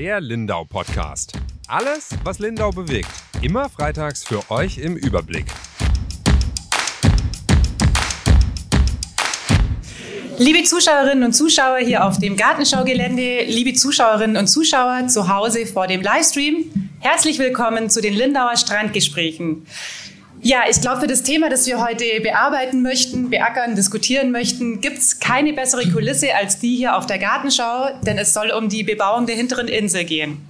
[0.00, 1.34] Der Lindau Podcast.
[1.68, 3.10] Alles, was Lindau bewegt.
[3.42, 5.44] Immer freitags für euch im Überblick.
[10.38, 15.86] Liebe Zuschauerinnen und Zuschauer hier auf dem Gartenschaugelände, liebe Zuschauerinnen und Zuschauer zu Hause vor
[15.86, 19.66] dem Livestream, herzlich willkommen zu den Lindauer Strandgesprächen.
[20.42, 24.96] Ja, ich glaube, für das Thema, das wir heute bearbeiten möchten, beackern, diskutieren möchten, gibt
[24.96, 28.82] es keine bessere Kulisse als die hier auf der Gartenschau, denn es soll um die
[28.82, 30.48] Bebauung der hinteren Insel gehen.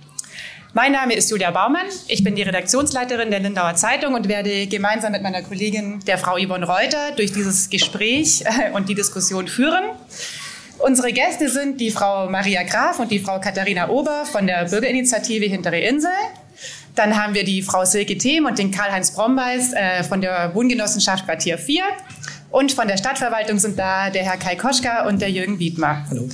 [0.74, 5.10] Mein Name ist Julia Baumann, ich bin die Redaktionsleiterin der Lindauer Zeitung und werde gemeinsam
[5.10, 9.82] mit meiner Kollegin, der Frau Yvonne Reuter, durch dieses Gespräch äh, und die Diskussion führen.
[10.78, 15.46] Unsere Gäste sind die Frau Maria Graf und die Frau Katharina Ober von der Bürgerinitiative
[15.46, 16.12] Hintere Insel.
[17.00, 21.24] Dann haben wir die Frau Silke Them und den Karl-Heinz Brombeis äh, von der Wohngenossenschaft
[21.24, 21.82] Quartier 4.
[22.50, 26.04] Und von der Stadtverwaltung sind da der Herr Kai Koschka und der Jürgen Wiedmer.
[26.10, 26.28] Hallo.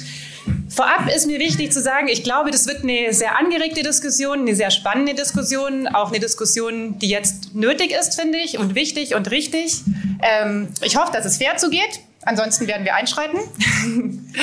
[0.68, 4.56] Vorab ist mir wichtig zu sagen, ich glaube, das wird eine sehr angeregte Diskussion, eine
[4.56, 9.30] sehr spannende Diskussion, auch eine Diskussion, die jetzt nötig ist, finde ich, und wichtig und
[9.30, 9.82] richtig.
[10.20, 12.00] Ähm, ich hoffe, dass es fair zugeht.
[12.22, 13.38] Ansonsten werden wir einschreiten.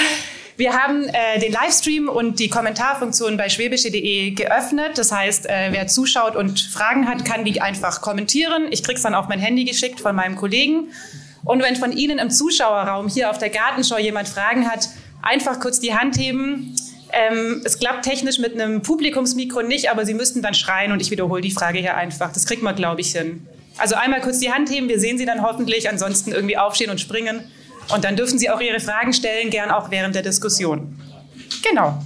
[0.56, 4.98] Wir haben äh, den Livestream und die Kommentarfunktion bei schwäbische.de geöffnet.
[4.98, 8.68] Das heißt, äh, wer zuschaut und Fragen hat, kann die einfach kommentieren.
[8.70, 10.90] Ich kriege es dann auf mein Handy geschickt von meinem Kollegen.
[11.44, 14.90] Und wenn von Ihnen im Zuschauerraum hier auf der Gartenschau jemand Fragen hat,
[15.22, 16.76] einfach kurz die Hand heben.
[17.12, 21.12] Ähm, es klappt technisch mit einem Publikumsmikro nicht, aber Sie müssten dann schreien und ich
[21.12, 22.32] wiederhole die Frage hier einfach.
[22.32, 23.48] Das kriegt man, glaube ich, hin.
[23.78, 27.00] Also einmal kurz die Hand heben, wir sehen Sie dann hoffentlich, ansonsten irgendwie aufstehen und
[27.02, 27.42] springen.
[27.92, 30.96] Und dann dürfen Sie auch Ihre Fragen stellen, gern auch während der Diskussion.
[31.68, 32.02] Genau.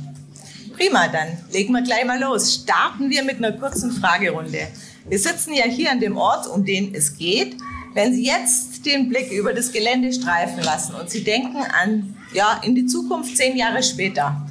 [0.76, 2.62] Prima, dann legen wir gleich mal los.
[2.64, 4.68] Starten wir mit einer kurzen Fragerunde.
[5.10, 7.56] Wir sitzen ja hier an dem Ort, um den es geht.
[7.94, 12.62] Wenn Sie jetzt den Blick über das Gelände streifen lassen und Sie denken an, ja,
[12.64, 14.46] in die Zukunft zehn Jahre später,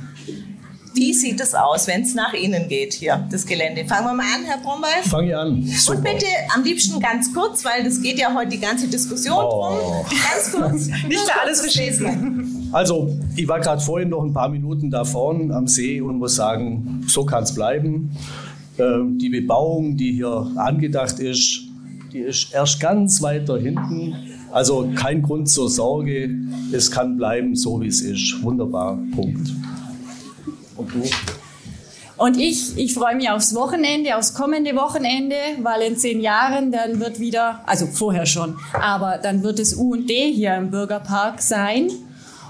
[0.96, 3.84] wie sieht es aus, wenn es nach Ihnen geht hier, das Gelände?
[3.84, 5.02] Fangen wir mal an, Herr Brombeil.
[5.04, 5.62] Fange ich an.
[5.62, 5.98] Super.
[5.98, 9.50] Und bitte am liebsten ganz kurz, weil das geht ja heute die ganze Diskussion oh.
[9.50, 10.06] drum.
[10.08, 10.86] Ganz kurz.
[11.08, 12.70] Nicht mehr alles verschließen.
[12.72, 16.36] Also, ich war gerade vorhin noch ein paar Minuten da vorne am See und muss
[16.36, 18.10] sagen, so kann es bleiben.
[18.78, 21.62] Ähm, die Bebauung, die hier angedacht ist,
[22.12, 24.14] die ist erst ganz weiter hinten.
[24.52, 26.34] Also kein Grund zur Sorge.
[26.72, 28.42] Es kann bleiben, so wie es ist.
[28.42, 28.98] Wunderbar.
[29.14, 29.52] Punkt.
[30.76, 31.02] Und du?
[32.16, 36.98] Und ich, ich freue mich aufs Wochenende, aufs kommende Wochenende, weil in zehn Jahren dann
[36.98, 41.42] wird wieder, also vorher schon, aber dann wird es U und D hier im Bürgerpark
[41.42, 41.90] sein.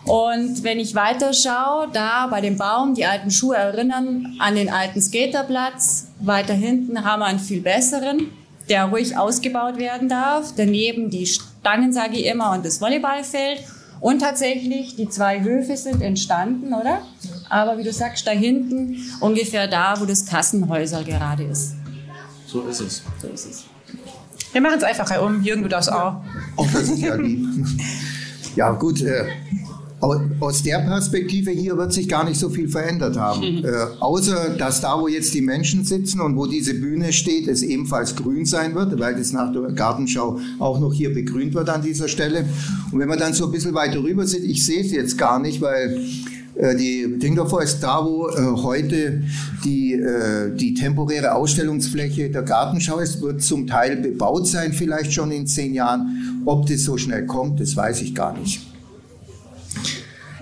[0.05, 4.71] Und wenn ich weiter schaue, da bei dem Baum, die alten Schuhe erinnern an den
[4.71, 6.07] alten Skaterplatz.
[6.21, 8.31] Weiter hinten haben wir einen viel besseren,
[8.69, 10.53] der ruhig ausgebaut werden darf.
[10.57, 13.65] Daneben die Stangen, sage ich immer, und das Volleyballfeld.
[14.01, 17.01] Und tatsächlich, die zwei Höfe sind entstanden, oder?
[17.49, 21.75] aber wie du sagst, da hinten ungefähr da, wo das Kassenhäuser gerade ist.
[22.47, 23.03] So ist es.
[23.21, 23.65] So ist es.
[24.53, 25.43] Wir machen es einfach herum.
[25.43, 26.23] Jürgen, du darfst auch.
[26.57, 27.67] Auch das ist ja lieb.
[28.55, 29.03] Ja, gut.
[29.03, 29.27] Äh,
[30.01, 33.41] aus der Perspektive hier wird sich gar nicht so viel verändert haben.
[33.41, 33.65] Mhm.
[33.65, 33.71] Äh,
[34.01, 38.15] außer, dass da, wo jetzt die Menschen sitzen und wo diese Bühne steht, es ebenfalls
[38.15, 42.09] grün sein wird, weil das nach der Gartenschau auch noch hier begrünt wird an dieser
[42.09, 42.45] Stelle.
[42.93, 45.39] Und wenn man dann so ein bisschen weiter rüber sieht, ich sehe es jetzt gar
[45.39, 45.99] nicht, weil
[46.57, 49.23] äh, die Dingdorfer ist da, wo äh, heute
[49.65, 55.31] die, äh, die temporäre Ausstellungsfläche der Gartenschau ist, wird zum Teil bebaut sein, vielleicht schon
[55.33, 56.43] in zehn Jahren.
[56.45, 58.76] Ob das so schnell kommt, das weiß ich gar nicht.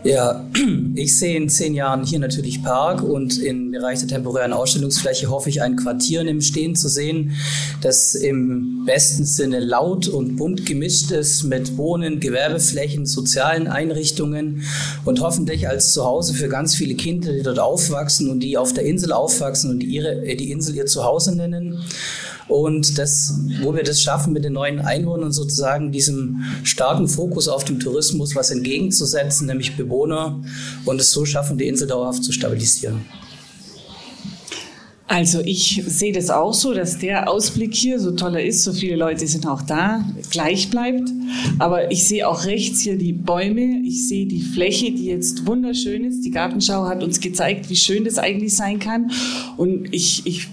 [0.05, 0.45] Ja,
[0.95, 5.49] ich sehe in zehn Jahren hier natürlich Park und im Bereich der temporären Ausstellungsfläche hoffe
[5.49, 7.33] ich ein Quartier im Stehen zu sehen,
[7.81, 14.65] das im besten Sinne laut und bunt gemischt ist mit Wohnen, Gewerbeflächen, sozialen Einrichtungen
[15.07, 18.85] und hoffentlich als Zuhause für ganz viele Kinder, die dort aufwachsen und die auf der
[18.85, 21.83] Insel aufwachsen und die, ihre, die Insel ihr Zuhause nennen.
[22.49, 27.65] Und das, wo wir das schaffen, mit den neuen Einwohnern sozusagen diesem starken Fokus auf
[27.65, 30.41] den Tourismus was entgegenzusetzen, nämlich Bewohner,
[30.85, 33.01] und es so schaffen, die Insel dauerhaft zu stabilisieren.
[35.07, 38.73] Also ich sehe das auch so, dass der Ausblick hier, so toll er ist, so
[38.73, 41.11] viele Leute sind auch da, gleich bleibt.
[41.59, 46.05] Aber ich sehe auch rechts hier die Bäume, ich sehe die Fläche, die jetzt wunderschön
[46.05, 46.25] ist.
[46.25, 49.11] Die Gartenschau hat uns gezeigt, wie schön das eigentlich sein kann.
[49.59, 50.49] Und ich, ich,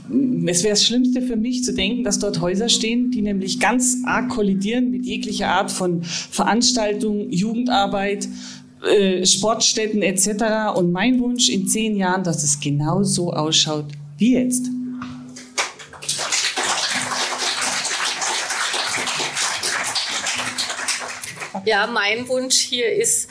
[0.45, 3.99] es wäre das Schlimmste für mich zu denken, dass dort Häuser stehen, die nämlich ganz
[4.03, 8.27] arg kollidieren mit jeglicher Art von Veranstaltung, Jugendarbeit,
[8.83, 10.75] äh, Sportstätten etc.
[10.75, 13.85] Und mein Wunsch in zehn Jahren, dass es genau so ausschaut
[14.21, 14.69] wie jetzt.
[21.65, 23.27] Ja, mein Wunsch hier ist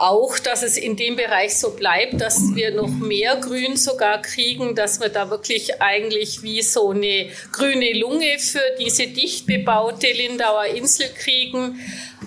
[0.00, 4.74] auch, dass es in dem Bereich so bleibt, dass wir noch mehr Grün sogar kriegen,
[4.74, 10.64] dass wir da wirklich eigentlich wie so eine grüne Lunge für diese dicht bebaute Lindauer
[10.66, 11.78] Insel kriegen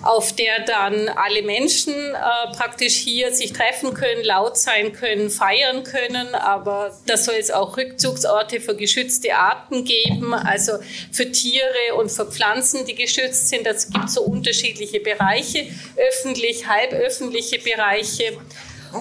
[0.03, 5.83] auf der dann alle Menschen äh, praktisch hier sich treffen können, laut sein können, feiern
[5.83, 6.35] können.
[6.35, 10.73] Aber da soll es auch Rückzugsorte für geschützte Arten geben, also
[11.11, 13.65] für Tiere und für Pflanzen, die geschützt sind.
[13.65, 18.37] Das gibt so unterschiedliche Bereiche, öffentlich, halböffentliche Bereiche.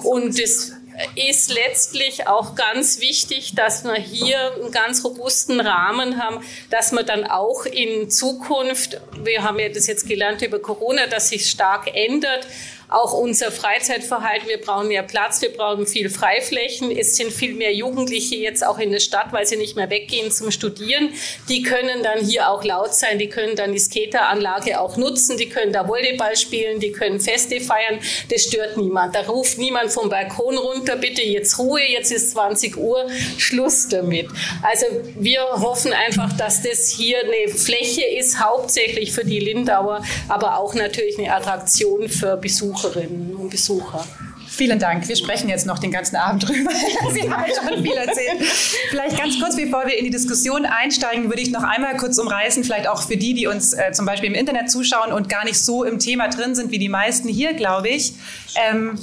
[0.03, 0.73] Und es
[1.15, 7.05] ist letztlich auch ganz wichtig, dass wir hier einen ganz robusten Rahmen haben, dass man
[7.05, 11.89] dann auch in Zukunft, wir haben ja das jetzt gelernt über Corona, dass sich stark
[11.93, 12.47] ändert,
[12.93, 14.47] auch unser Freizeitverhalten.
[14.47, 16.91] Wir brauchen mehr Platz, wir brauchen viel Freiflächen.
[16.95, 20.31] Es sind viel mehr Jugendliche jetzt auch in der Stadt, weil sie nicht mehr weggehen
[20.31, 21.09] zum Studieren.
[21.49, 25.49] Die können dann hier auch laut sein, die können dann die Skateranlage auch nutzen, die
[25.49, 27.99] können da Volleyball spielen, die können Feste feiern.
[28.29, 29.15] Das stört niemand.
[29.15, 33.07] Da ruft niemand vom Balkon runter, bitte jetzt Ruhe, jetzt ist 20 Uhr,
[33.39, 34.27] Schluss damit.
[34.61, 34.85] Also
[35.15, 40.75] wir hoffen einfach, dass das hier eine Fläche ist, hauptsächlich für die Lindauer, aber auch
[40.75, 42.82] natürlich eine Attraktion für Besucher.
[42.83, 44.05] Besucherinnen und Besucher.
[44.47, 45.07] Vielen Dank.
[45.07, 46.71] Wir sprechen jetzt noch den ganzen Abend drüber.
[47.13, 48.43] Sie haben schon viel erzählt.
[48.89, 52.63] Vielleicht ganz kurz, bevor wir in die Diskussion einsteigen, würde ich noch einmal kurz umreißen,
[52.63, 55.57] vielleicht auch für die, die uns äh, zum Beispiel im Internet zuschauen und gar nicht
[55.57, 58.13] so im Thema drin sind wie die meisten hier, glaube ich.
[58.55, 58.99] Ähm,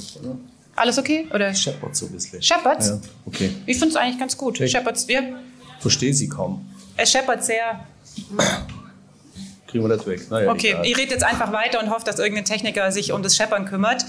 [0.75, 1.27] alles okay?
[1.33, 1.53] Oder?
[1.53, 2.41] Scheppert so ein bisschen.
[2.41, 2.83] Scheppert?
[2.83, 3.51] Ja, okay.
[3.65, 4.55] Ich finde es eigentlich ganz gut.
[4.55, 4.69] Okay.
[4.69, 5.37] Scheppert's wir?
[5.79, 6.65] Verstehe sie kaum.
[6.95, 7.85] Es scheppert sehr.
[9.71, 10.29] Kriegen wir das weg.
[10.29, 10.85] Naja, Okay, egal.
[10.85, 14.03] ihr redet jetzt einfach weiter und hofft, dass irgendein Techniker sich um das Scheppern kümmert.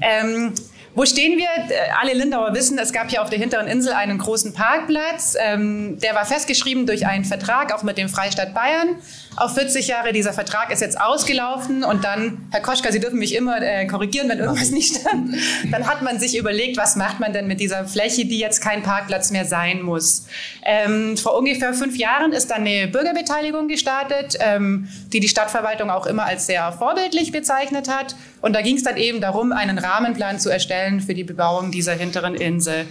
[0.00, 0.54] Ähm,
[0.94, 1.46] wo stehen wir?
[1.74, 5.36] Äh, Alle Lindauer wissen, es gab hier auf der hinteren Insel einen großen Parkplatz.
[5.38, 8.96] Ähm, der war festgeschrieben durch einen Vertrag, auch mit dem Freistaat Bayern,
[9.36, 10.12] auf 40 Jahre.
[10.12, 14.28] Dieser Vertrag ist jetzt ausgelaufen und dann, Herr Koschka, Sie dürfen mich immer äh, korrigieren,
[14.28, 15.36] wenn irgendwas nicht stimmt.
[15.70, 18.82] Dann hat man sich überlegt, was macht man denn mit dieser Fläche, die jetzt kein
[18.82, 20.26] Parkplatz mehr sein muss.
[20.64, 26.06] Ähm, vor ungefähr fünf Jahren ist dann eine Bürgerbeteiligung gestartet, ähm, die die Stadtverwaltung auch
[26.06, 28.14] immer als sehr vorbildlich bezeichnet hat.
[28.40, 31.94] Und da ging es dann eben darum, einen Rahmenplan zu erstellen für die Bebauung dieser
[31.94, 32.86] hinteren Insel.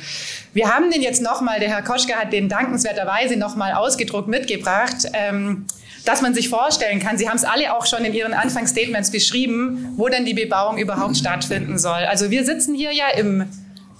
[0.53, 5.07] Wir haben den jetzt nochmal, der Herr Koschka hat den dankenswerterweise nochmal ausgedruckt mitgebracht.
[5.13, 5.65] Ähm,
[6.05, 9.93] dass man sich vorstellen kann, Sie haben es alle auch schon in Ihren Anfangsstatements beschrieben,
[9.97, 12.05] wo denn die Bebauung überhaupt stattfinden soll.
[12.05, 13.45] Also wir sitzen hier ja im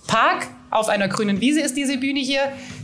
[0.07, 2.42] Park, auf einer grünen Wiese ist diese Bühne hier.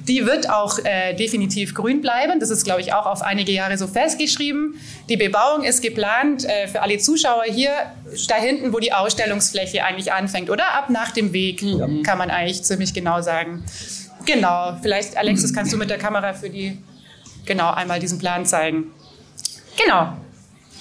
[0.10, 2.40] Die wird auch äh, definitiv grün bleiben.
[2.42, 4.75] Das ist, glaube ich, auch auf einige Jahre so festgeschrieben.
[5.10, 7.72] Die Bebauung ist geplant äh, für alle Zuschauer hier,
[8.28, 10.74] da hinten, wo die Ausstellungsfläche eigentlich anfängt, oder?
[10.74, 11.63] Ab nach dem Weg,
[12.04, 13.63] kann man eigentlich ziemlich genau sagen.
[14.25, 16.78] Genau, vielleicht, Alexis, kannst du mit der Kamera für die,
[17.46, 18.92] genau, einmal diesen Plan zeigen.
[19.83, 20.13] Genau.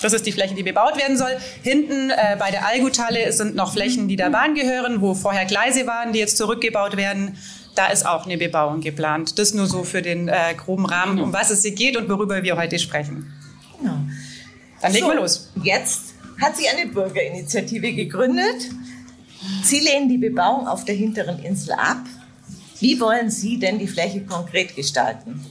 [0.00, 1.36] Das ist die Fläche, die bebaut werden soll.
[1.62, 5.86] Hinten äh, bei der Alguthalle sind noch Flächen, die der Bahn gehören, wo vorher Gleise
[5.86, 7.38] waren, die jetzt zurückgebaut werden.
[7.74, 9.38] Da ist auch eine Bebauung geplant.
[9.38, 12.42] Das nur so für den äh, groben Rahmen, um was es hier geht und worüber
[12.42, 13.32] wir heute sprechen.
[13.78, 13.98] Genau.
[14.80, 15.50] Dann legen So, wir los.
[15.62, 18.70] Jetzt hat sie eine Bürgerinitiative gegründet.
[19.62, 22.02] Sie lehnen die Bebauung auf der hinteren Insel ab.
[22.80, 25.44] Wie wollen Sie denn die Fläche konkret gestalten?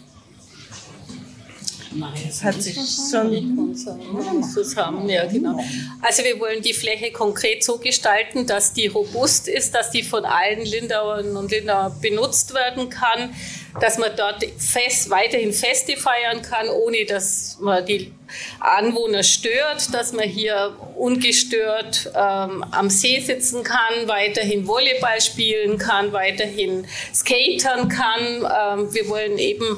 [2.25, 5.25] Das hat sich schon zusammen, ja.
[5.25, 5.59] Genau.
[6.01, 10.25] Also wir wollen die Fläche konkret so gestalten, dass die robust ist, dass die von
[10.25, 13.33] allen Lindauern und Lindauern benutzt werden kann,
[13.79, 18.11] dass man dort fest, weiterhin Feste feiern kann, ohne dass man die
[18.59, 26.11] Anwohner stört, dass man hier ungestört ähm, am See sitzen kann, weiterhin Volleyball spielen kann,
[26.13, 28.21] weiterhin skatern kann.
[28.21, 29.77] Ähm, wir wollen eben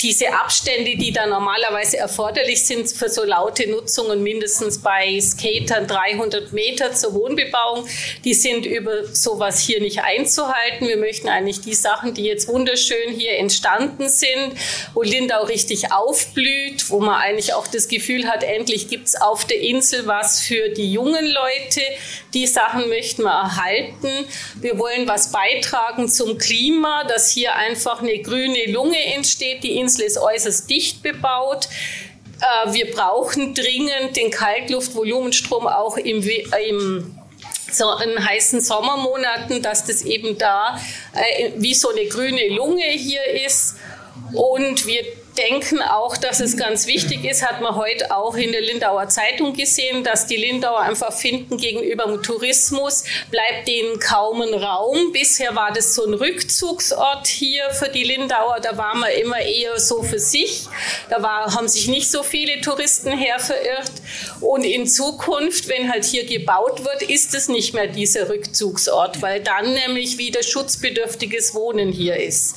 [0.00, 6.52] diese Abstände, die da normalerweise erforderlich sind für so laute Nutzungen, mindestens bei Skatern 300
[6.52, 7.86] Meter zur Wohnbebauung,
[8.24, 10.88] die sind über sowas hier nicht einzuhalten.
[10.88, 14.54] Wir möchten eigentlich die Sachen, die jetzt wunderschön hier entstanden sind,
[14.94, 19.44] wo Lindau richtig aufblüht, wo man eigentlich auch das Gefühl hat, endlich gibt es auf
[19.44, 21.82] der Insel was für die jungen Leute.
[22.32, 24.08] Die Sachen möchten wir erhalten.
[24.60, 29.62] Wir wollen was beitragen zum Klima, dass hier einfach eine grüne Lunge entsteht.
[29.62, 31.68] Die Insel ist äußerst dicht bebaut.
[32.40, 36.22] Äh, Wir brauchen dringend den Kaltluftvolumenstrom auch im,
[36.68, 37.19] im
[37.74, 40.80] so in heißen Sommermonaten, dass das eben da
[41.12, 43.76] äh, wie so eine grüne Lunge hier ist.
[44.32, 45.02] Und wir
[45.36, 49.54] denken auch, dass es ganz wichtig ist, hat man heute auch in der Lindauer Zeitung
[49.54, 55.12] gesehen, dass die Lindauer einfach finden, gegenüber dem Tourismus bleibt denen kaum ein Raum.
[55.12, 59.78] Bisher war das so ein Rückzugsort hier für die Lindauer, da war man immer eher
[59.78, 60.66] so für sich.
[61.08, 63.92] Da war, haben sich nicht so viele Touristen her verirrt.
[64.40, 69.40] Und in Zukunft, wenn halt hier gebaut wird, ist es nicht mehr dieser Rückzugsort, weil
[69.40, 72.56] dann nämlich wieder schutzbedürftiges Wohnen hier ist.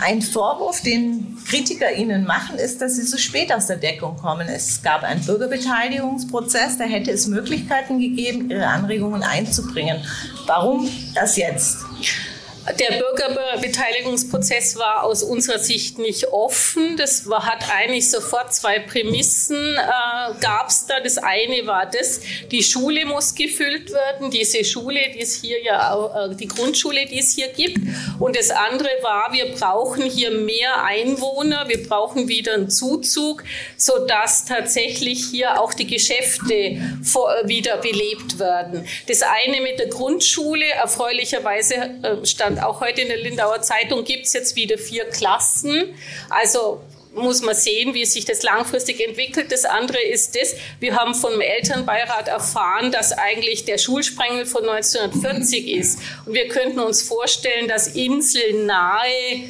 [0.00, 4.48] Ein Vorwurf, den Kritiker Ihnen machen, ist, dass Sie so spät aus der Deckung kommen.
[4.48, 10.04] Es gab einen Bürgerbeteiligungsprozess, da hätte es Möglichkeiten gegeben, Ihre Anregungen einzubringen.
[10.46, 11.78] Warum das jetzt?
[12.76, 16.96] Der Bürgerbeteiligungsprozess war aus unserer Sicht nicht offen.
[16.96, 21.00] Das war, hat eigentlich sofort zwei Prämissen äh, gab es da.
[21.00, 22.20] Das eine war das,
[22.50, 27.20] die Schule muss gefüllt werden, diese Schule, die es hier ja äh, die Grundschule, die
[27.20, 27.78] es hier gibt.
[28.18, 33.44] Und das andere war, wir brauchen hier mehr Einwohner, wir brauchen wieder einen Zuzug,
[33.76, 38.86] sodass tatsächlich hier auch die Geschäfte vor, äh, wieder belebt werden.
[39.06, 44.26] Das eine mit der Grundschule, erfreulicherweise äh, stand auch heute in der Lindauer Zeitung gibt
[44.26, 45.94] es jetzt wieder vier Klassen.
[46.30, 46.80] Also
[47.14, 49.50] muss man sehen, wie sich das langfristig entwickelt.
[49.50, 55.68] Das andere ist das, wir haben vom Elternbeirat erfahren, dass eigentlich der Schulsprengel von 1940
[55.68, 56.00] ist.
[56.26, 59.48] Und wir könnten uns vorstellen, dass inselnahe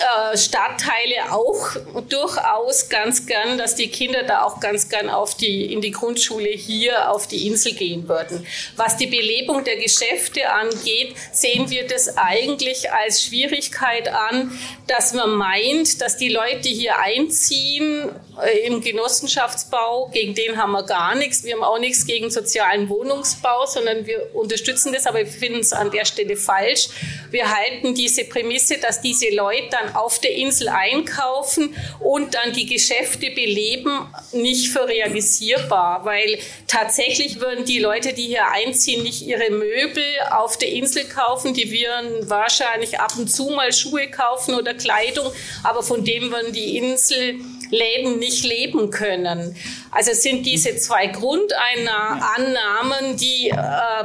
[0.00, 1.76] äh, Stadtteile auch
[2.08, 6.50] durchaus ganz gern, dass die Kinder da auch ganz gern auf die, in die Grundschule
[6.50, 8.46] hier auf die Insel gehen würden.
[8.76, 15.30] Was die Belebung der Geschäfte angeht, sehen wir das eigentlich als Schwierigkeit an, dass man
[15.30, 18.10] meint, dass die Leute hier einziehen
[18.42, 21.44] äh, im Genossenschaftsbau, gegen den haben wir gar nichts.
[21.44, 25.72] Wir haben auch nichts gegen sozialen Wohnungsbau, sondern wir unterstützen das, aber wir finden es
[25.72, 26.88] an der Stelle falsch.
[27.30, 32.66] Wir halten diese Prämisse, dass diese Leute dann auf der Insel einkaufen und dann die
[32.66, 33.90] Geschäfte beleben,
[34.32, 40.56] nicht für realisierbar, weil tatsächlich würden die Leute, die hier einziehen, nicht ihre Möbel auf
[40.56, 45.82] der Insel kaufen, die würden wahrscheinlich ab und zu mal Schuhe kaufen oder Kleidung, aber
[45.82, 49.56] von dem würden die Inselläden nicht leben können.
[49.90, 53.56] Also sind diese zwei Grundannahmen, die äh,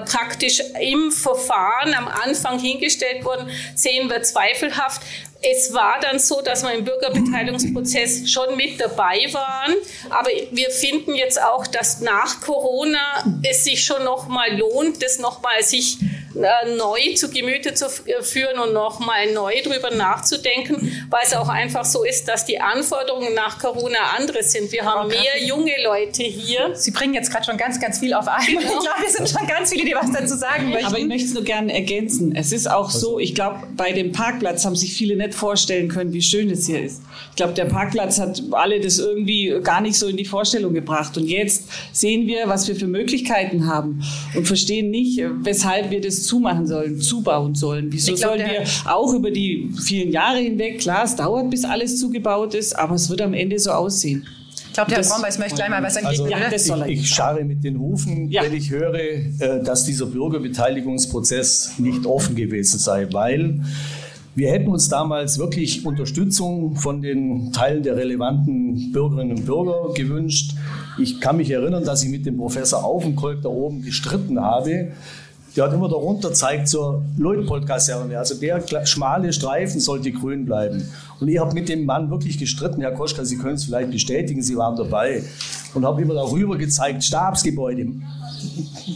[0.06, 5.02] praktisch im Verfahren am Anfang hingestellt wurden, sehen wir zweifelhaft
[5.42, 9.76] es war dann so, dass wir im Bürgerbeteiligungsprozess schon mit dabei waren.
[10.10, 15.18] Aber wir finden jetzt auch, dass nach Corona es sich schon noch mal lohnt, das
[15.18, 15.98] noch mal sich
[16.36, 21.50] äh, neu zu Gemüte zu führen und noch mal neu drüber nachzudenken, weil es auch
[21.50, 24.72] einfach so ist, dass die Anforderungen nach Corona andere sind.
[24.72, 26.76] Wir haben mehr junge Leute hier.
[26.76, 28.46] Sie bringen jetzt gerade schon ganz, ganz viel auf einmal.
[28.46, 28.62] Genau.
[28.62, 30.86] Ich glaube, wir sind schon ganz viele, die was dazu sagen möchten.
[30.86, 32.36] Aber ich möchte es nur gerne ergänzen.
[32.36, 36.14] Es ist auch so, ich glaube, bei dem Parkplatz haben sich viele nicht vorstellen können,
[36.14, 37.02] wie schön es hier ist.
[37.30, 41.18] Ich glaube, der Parkplatz hat alle das irgendwie gar nicht so in die Vorstellung gebracht.
[41.18, 44.02] Und jetzt sehen wir, was wir für Möglichkeiten haben
[44.36, 47.88] und verstehen nicht, weshalb wir das zumachen sollen, zubauen sollen.
[47.92, 52.00] Wieso glaub, sollen wir auch über die vielen Jahre hinweg, klar, es dauert, bis alles
[52.00, 54.26] zugebaut ist, aber es wird am Ende so aussehen.
[54.72, 56.34] Ich glaube, der Herr Brombeis möchte gleich mal was entgegnen.
[56.34, 58.42] Also, ja, ich, ich scharre mit den Hufen, ja.
[58.44, 63.60] wenn ich höre, äh, dass dieser Bürgerbeteiligungsprozess nicht offen gewesen sei, weil
[64.34, 70.56] wir hätten uns damals wirklich Unterstützung von den Teilen der relevanten Bürgerinnen und Bürger gewünscht.
[70.98, 74.94] Ich kann mich erinnern, dass ich mit dem Professor Aufenkolk da oben gestritten habe.
[75.56, 78.18] Der hat immer darunter zeigt zur Leutpold-Kaserne.
[78.18, 80.88] Also der schmale Streifen sollte grün bleiben.
[81.22, 82.82] Und ich habe mit dem Mann wirklich gestritten.
[82.82, 85.24] Herr Koschka, Sie können es vielleicht bestätigen, Sie waren dabei.
[85.76, 87.88] Und habe immer darüber gezeigt, Stabsgebäude,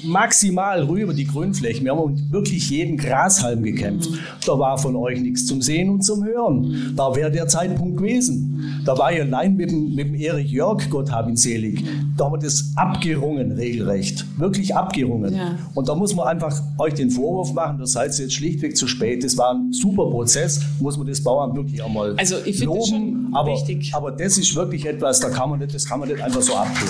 [0.03, 1.85] maximal rüber die Grünflächen.
[1.85, 4.09] Wir haben um wirklich jeden Grashalm gekämpft.
[4.45, 6.93] Da war von euch nichts zum Sehen und zum Hören.
[6.95, 8.81] Da wäre der Zeitpunkt gewesen.
[8.85, 11.83] Da war ich allein mit dem, mit dem Erich Jörg, Gott hab ihn selig.
[12.17, 14.25] Da haben wir das abgerungen, regelrecht.
[14.37, 15.35] Wirklich abgerungen.
[15.35, 15.57] Ja.
[15.73, 19.23] Und da muss man einfach euch den Vorwurf machen, das seid jetzt schlichtweg zu spät.
[19.23, 22.79] Das war ein super Prozess, muss man das Bauern wirklich einmal also ich loben.
[22.79, 23.91] Das schon aber, wichtig.
[23.93, 26.55] aber das ist wirklich etwas, da kann man nicht, das kann man nicht einfach so
[26.55, 26.87] abtun.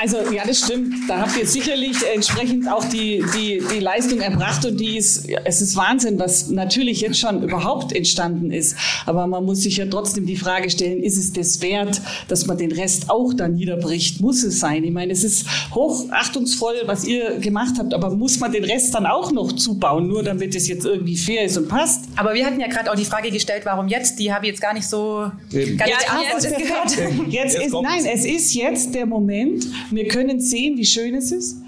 [0.00, 0.94] Also ja, das stimmt.
[1.08, 5.60] Da habt ihr sicherlich entsprechend auch die, die, die Leistung erbracht und die ist, es
[5.60, 8.76] ist Wahnsinn, was natürlich jetzt schon überhaupt entstanden ist.
[9.06, 12.58] Aber man muss sich ja trotzdem die Frage stellen, ist es das wert, dass man
[12.58, 14.20] den Rest auch dann niederbricht?
[14.20, 14.82] Muss es sein?
[14.82, 19.06] Ich meine, es ist hochachtungsvoll, was ihr gemacht habt, aber muss man den Rest dann
[19.06, 22.06] auch noch zubauen, nur damit es jetzt irgendwie fair ist und passt?
[22.16, 24.18] Aber wir hatten ja gerade auch die Frage gestellt, warum jetzt?
[24.18, 25.76] Die habe ich jetzt gar nicht so Eben.
[25.76, 27.30] gar nicht ja, jetzt, gehört.
[27.30, 31.32] Jetzt, jetzt ist, nein, es ist jetzt der Moment, wir können sehen, wie schön es
[31.32, 31.58] ist.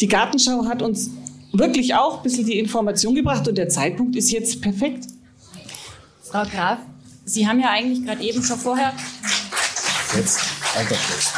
[0.00, 1.10] Die Gartenschau hat uns
[1.52, 5.06] wirklich auch ein bisschen die Information gebracht und der Zeitpunkt ist jetzt perfekt.
[6.22, 6.78] Frau Graf,
[7.24, 8.92] Sie haben ja eigentlich gerade eben schon vorher.
[10.16, 10.40] Jetzt,
[10.76, 11.32] alter Schluss.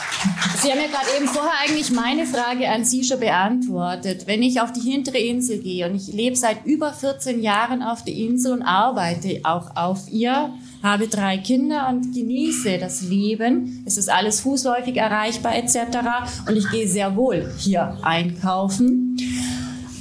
[0.62, 4.26] Sie haben ja gerade eben vorher eigentlich meine Frage an Sie schon beantwortet.
[4.26, 8.04] Wenn ich auf die hintere Insel gehe und ich lebe seit über 14 Jahren auf
[8.04, 13.82] der Insel und arbeite auch auf ihr, habe drei Kinder und genieße das Leben.
[13.86, 15.98] Es ist alles fußläufig erreichbar etc.
[16.48, 19.16] Und ich gehe sehr wohl hier einkaufen.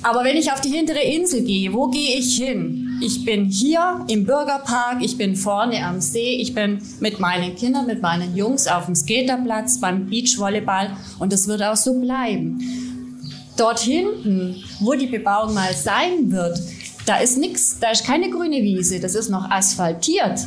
[0.01, 2.99] Aber wenn ich auf die hintere Insel gehe, wo gehe ich hin?
[3.01, 7.85] Ich bin hier im Bürgerpark, ich bin vorne am See, ich bin mit meinen Kindern,
[7.85, 12.59] mit meinen Jungs auf dem Skaterplatz, beim Beachvolleyball und das wird auch so bleiben.
[13.57, 16.61] Dort hinten, wo die Bebauung mal sein wird,
[17.05, 20.39] da ist nichts, da ist keine grüne Wiese, das ist noch asphaltiert.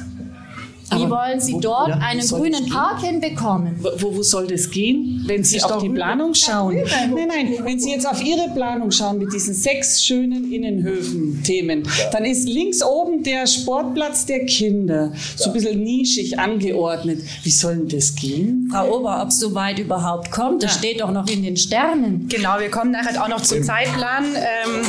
[0.97, 3.77] Wie wollen Sie dort ja, einen grünen Park hinbekommen?
[3.99, 5.89] Wo, wo soll das gehen, wenn Sie Ist auf die.
[5.89, 6.77] Planung schauen?
[7.15, 11.83] Nein, nein, wenn Sie jetzt auf Ihre Planung schauen mit diesen sechs schönen Innenhöfen-Themen,
[12.13, 17.21] dann ist links oben der Sportplatz der Kinder, so ein bisschen nischig angeordnet.
[17.43, 18.69] Wie soll denn das gehen?
[18.71, 22.27] Frau Ober, ob es so weit überhaupt kommt, das steht doch noch in den Sternen.
[22.29, 24.25] Genau, wir kommen nachher auch noch zum Zeitplan.
[24.35, 24.83] Ähm,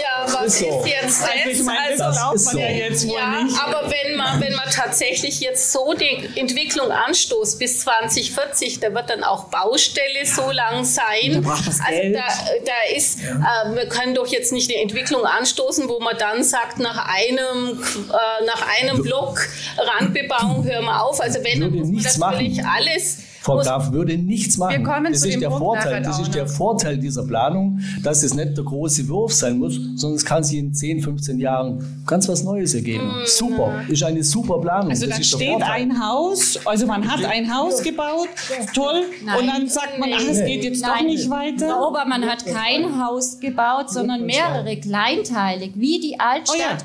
[0.00, 0.84] Ja, was ist ist, so.
[0.86, 1.66] jetzt Also ich das?
[1.66, 2.60] meine, das Also, glaubt ist man so.
[2.60, 3.56] ja jetzt wohl ja, nicht.
[3.58, 9.10] aber wenn man, wenn man tatsächlich jetzt so die Entwicklung anstoßt bis 2040, da wird
[9.10, 11.42] dann auch Baustelle so lang sein.
[11.42, 12.14] Da also Geld.
[12.16, 12.22] da,
[12.64, 16.78] da ist, äh, wir können doch jetzt nicht eine Entwicklung anstoßen, wo man dann sagt,
[16.78, 19.40] nach einem, äh, nach einem Block
[19.76, 21.20] Randbebauung hören wir auf.
[21.20, 22.70] Also wenn, dann muss man natürlich machen.
[22.76, 24.70] alles Frau muss- Graf würde nichts machen.
[24.78, 26.02] Wir kommen das zu ist dem der Punkt Vorteil.
[26.02, 26.50] Das ist der noch.
[26.50, 30.58] Vorteil dieser Planung, dass es nicht der große Wurf sein muss, sondern es kann sich
[30.58, 33.10] in 10, 15 Jahren ganz was Neues ergeben.
[33.26, 34.90] Super, ist eine super Planung.
[34.90, 38.28] Also das dann steht ein Haus, also man hat ein Haus gebaut,
[38.74, 39.38] toll, Nein.
[39.40, 41.68] und dann sagt man, ach, es geht jetzt doch nicht weiter.
[41.68, 46.84] Frau Ober, man hat kein Haus gebaut, sondern mehrere kleinteilig, wie die Altstadt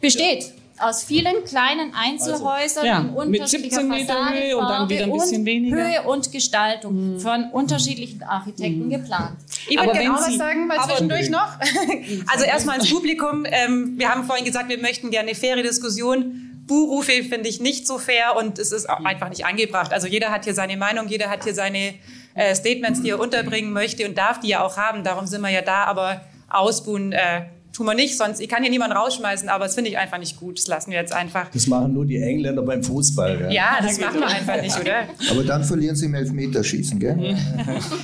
[0.00, 0.52] besteht.
[0.78, 5.04] Aus vielen kleinen Einzelhäusern Ja, in mit unterschiedlicher 17 Meter Fassade, Höhe und dann wieder
[5.04, 5.76] ein bisschen und weniger.
[5.76, 9.36] Höhe und Gestaltung von unterschiedlichen Architekten geplant.
[9.68, 11.48] Ich würde gerne auch was sagen, mal aber- zwischendurch noch.
[12.28, 13.44] Also erstmal ins Publikum.
[13.46, 16.42] Ähm, wir haben vorhin gesagt, wir möchten gerne eine faire Diskussion.
[16.66, 19.92] Buhrufe finde ich nicht so fair und es ist auch einfach nicht angebracht.
[19.92, 21.94] Also jeder hat hier seine Meinung, jeder hat hier seine
[22.34, 25.04] äh, Statements, die er unterbringen möchte und darf die ja auch haben.
[25.04, 27.46] Darum sind wir ja da, aber ausbuhen äh,
[27.76, 28.16] tun wir nicht.
[28.16, 30.58] Sonst, ich kann hier niemanden rausschmeißen, aber das finde ich einfach nicht gut.
[30.58, 31.50] Das lassen wir jetzt einfach.
[31.50, 33.42] Das machen nur die Engländer beim Fußball.
[33.42, 33.50] Ja.
[33.50, 35.04] Ja, das macht man einfach nicht, oder?
[35.30, 37.36] Aber dann verlieren sie im Elfmeterschießen, gell?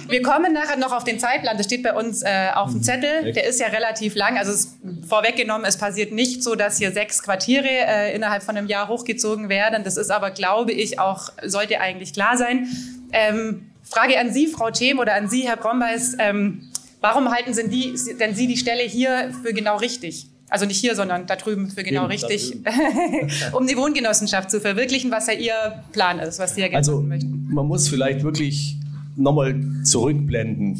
[0.08, 1.56] Wir kommen nachher noch auf den Zeitplan.
[1.56, 3.32] Das steht bei uns äh, auf dem Zettel.
[3.32, 4.36] Der ist ja relativ lang.
[4.36, 8.56] Also es ist vorweggenommen, es passiert nicht so, dass hier sechs Quartiere äh, innerhalb von
[8.56, 9.84] einem Jahr hochgezogen werden.
[9.84, 12.66] Das ist aber, glaube ich, auch, sollte eigentlich klar sein.
[13.12, 16.16] Ähm, Frage an Sie, Frau Them, oder an Sie, Herr Brombeis.
[16.18, 16.68] Ähm,
[17.02, 20.26] warum halten Sie die, denn Sie die Stelle hier für genau richtig?
[20.48, 22.56] Also nicht hier, sondern da drüben für genau Eben, richtig,
[23.52, 27.00] um die Wohngenossenschaft zu verwirklichen, was ja Ihr Plan ist, was Sie ja gerne Also
[27.00, 27.48] möchten.
[27.52, 28.76] man muss vielleicht wirklich
[29.16, 30.78] nochmal zurückblenden.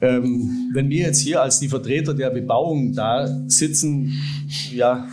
[0.00, 4.12] Ähm, wenn wir jetzt hier als die Vertreter der Bebauung da sitzen,
[4.72, 5.08] ja,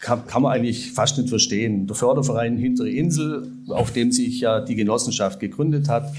[0.00, 1.86] kann, kann man eigentlich fast nicht verstehen.
[1.86, 6.12] Der Förderverein Hintere Insel, auf dem sich ja die Genossenschaft gegründet hat,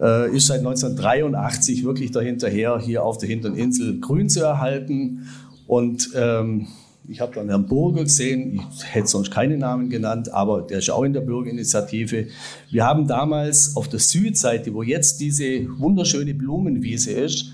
[0.00, 5.28] äh, ist seit 1983 wirklich dahinterher, hier auf der Hinteren Insel grün zu erhalten.
[5.66, 6.66] Und ähm,
[7.08, 10.90] ich habe dann Herrn Burger gesehen, ich hätte sonst keine Namen genannt, aber der ist
[10.90, 12.28] auch in der Bürgerinitiative.
[12.70, 17.52] Wir haben damals auf der Südseite, wo jetzt diese wunderschöne Blumenwiese ist,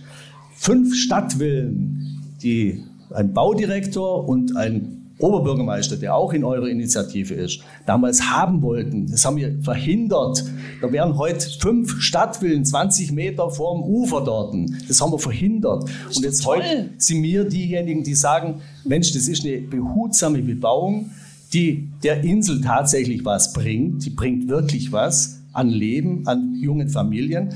[0.54, 8.22] fünf Stadtvillen, die ein Baudirektor und ein Oberbürgermeister, der auch in eurer Initiative ist, damals
[8.30, 9.10] haben wollten.
[9.10, 10.44] Das haben wir verhindert.
[10.80, 14.54] Da wären heute fünf Stadtvillen 20 Meter vorm Ufer dort.
[14.88, 15.84] Das haben wir verhindert.
[16.14, 21.10] Und jetzt heute sind wir diejenigen, die sagen, Mensch, das ist eine behutsame Bebauung,
[21.52, 24.04] die der Insel tatsächlich was bringt.
[24.04, 27.54] Die bringt wirklich was an Leben, an jungen Familien.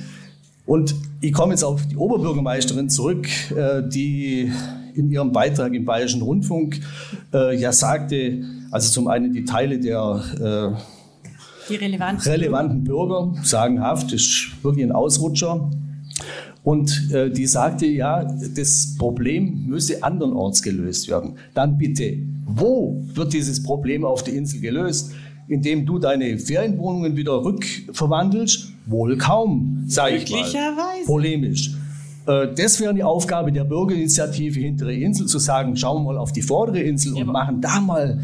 [0.67, 4.51] Und ich komme jetzt auf die Oberbürgermeisterin zurück, äh, die
[4.95, 6.81] in ihrem Beitrag im Bayerischen Rundfunk
[7.33, 10.77] äh, ja sagte, also zum einen die Teile der
[11.69, 15.71] Die relevanten äh, relevanten Bürger, sagenhaft, ist wirklich ein Ausrutscher.
[16.63, 18.25] Und äh, die sagte, ja,
[18.57, 21.37] das Problem müsse andernorts gelöst werden.
[21.53, 25.13] Dann bitte, wo wird dieses Problem auf der Insel gelöst?
[25.47, 28.73] Indem du deine Ferienwohnungen wieder rückverwandelst?
[28.87, 30.43] Wohl kaum, sage ich mal.
[31.05, 31.75] Polemisch.
[32.27, 36.33] Äh, Das wäre die Aufgabe der Bürgerinitiative Hintere Insel, zu sagen, schauen wir mal auf
[36.33, 38.19] die vordere Insel und machen da mal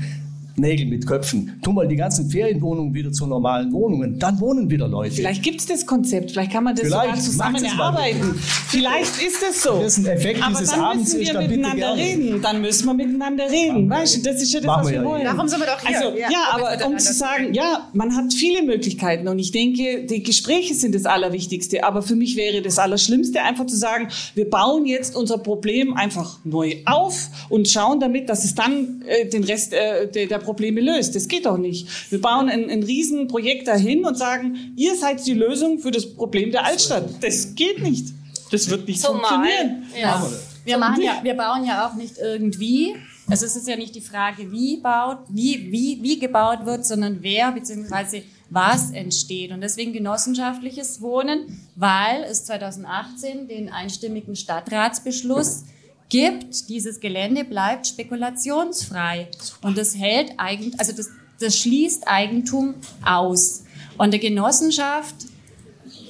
[0.60, 1.58] Nägel mit Köpfen.
[1.62, 4.18] Tu mal die ganzen Ferienwohnungen wieder zu normalen Wohnungen.
[4.18, 5.14] Dann wohnen wieder Leute.
[5.14, 8.34] Vielleicht gibt es das Konzept, vielleicht kann man das vielleicht sogar zusammen erarbeiten.
[8.68, 9.80] Vielleicht ist es so.
[9.80, 12.42] Das ist ein Effekt Aber dieses dann Abends müssen ist, wir dann miteinander reden.
[12.42, 13.90] Dann müssen wir miteinander reden.
[13.90, 15.24] Weißt du, das ist ja das, Machen was wir wir ja wollen.
[15.24, 15.96] Darum sind wir doch hier.
[15.96, 20.04] Also, Ja, ja, aber um zu sagen, ja, man hat viele Möglichkeiten und ich denke,
[20.04, 21.84] die Gespräche sind das Allerwichtigste.
[21.84, 26.38] Aber für mich wäre das Allerschlimmste einfach zu sagen, wir bauen jetzt unser Problem einfach
[26.44, 30.80] neu auf und schauen damit, dass es dann äh, den Rest äh, der, der Probleme
[30.80, 31.14] löst.
[31.14, 31.86] Das geht doch nicht.
[32.10, 36.50] Wir bauen ein, ein Riesenprojekt dahin und sagen, ihr seid die Lösung für das Problem
[36.50, 37.08] der Altstadt.
[37.20, 38.06] Das geht nicht.
[38.50, 39.84] Das wird nicht Zumal, funktionieren.
[40.00, 40.26] ja.
[40.64, 42.96] Wir, machen ja, wir bauen ja auch nicht irgendwie.
[43.28, 47.18] Also es ist ja nicht die Frage, wie, baut, wie, wie, wie gebaut wird, sondern
[47.22, 48.22] wer bzw.
[48.50, 49.52] was entsteht.
[49.52, 55.64] Und deswegen genossenschaftliches Wohnen, weil es 2018 den einstimmigen Stadtratsbeschluss
[56.10, 59.28] gibt, dieses Gelände bleibt spekulationsfrei.
[59.62, 63.64] Und das hält eigentlich, also das, das schließt Eigentum aus.
[63.96, 65.14] Und der Genossenschaft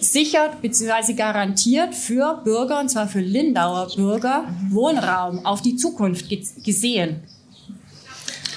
[0.01, 1.13] sichert bzw.
[1.13, 7.23] garantiert für Bürger, und zwar für Lindauer Bürger, Wohnraum auf die Zukunft ge gesehen.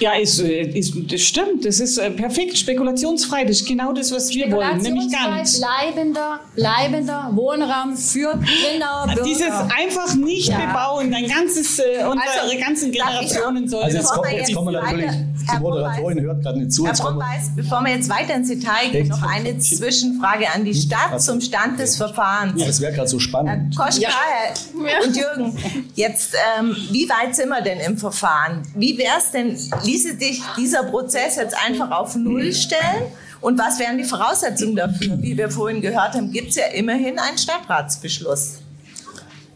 [0.04, 1.64] Ja, ist, äh, ist, das stimmt.
[1.64, 3.46] Das ist äh, perfekt spekulationsfrei.
[3.46, 4.80] Das ist genau das, was wir wollen.
[4.82, 5.62] Nämlich gar nichts.
[5.62, 9.24] bleibender, bleibender Wohnraum für Lindauer Bürger.
[9.24, 10.58] Dieses einfach nicht Ja.
[10.58, 13.86] bebauen, dein ganzes, äh, unsere Also, ganzen Generationen sollen.
[13.86, 16.86] Also jetzt, kommt, jetzt jetzt kommen wir natürlich, die Herr Moderatorin hört gerade nicht zu.
[16.86, 21.22] Herr Brombeis, bevor wir jetzt weiter ins Detail gehen, noch eine Zwischenfrage an die Stadt
[21.22, 22.62] zum Stand des Verfahrens.
[22.66, 23.76] das wäre gerade so spannend.
[23.78, 25.58] Koschka Herr und Jürgen,
[25.96, 28.64] jetzt, ähm, wie weit sind wir denn im Verfahren?
[28.76, 29.58] Wie wäre es denn,
[29.94, 33.12] dich dieser Prozess jetzt einfach auf Null stellen?
[33.42, 35.22] Und was wären die Voraussetzungen dafür?
[35.22, 38.60] Wie wir vorhin gehört haben, gibt es ja immerhin einen Stadtratsbeschluss.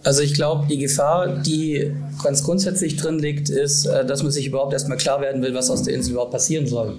[0.04, 1.91] Also ich glaube, die Gefahr, die
[2.23, 5.69] ganz grundsätzlich drin liegt, ist, äh, dass man sich überhaupt erstmal klar werden will, was
[5.69, 6.97] aus der Insel überhaupt passieren soll.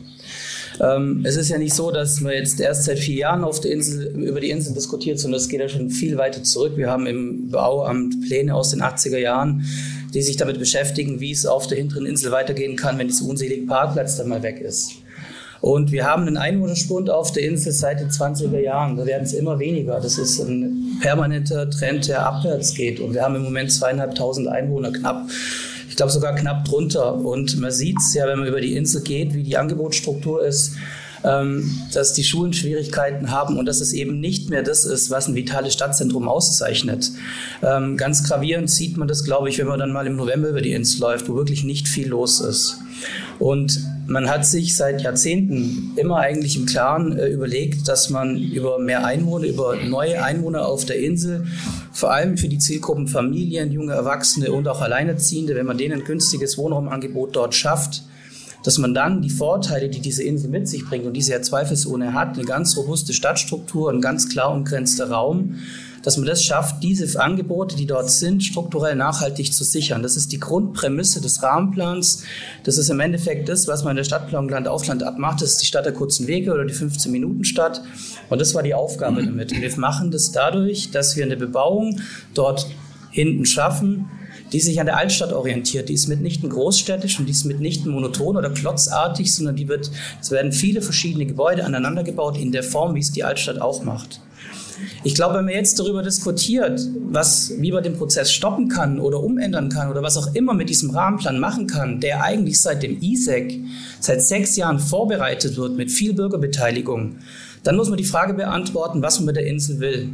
[0.80, 3.72] Ähm, es ist ja nicht so, dass man jetzt erst seit vier Jahren auf der
[3.72, 6.76] Insel, über die Insel diskutiert, sondern es geht ja schon viel weiter zurück.
[6.76, 9.64] Wir haben im Bauamt Pläne aus den 80er Jahren,
[10.14, 13.66] die sich damit beschäftigen, wie es auf der hinteren Insel weitergehen kann, wenn dieser unselige
[13.66, 14.92] Parkplatz dann mal weg ist.
[15.60, 18.96] Und wir haben einen Einwohnerschwund auf der Insel seit den 20er Jahren.
[18.96, 20.00] Da werden es immer weniger.
[20.00, 23.00] Das ist ein permanenter Trend, der abwärts geht.
[23.00, 25.28] Und wir haben im Moment zweieinhalbtausend Einwohner knapp.
[25.88, 27.14] Ich glaube sogar knapp drunter.
[27.14, 30.76] Und man sieht es ja, wenn man über die Insel geht, wie die Angebotsstruktur ist,
[31.22, 35.34] dass die Schulen Schwierigkeiten haben und dass es eben nicht mehr das ist, was ein
[35.34, 37.10] vitales Stadtzentrum auszeichnet.
[37.62, 40.60] Ähm, ganz gravierend sieht man das, glaube ich, wenn man dann mal im November über
[40.60, 42.78] die Insel läuft, wo wirklich nicht viel los ist.
[43.38, 48.78] Und man hat sich seit Jahrzehnten immer eigentlich im Klaren äh, überlegt, dass man über
[48.78, 51.46] mehr Einwohner, über neue Einwohner auf der Insel,
[51.92, 56.04] vor allem für die Zielgruppen Familien, junge Erwachsene und auch Alleinerziehende, wenn man denen ein
[56.04, 58.02] günstiges Wohnraumangebot dort schafft,
[58.64, 62.12] dass man dann die Vorteile, die diese Insel mit sich bringt und diese ja zweifelsohne
[62.12, 65.56] hat, eine ganz robuste Stadtstruktur, ein ganz klar umgrenzter Raum,
[66.02, 70.02] dass man das schafft, diese Angebote, die dort sind, strukturell nachhaltig zu sichern.
[70.02, 72.22] Das ist die Grundprämisse des Rahmenplans.
[72.64, 75.42] Das ist im Endeffekt das, was man in der Stadtplanung Land auf Land abmacht.
[75.42, 77.82] Das ist die Stadt der kurzen Wege oder die 15-Minuten-Stadt.
[78.30, 79.52] Und das war die Aufgabe damit.
[79.52, 82.00] Und wir machen das dadurch, dass wir eine Bebauung
[82.32, 82.68] dort
[83.10, 84.08] hinten schaffen,
[84.52, 85.88] die sich an der Altstadt orientiert.
[85.88, 90.30] Die ist mitnichten großstädtisch und die ist mitnichten monoton oder klotzartig, sondern die wird, es
[90.30, 94.20] werden viele verschiedene Gebäude aneinander gebaut in der Form, wie es die Altstadt auch macht.
[95.02, 96.80] Ich glaube, wenn man jetzt darüber diskutiert,
[97.10, 100.68] was, wie man den Prozess stoppen kann oder umändern kann oder was auch immer mit
[100.68, 103.60] diesem Rahmenplan machen kann, der eigentlich seit dem ISEC
[104.00, 107.16] seit sechs Jahren vorbereitet wird mit viel Bürgerbeteiligung,
[107.64, 110.10] dann muss man die Frage beantworten, was man mit der Insel will.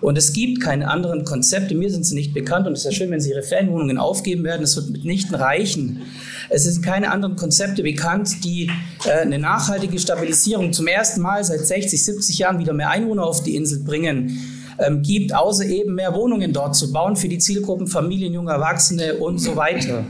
[0.00, 1.74] Und es gibt keine anderen Konzepte.
[1.74, 4.44] Mir sind sie nicht bekannt und es ist ja schön, wenn Sie Ihre Ferienwohnungen aufgeben
[4.44, 4.62] werden.
[4.62, 6.02] Es wird mitnichten reichen.
[6.48, 8.70] Es sind keine anderen Konzepte bekannt, die
[9.04, 13.42] äh, eine nachhaltige Stabilisierung zum ersten Mal seit 60, 70 Jahren wieder mehr Einwohner auf
[13.42, 14.38] die Insel bringen.
[14.78, 19.14] Ähm, gibt, außer eben mehr Wohnungen dort zu bauen für die Zielgruppen Familien, junge Erwachsene
[19.16, 20.06] und so weiter.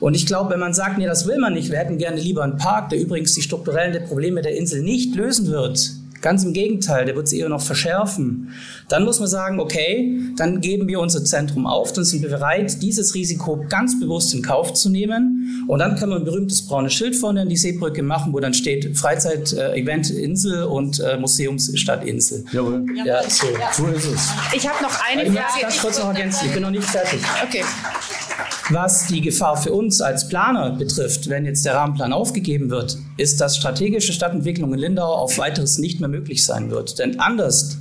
[0.00, 2.42] Und ich glaube, wenn man sagt, nee, das will man nicht, wir hätten gerne lieber
[2.42, 7.04] einen Park, der übrigens die strukturellen Probleme der Insel nicht lösen wird, Ganz im Gegenteil,
[7.04, 8.52] der wird sie eher noch verschärfen.
[8.88, 12.82] Dann muss man sagen, okay, dann geben wir unser Zentrum auf, dann sind wir bereit,
[12.82, 15.64] dieses Risiko ganz bewusst in Kauf zu nehmen.
[15.68, 18.54] Und dann kann man ein berühmtes braunes Schild vorne an die Seebrücke machen, wo dann
[18.54, 22.44] steht Freizeit-Event Insel und äh, Museumsstadt Insel.
[22.52, 22.84] Jawohl.
[23.04, 23.46] Ja, so.
[23.72, 24.28] So ist es.
[24.54, 25.60] Ich habe noch eine Ich Frage.
[25.62, 27.20] ganz kurz noch ergänzen, ich bin noch nicht fertig.
[27.46, 27.62] Okay.
[28.70, 33.40] Was die Gefahr für uns als Planer betrifft, wenn jetzt der Rahmenplan aufgegeben wird, ist,
[33.40, 36.98] dass strategische Stadtentwicklung in Lindau auf weiteres nicht mehr möglich sein wird.
[36.98, 37.78] Denn anders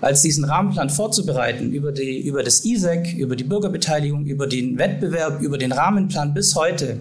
[0.00, 5.42] als diesen Rahmenplan vorzubereiten über, die, über das ISEC, über die Bürgerbeteiligung, über den Wettbewerb,
[5.42, 7.00] über den Rahmenplan bis heute,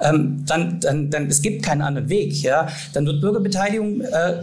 [0.00, 2.42] ähm, dann, dann, dann es gibt keinen anderen Weg.
[2.42, 2.68] Ja?
[2.94, 4.42] Dann wird Bürgerbeteiligung äh,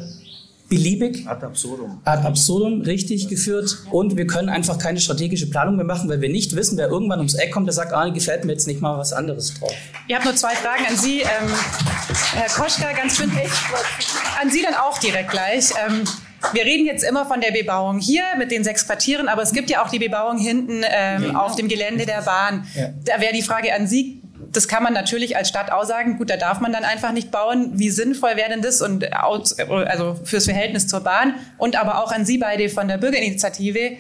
[0.70, 1.28] beliebig.
[1.28, 2.02] Ad absurdum.
[2.04, 3.78] Ad absurdum, richtig geführt.
[3.92, 7.20] Und wir können einfach keine strategische Planung mehr machen, weil wir nicht wissen, wer irgendwann
[7.20, 9.74] ums Eck kommt, der sagt, ah, gefällt mir jetzt nicht mal was anderes drauf.
[10.08, 11.22] Ihr habt nur zwei Fragen an Sie.
[11.22, 11.28] Ähm,
[12.34, 13.32] Herr Koschka, ganz schön
[14.42, 15.72] an Sie dann auch direkt gleich.
[15.88, 16.04] Ähm,
[16.54, 19.70] wir reden jetzt immer von der Bebauung hier mit den sechs Quartieren, aber es gibt
[19.70, 22.68] ja auch die Bebauung hinten ähm, auf dem Gelände der Bahn.
[22.76, 22.90] Ja.
[23.06, 26.38] Da wäre die Frage an Sie, das kann man natürlich als Stadt aussagen, gut, da
[26.38, 27.72] darf man dann einfach nicht bauen.
[27.74, 32.26] Wie sinnvoll wäre denn das und also fürs Verhältnis zur Bahn und aber auch an
[32.26, 33.98] Sie beide von der Bürgerinitiative.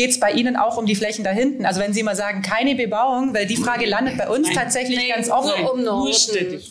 [0.00, 1.66] Geht es bei Ihnen auch um die Flächen da hinten?
[1.66, 5.08] Also wenn Sie mal sagen, keine Bebauung, weil die Frage landet bei uns tatsächlich Nee,
[5.14, 5.46] ganz oft.
[5.58, 6.10] nur um Norden.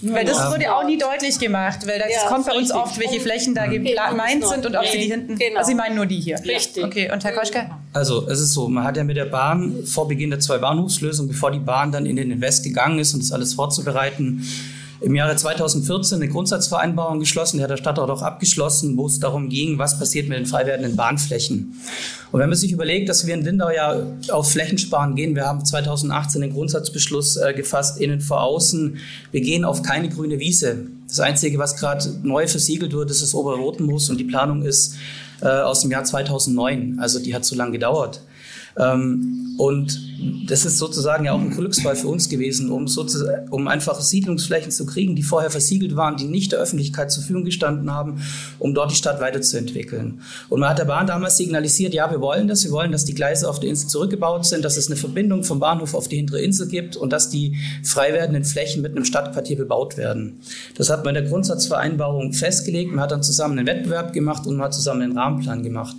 [0.02, 2.76] Weil das wurde auch nie deutlich gemacht, weil das Ja, kommt bei uns richtig.
[2.82, 5.38] oft, welche Flächen da gemeint sind und ob sie die hinten.
[5.38, 5.60] Genau.
[5.60, 6.40] Also Sie meinen nur die hier.
[6.44, 6.84] Richtig.
[6.84, 7.80] Okay, und Herr Koschka?
[7.94, 11.28] Also es ist so, man hat ja mit der Bahn vor Beginn der zwei Bahnhofslösung,
[11.28, 14.44] bevor die Bahn dann in den Invest gegangen ist und das alles vorzubereiten,
[15.02, 19.50] im Jahre 2014 eine Grundsatzvereinbarung geschlossen, die hat der Stadtrat auch abgeschlossen, wo es darum
[19.50, 21.76] ging, was passiert mit den frei werdenden Bahnflächen.
[22.32, 23.96] Und wenn man sich überlegt, dass wir in Lindau ja
[24.32, 28.98] auf Flächensparen gehen, wir haben 2018 den Grundsatzbeschluss äh, gefasst, innen vor außen,
[29.32, 30.88] wir gehen auf keine grüne Wiese.
[31.08, 34.96] Das Einzige, was gerade neu versiegelt wird, ist das Oberrotenmoos und die Planung ist
[35.42, 38.22] äh, aus dem Jahr 2009, also die hat so lange gedauert.
[38.78, 40.09] Ähm, und
[40.48, 42.88] das ist sozusagen ja auch ein Glücksfall für uns gewesen, um,
[43.52, 47.46] um einfach Siedlungsflächen zu kriegen, die vorher versiegelt waren, die nicht der Öffentlichkeit zur Verfügung
[47.46, 48.22] gestanden haben,
[48.58, 50.22] um dort die Stadt weiterzuentwickeln.
[50.50, 53.14] Und man hat der Bahn damals signalisiert, ja, wir wollen das, wir wollen, dass die
[53.14, 56.42] Gleise auf der Insel zurückgebaut sind, dass es eine Verbindung vom Bahnhof auf die hintere
[56.42, 60.40] Insel gibt und dass die frei werdenden Flächen mit einem Stadtquartier bebaut werden.
[60.76, 64.56] Das hat man in der Grundsatzvereinbarung festgelegt, man hat dann zusammen einen Wettbewerb gemacht und
[64.58, 65.98] man hat zusammen einen Rahmenplan gemacht.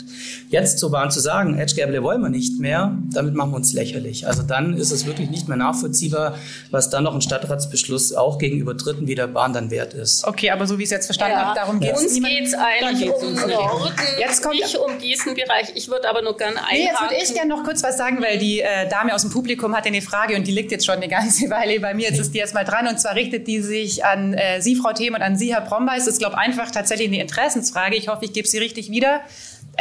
[0.51, 4.10] Jetzt zur Bahn zu sagen, Edgegerble wollen wir nicht mehr, damit machen wir uns lächerlich.
[4.27, 6.37] Also dann ist es wirklich nicht mehr nachvollziehbar,
[6.71, 10.25] was dann noch ein Stadtratsbeschluss auch gegenüber Dritten wie der Bahn dann wert ist.
[10.27, 12.55] Okay, aber so wie ich es jetzt verstanden habe, darum geht es Uns geht es
[12.55, 13.35] eigentlich geht's um.
[13.35, 15.73] Norden, Jetzt kommt- nicht um diesen Bereich.
[15.75, 16.77] Ich würde aber nur gerne einhaken.
[16.77, 19.31] Nee, jetzt würde ich gerne noch kurz was sagen, weil die äh, Dame aus dem
[19.31, 22.09] Publikum hat eine Frage und die liegt jetzt schon eine ganze Weile bei mir.
[22.09, 25.17] Jetzt ist die erstmal dran und zwar richtet die sich an äh, Sie, Frau Themen,
[25.17, 26.05] und an Sie, Herr Brombeis.
[26.05, 27.97] Das ist, glaube ich, einfach tatsächlich eine Interessensfrage.
[27.97, 29.21] Ich hoffe, ich gebe sie richtig wieder.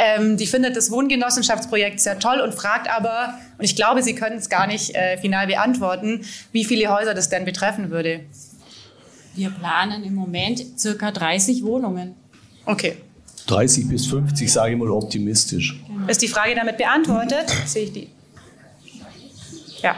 [0.02, 4.38] Ähm, die findet das Wohngenossenschaftsprojekt sehr toll und fragt aber, und ich glaube, Sie können
[4.38, 8.20] es gar nicht äh, final beantworten, wie viele Häuser das denn betreffen würde.
[9.34, 12.14] Wir planen im Moment circa 30 Wohnungen.
[12.64, 12.96] Okay.
[13.46, 15.78] 30 bis 50, sage ich mal optimistisch.
[16.08, 17.50] Ist die Frage damit beantwortet?
[17.66, 18.08] Sehe ich die?
[19.82, 19.96] Ja.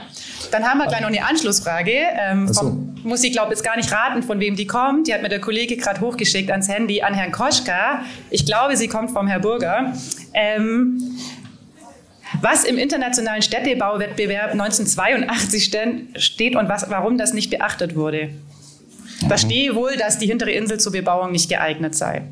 [0.50, 1.92] Dann haben wir gleich noch eine Anschlussfrage.
[1.92, 2.76] Ähm, Ach so.
[3.02, 5.06] Muss ich glaube jetzt gar nicht raten, von wem die kommt.
[5.08, 8.04] Die hat mir der Kollege gerade hochgeschickt ans Handy an Herrn Koschka.
[8.30, 9.92] Ich glaube, sie kommt vom Herr Burger.
[10.34, 11.02] Ähm,
[12.40, 18.30] was im internationalen Städtebauwettbewerb 1982 sten- steht und was, warum das nicht beachtet wurde.
[19.28, 22.22] Da stehe wohl, dass die hintere Insel zur Bebauung nicht geeignet sei.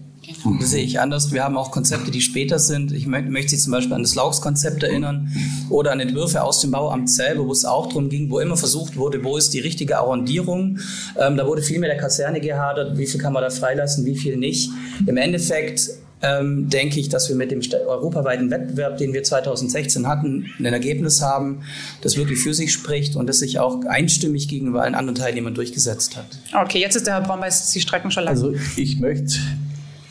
[0.60, 1.32] Das sehe ich anders.
[1.32, 2.92] Wir haben auch Konzepte, die später sind.
[2.92, 5.30] Ich mö- möchte Sie zum Beispiel an das Laux-Konzept erinnern
[5.68, 8.96] oder an Entwürfe aus dem Bauamt selber, wo es auch darum ging, wo immer versucht
[8.96, 10.78] wurde, wo ist die richtige Arrondierung.
[11.18, 14.16] Ähm, da wurde viel mit der Kaserne gehadert, wie viel kann man da freilassen, wie
[14.16, 14.70] viel nicht.
[15.06, 15.90] Im Endeffekt
[16.22, 21.22] ähm, denke ich, dass wir mit dem europaweiten Wettbewerb, den wir 2016 hatten, ein Ergebnis
[21.22, 21.60] haben,
[22.02, 26.16] das wirklich für sich spricht und das sich auch einstimmig gegenüber allen anderen Teilnehmern durchgesetzt
[26.18, 26.26] hat.
[26.62, 28.34] Okay, jetzt ist der Herr Brombeis, Sie strecken schon lang.
[28.34, 29.38] Also ich möchte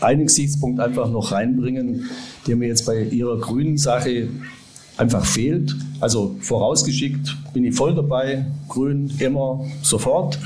[0.01, 2.09] einen Gesichtspunkt einfach noch reinbringen,
[2.47, 4.29] der mir jetzt bei Ihrer grünen Sache
[4.97, 5.75] einfach fehlt.
[5.99, 10.39] Also vorausgeschickt bin ich voll dabei, grün immer sofort.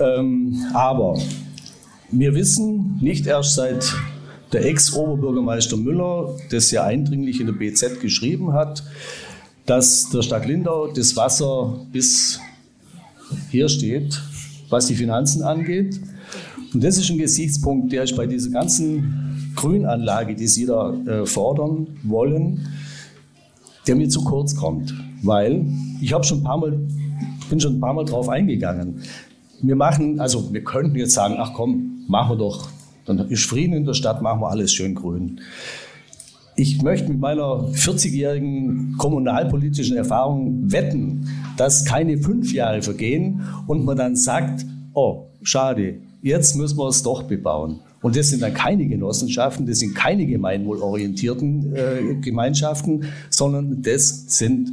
[0.00, 1.18] Ähm, aber
[2.10, 3.94] wir wissen nicht erst seit
[4.52, 8.82] der Ex-Oberbürgermeister Müller das ja eindringlich in der BZ geschrieben hat,
[9.66, 12.40] dass der Stadt Lindau das Wasser bis
[13.50, 14.20] hier steht,
[14.68, 16.00] was die Finanzen angeht.
[16.74, 21.26] Und das ist ein Gesichtspunkt, der ist bei dieser ganzen Grünanlage, die Sie da äh,
[21.26, 22.66] fordern wollen,
[23.86, 24.94] der mir zu kurz kommt.
[25.22, 25.66] Weil
[26.00, 26.78] ich schon ein paar Mal,
[27.50, 29.02] bin schon ein paar Mal drauf eingegangen.
[29.60, 32.68] Wir machen, also wir könnten jetzt sagen, ach komm, machen wir doch,
[33.04, 35.40] dann ist Frieden in der Stadt, machen wir alles schön grün.
[36.56, 43.96] Ich möchte mit meiner 40-jährigen kommunalpolitischen Erfahrung wetten, dass keine fünf Jahre vergehen und man
[43.96, 47.80] dann sagt, oh, schade, jetzt müssen wir es doch bebauen.
[48.00, 54.72] Und das sind dann keine Genossenschaften, das sind keine gemeinwohlorientierten äh, Gemeinschaften, sondern das sind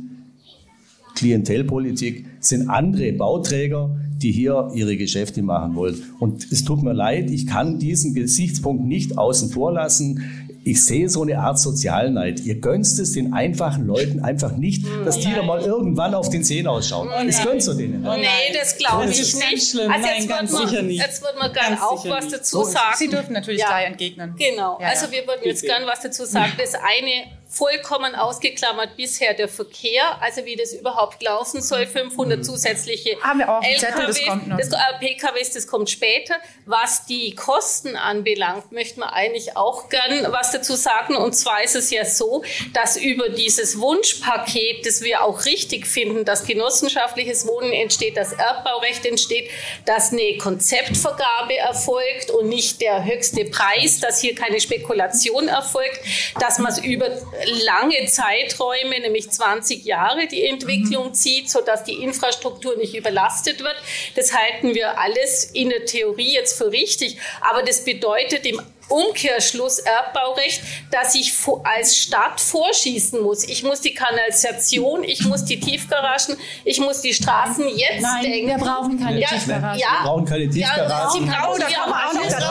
[1.16, 6.02] Klientelpolitik, sind andere Bauträger, die hier ihre Geschäfte machen wollen.
[6.20, 10.24] Und es tut mir leid, ich kann diesen Gesichtspunkt nicht außen vor lassen.
[10.72, 12.40] Ich sehe so eine Art Sozialneid.
[12.42, 16.44] Ihr gönnt es den einfachen Leuten einfach nicht, dass die da mal irgendwann auf den
[16.44, 17.10] Seen ausschauen.
[17.26, 18.02] Das gönnt ihr denen.
[18.02, 19.70] Nee, das glaube Das ich ist ganz nicht.
[19.72, 19.92] schlimm.
[19.92, 21.02] Also Nein, jetzt ganz wird man, sicher nicht.
[21.02, 22.36] Jetzt wird man gerne auch was nicht.
[22.38, 22.96] dazu sagen.
[22.98, 23.68] Sie dürfen natürlich Ja.
[23.68, 24.36] gleich entgegnen.
[24.38, 26.52] Genau, Ja, also wir würden jetzt gern was dazu sagen.
[26.58, 33.20] Das eine vollkommen ausgeklammert bisher der Verkehr, also wie das überhaupt laufen soll, 500 zusätzliche
[33.24, 34.58] Haben wir auch LKWs, Zettel, das kommt noch.
[34.58, 36.36] Das, äh, PKWs, das kommt später.
[36.68, 41.16] Was die Kosten anbelangt, möchten wir eigentlich auch gern was dazu sagen.
[41.16, 46.26] Und zwar ist es ja so, dass über dieses Wunschpaket, das wir auch richtig finden,
[46.26, 49.50] dass genossenschaftliches Wohnen entsteht, dass Erbbaurecht entsteht,
[49.86, 56.00] dass eine Konzeptvergabe erfolgt und nicht der höchste Preis, dass hier keine Spekulation erfolgt,
[56.40, 57.10] dass man es über
[57.46, 63.76] lange Zeiträume, nämlich 20 Jahre, die Entwicklung zieht, sodass die Infrastruktur nicht überlastet wird.
[64.16, 69.80] Das halten wir alles in der Theorie jetzt für richtig, aber das bedeutet im Umkehrschluss
[69.80, 73.44] Erbbaurecht, dass ich als Stadt vorschießen muss.
[73.44, 78.48] Ich muss die Kanalisation, ich muss die Tiefgaragen, ich muss die Straßen jetzt Nein, denken.
[78.48, 79.80] wir brauchen keine ja, Tiefgaragen.
[79.80, 81.12] Ja, Wir brauchen keine ja, Tiefgaragen.
[81.12, 81.80] Sie brauchen da ja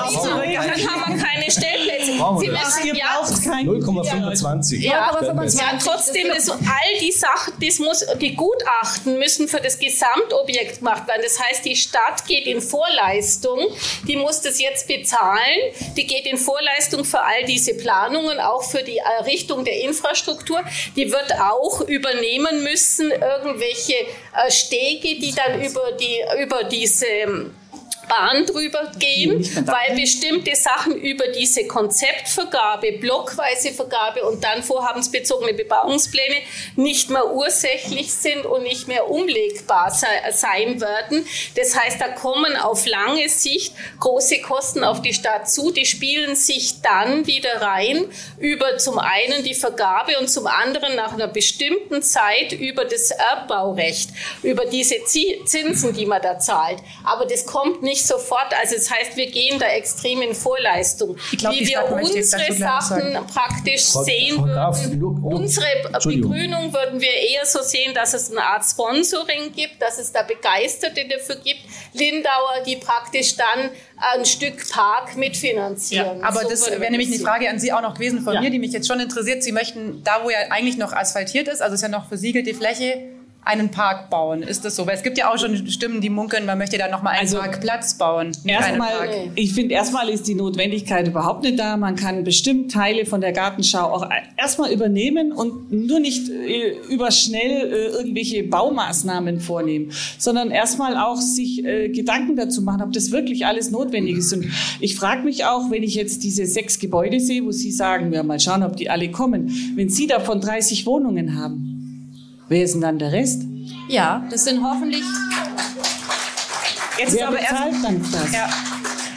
[0.09, 0.45] zurück.
[0.45, 2.13] Dann haben wir keine Stellplätze.
[2.39, 4.79] Sie müssen, ja, braucht kein 0,25.
[4.81, 10.79] ja, ja, trotzdem, das, all die Sachen, das muss, die Gutachten müssen für das Gesamtobjekt
[10.79, 11.23] gemacht werden.
[11.23, 13.59] Das heißt, die Stadt geht in Vorleistung,
[14.07, 18.83] die muss das jetzt bezahlen, die geht in Vorleistung für all diese Planungen, auch für
[18.83, 20.63] die Errichtung der Infrastruktur.
[20.97, 27.55] Die wird auch übernehmen müssen, irgendwelche äh, Stege, die dann über, die, über diese ähm,
[28.09, 36.37] Bahn drüber gehen, weil bestimmte Sachen über diese Konzeptvergabe, blockweise Vergabe und dann vorhabensbezogene Bebauungspläne
[36.77, 41.27] nicht mehr ursächlich sind und nicht mehr umlegbar sei, sein werden.
[41.57, 46.35] Das heißt, da kommen auf lange Sicht große Kosten auf die Stadt zu, die spielen
[46.37, 48.07] sich dann wieder rein
[48.39, 54.11] über zum einen die Vergabe und zum anderen nach einer bestimmten Zeit über das Erbbaurecht,
[54.43, 56.79] über diese Zi- Zinsen, die man da zahlt.
[57.05, 58.53] Aber das kommt nicht sofort.
[58.61, 61.17] Also das heißt, wir gehen da extrem in Vorleistung.
[61.37, 65.01] Glaub, Wie wir unsere Sachen praktisch Frau- sehen Frau Graf, würden.
[65.01, 65.23] look.
[65.25, 65.67] Unsere.
[66.05, 70.23] Begrünung würden wir eher so sehen, dass es eine Art Sponsoring gibt, dass es da
[70.23, 71.61] Begeisterte dafür gibt.
[71.93, 73.71] Lindauer, die praktisch dann
[74.15, 76.23] ein Stück Park mitfinanzieren.
[76.23, 77.19] Aber So das wäre nämlich eine.
[77.19, 78.41] Frage an Sie auch noch gewesen von Ja.
[78.41, 79.43] mir, die mich jetzt schon interessiert.
[79.43, 83.03] Sie möchten da, wo ja eigentlich noch asphaltiert ist, also ist ja noch versiegelte Fläche,
[83.49, 84.43] einen Park bauen.
[84.43, 84.87] Ist das so?
[84.87, 87.21] Weil es gibt ja auch schon Stimmen, die munkeln, man möchte da noch mal einen
[87.21, 88.33] Also, Parkplatz bauen.
[88.45, 88.93] Erstmal,
[89.35, 91.79] ich finde, erstmal ist die Notwendigkeit überhaupt nicht da.
[91.79, 94.07] Man kann bestimmt Teile von der Gartenschau auch
[94.37, 101.65] erstmal übernehmen und nur nicht äh, überschnell äh, irgendwelche Baumaßnahmen vornehmen, sondern erstmal auch sich
[101.65, 104.33] äh, Gedanken dazu machen, ob das wirklich alles notwendig ist.
[104.35, 104.45] Und
[104.81, 108.23] ich frage mich auch, wenn ich jetzt diese sechs Gebäude sehe, wo Sie sagen, ja,
[108.23, 111.68] mal schauen, ob die alle kommen, wenn Sie davon 30 Wohnungen haben,
[112.49, 113.43] wer ist denn dann der Rest?
[113.89, 115.03] Ja, das sind hoffentlich.
[116.99, 117.53] Jetzt ist Wer aber erst,
[117.85, 118.33] dann das?
[118.33, 118.49] ja.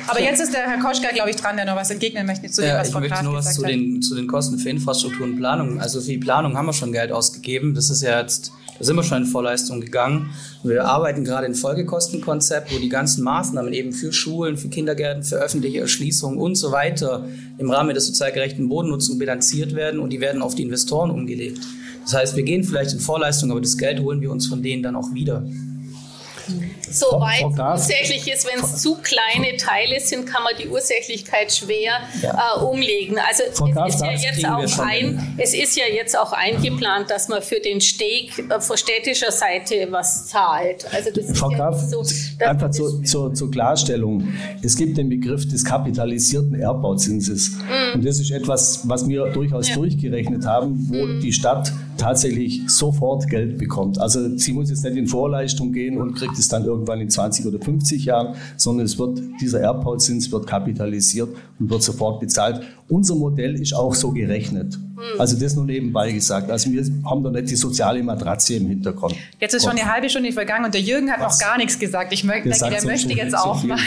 [0.08, 2.62] Aber jetzt ist der Herr Koschka, glaube ich, dran, der noch was entgegnen möchte zu
[2.62, 3.70] dem, Ja, was ich Frau möchte Graf nur was zu hat.
[3.72, 5.80] den, zu den Kosten für Infrastruktur und Planung.
[5.80, 7.74] Also für die Planung haben wir schon Geld ausgegeben.
[7.74, 10.32] Das ist ja jetzt, da sind wir schon in Vorleistung gegangen.
[10.64, 15.38] Wir arbeiten gerade ein Folgekostenkonzept, wo die ganzen Maßnahmen eben für Schulen, für Kindergärten, für
[15.38, 17.26] öffentliche Erschließungen und so weiter
[17.58, 21.62] im Rahmen der sozial gerechten Bodennutzung bilanziert werden und die werden auf die Investoren umgelegt.
[22.04, 24.84] Das heißt, wir gehen vielleicht in Vorleistung, aber das Geld holen wir uns von denen
[24.84, 25.46] dann auch wieder.
[26.92, 31.94] Soweit Graf- ursächlich ist, wenn es zu kleine Teile sind, kann man die Ursächlichkeit schwer
[32.22, 32.58] Ja.
[32.58, 33.18] äh, umlegen.
[33.18, 37.10] Also Frau Graf, es ist, ja jetzt auch ein, es ist ja jetzt auch eingeplant,
[37.10, 40.86] dass man für den Steg äh, von städtischer Seite was zahlt.
[40.94, 42.04] Also das Frau ist ja Graf, so,
[42.46, 44.28] einfach zur, zur, zur Klarstellung.
[44.62, 47.52] Es gibt den Begriff des kapitalisierten Erbbauzinses.
[47.94, 53.58] Und das ist etwas, was wir durchaus durchgerechnet haben, wo die Stadt tatsächlich sofort Geld
[53.58, 54.00] bekommt.
[54.00, 57.46] Also sie muss jetzt nicht in Vorleistung gehen und kriegt es dann irgendwann in 20
[57.46, 62.62] oder 50 Jahren, sondern es wird, dieser Erbbauzins wird kapitalisiert und wird sofort bezahlt.
[62.88, 64.78] Unser Modell ist auch so gerechnet.
[65.18, 66.52] Also das nur nebenbei gesagt.
[66.52, 69.16] Also wir haben da nicht die soziale Matratze im Hintergrund.
[69.40, 71.40] Jetzt ist schon eine halbe Stunde vergangen und der Jürgen hat Was?
[71.40, 72.14] noch gar nichts gesagt.
[72.14, 73.70] Ich möchte, Der denke, der so möchte jetzt so auch viel.
[73.70, 73.80] mal.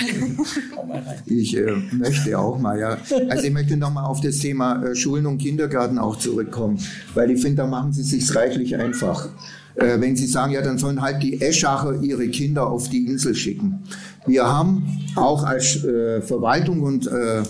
[1.26, 2.98] Ich äh, möchte auch mal, ja.
[3.28, 6.78] Also ich möchte nochmal auf das Thema äh, Schulen und Kindergarten auch zurückkommen,
[7.14, 9.28] weil ich finde, da machen Sie sich reichlich einfach.
[9.76, 13.34] Äh, wenn Sie sagen, ja, dann sollen halt die Eschacher ihre Kinder auf die Insel
[13.34, 13.80] schicken.
[14.26, 17.42] Wir haben auch als äh, Verwaltung und äh,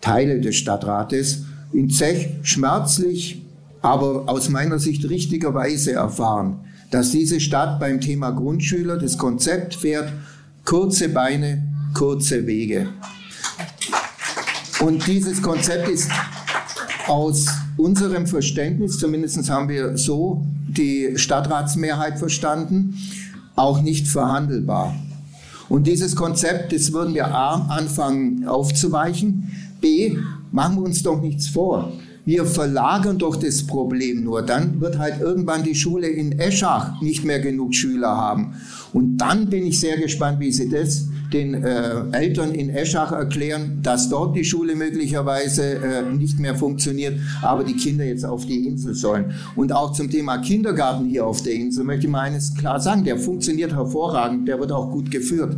[0.00, 3.42] Teile des Stadtrates in Zech schmerzlich,
[3.82, 10.12] aber aus meiner Sicht richtigerweise erfahren, dass diese Stadt beim Thema Grundschüler das Konzept fährt,
[10.64, 12.88] kurze Beine, kurze Wege.
[14.80, 16.10] Und dieses Konzept ist
[17.08, 17.46] aus
[17.76, 22.94] unserem Verständnis, zumindest haben wir so die Stadtratsmehrheit verstanden,
[23.56, 24.94] auch nicht verhandelbar.
[25.68, 29.50] Und dieses Konzept, das würden wir A anfangen aufzuweichen,
[29.80, 30.16] B
[30.50, 31.92] machen wir uns doch nichts vor.
[32.24, 34.42] Wir verlagern doch das Problem nur.
[34.42, 38.54] Dann wird halt irgendwann die Schule in Eschach nicht mehr genug Schüler haben.
[38.92, 43.80] Und dann bin ich sehr gespannt, wie Sie das den äh, Eltern in Eschach erklären,
[43.82, 48.66] dass dort die Schule möglicherweise äh, nicht mehr funktioniert, aber die Kinder jetzt auf die
[48.66, 49.32] Insel sollen.
[49.56, 53.04] Und auch zum Thema Kindergarten hier auf der Insel möchte ich mal eines klar sagen,
[53.04, 55.56] der funktioniert hervorragend, der wird auch gut geführt.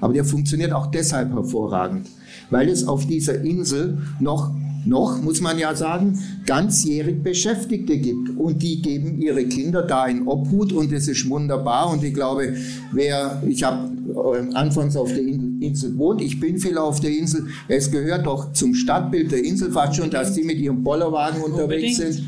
[0.00, 2.06] Aber der funktioniert auch deshalb hervorragend,
[2.50, 4.50] weil es auf dieser Insel noch
[4.84, 8.36] noch, muss man ja sagen, ganzjährig Beschäftigte gibt.
[8.38, 11.90] Und die geben ihre Kinder da in Obhut und das ist wunderbar.
[11.90, 12.54] Und ich glaube,
[12.92, 17.46] wer, ich habe äh, anfangs auf der Insel wohnt, ich bin viel auf der Insel,
[17.68, 21.96] es gehört doch zum Stadtbild der Insel fast schon, dass die mit ihrem Bollerwagen unterwegs
[21.96, 22.22] sind.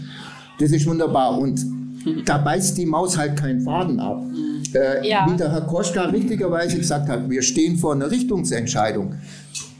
[0.59, 1.38] Das ist wunderbar.
[1.38, 1.64] Und
[2.24, 4.22] da beißt die Maus halt keinen Faden ab.
[4.74, 5.26] Äh, ja.
[5.30, 9.14] Wie der Herr Koschka richtigerweise gesagt hat, wir stehen vor einer Richtungsentscheidung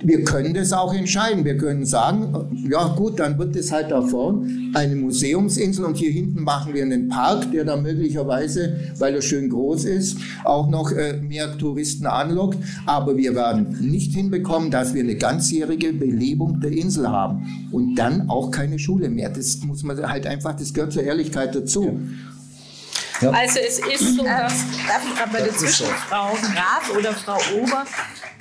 [0.03, 1.45] wir können das auch entscheiden.
[1.45, 2.35] Wir können sagen,
[2.69, 6.83] ja gut, dann wird es halt da vorne eine Museumsinsel und hier hinten machen wir
[6.83, 12.07] einen Park, der da möglicherweise, weil er schön groß ist, auch noch äh, mehr Touristen
[12.07, 12.59] anlockt.
[12.87, 18.29] Aber wir werden nicht hinbekommen, dass wir eine ganzjährige Belebung der Insel haben und dann
[18.29, 19.29] auch keine Schule mehr.
[19.31, 22.01] Das muss man halt einfach, das gehört zur Ehrlichkeit dazu.
[23.21, 23.31] Ja.
[23.31, 24.53] Also es ist so, dass...
[24.89, 27.85] Darf ich gerade bei der Zwischenfrau Graf oder Frau Ober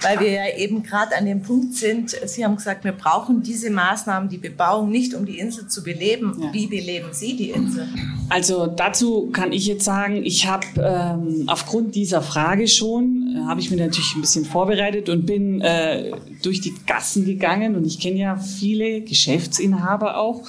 [0.02, 3.70] weil wir ja eben gerade an dem Punkt sind, Sie haben gesagt, wir brauchen diese
[3.70, 6.38] Maßnahmen, die Bebauung nicht, um die Insel zu beleben.
[6.42, 6.54] Ja.
[6.54, 7.88] Wie beleben Sie die Insel?
[8.30, 13.60] Also dazu kann ich jetzt sagen, ich habe ähm, aufgrund dieser Frage schon, äh, habe
[13.60, 18.00] ich mir natürlich ein bisschen vorbereitet und bin äh, durch die Gassen gegangen und ich
[18.00, 20.44] kenne ja viele Geschäftsinhaber auch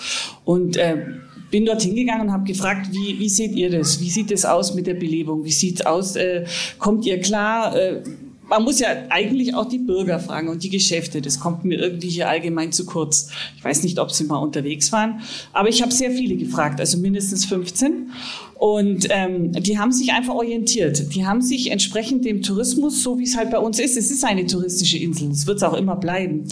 [0.44, 1.06] und äh,
[1.52, 4.00] bin dort hingegangen und habe gefragt, wie, wie seht ihr das?
[4.00, 5.44] Wie sieht es aus mit der Belebung?
[5.44, 6.16] Wie sieht es aus?
[6.16, 6.46] Äh,
[6.78, 7.76] kommt ihr klar?
[7.76, 8.02] Äh,
[8.52, 11.22] man muss ja eigentlich auch die Bürger fragen und die Geschäfte.
[11.22, 13.30] Das kommt mir irgendwie hier allgemein zu kurz.
[13.56, 15.22] Ich weiß nicht, ob Sie mal unterwegs waren,
[15.54, 18.10] aber ich habe sehr viele gefragt, also mindestens 15.
[18.56, 21.14] Und ähm, die haben sich einfach orientiert.
[21.14, 24.22] Die haben sich entsprechend dem Tourismus, so wie es halt bei uns ist, es ist
[24.22, 26.44] eine touristische Insel, es wird es auch immer bleiben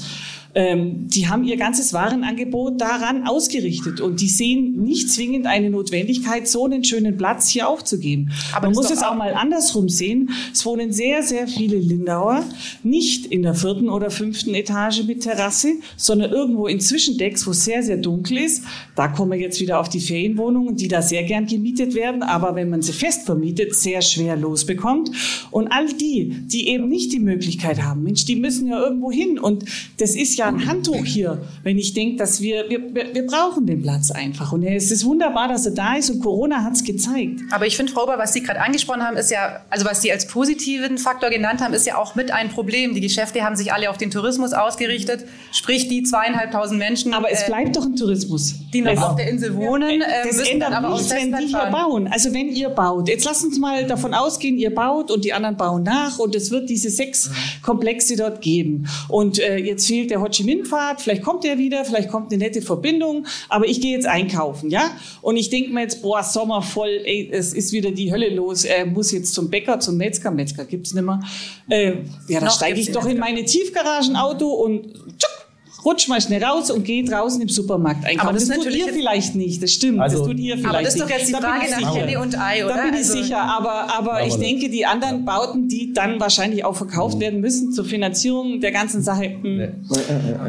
[0.54, 6.48] ähm, die haben ihr ganzes Warenangebot daran ausgerichtet und die sehen nicht zwingend eine Notwendigkeit,
[6.48, 8.30] so einen schönen Platz hier aufzugeben.
[8.52, 10.30] Aber Man muss es auch mal andersrum sehen.
[10.52, 12.44] Es wohnen sehr, sehr viele Lindauer
[12.82, 17.64] nicht in der vierten oder fünften Etage mit Terrasse, sondern irgendwo in Zwischendecks, wo es
[17.64, 18.64] sehr, sehr dunkel ist.
[18.96, 22.54] Da kommen wir jetzt wieder auf die Ferienwohnungen, die da sehr gern gemietet werden, aber
[22.56, 25.10] wenn man sie fest vermietet, sehr schwer losbekommt.
[25.50, 29.38] Und all die, die eben nicht die Möglichkeit haben, Mensch, die müssen ja irgendwo hin.
[29.38, 29.64] Und
[29.98, 33.82] das ist ja ein Handtuch hier, wenn ich denke, dass wir, wir, wir brauchen den
[33.82, 34.52] Platz einfach.
[34.52, 37.40] Und es ist wunderbar, dass er da ist und Corona hat es gezeigt.
[37.50, 40.12] Aber ich finde, Frau Ober, was Sie gerade angesprochen haben, ist ja, also was Sie
[40.12, 42.94] als positiven Faktor genannt haben, ist ja auch mit ein Problem.
[42.94, 47.14] Die Geschäfte haben sich alle auf den Tourismus ausgerichtet, sprich die zweieinhalbtausend Menschen.
[47.14, 48.54] Aber es äh, bleibt doch ein Tourismus.
[48.72, 51.46] Die noch auf der Insel wohnen, äh, das müssen ändert dann aber nicht, wenn die
[51.46, 52.08] hier bauen.
[52.08, 55.56] Also wenn ihr baut, jetzt lasst uns mal davon ausgehen, ihr baut und die anderen
[55.56, 57.30] bauen nach und es wird diese sechs
[57.62, 58.86] Komplexe dort geben.
[59.08, 62.32] Und äh, jetzt fehlt der Ho Chi Minh Pfad, vielleicht kommt der wieder, vielleicht kommt
[62.32, 64.90] eine nette Verbindung, aber ich gehe jetzt einkaufen, ja?
[65.22, 68.64] Und ich denke mir jetzt, boah, Sommer voll, ey, es ist wieder die Hölle los,
[68.64, 71.20] er muss jetzt zum Bäcker, zum Metzger, Metzger gibt's nimmer.
[71.68, 71.94] Äh,
[72.28, 75.39] ja, da steige ich doch in meine Tiefgaragenauto und tschuck,
[75.84, 78.28] rutscht mal schnell raus und geht draußen im Supermarkt einkaufen.
[78.28, 80.00] Aber das, das tut ihr vielleicht nicht, das stimmt.
[80.00, 82.38] Also, das tut ihr vielleicht aber das ist doch jetzt die Frage nach Henne und
[82.38, 82.74] Ei, oder?
[82.74, 86.64] Da bin ich also, sicher, aber, aber ich denke, die anderen Bauten, die dann wahrscheinlich
[86.64, 87.20] auch verkauft mhm.
[87.20, 89.36] werden müssen zur Finanzierung der ganzen Sache.
[89.42, 89.84] Hm.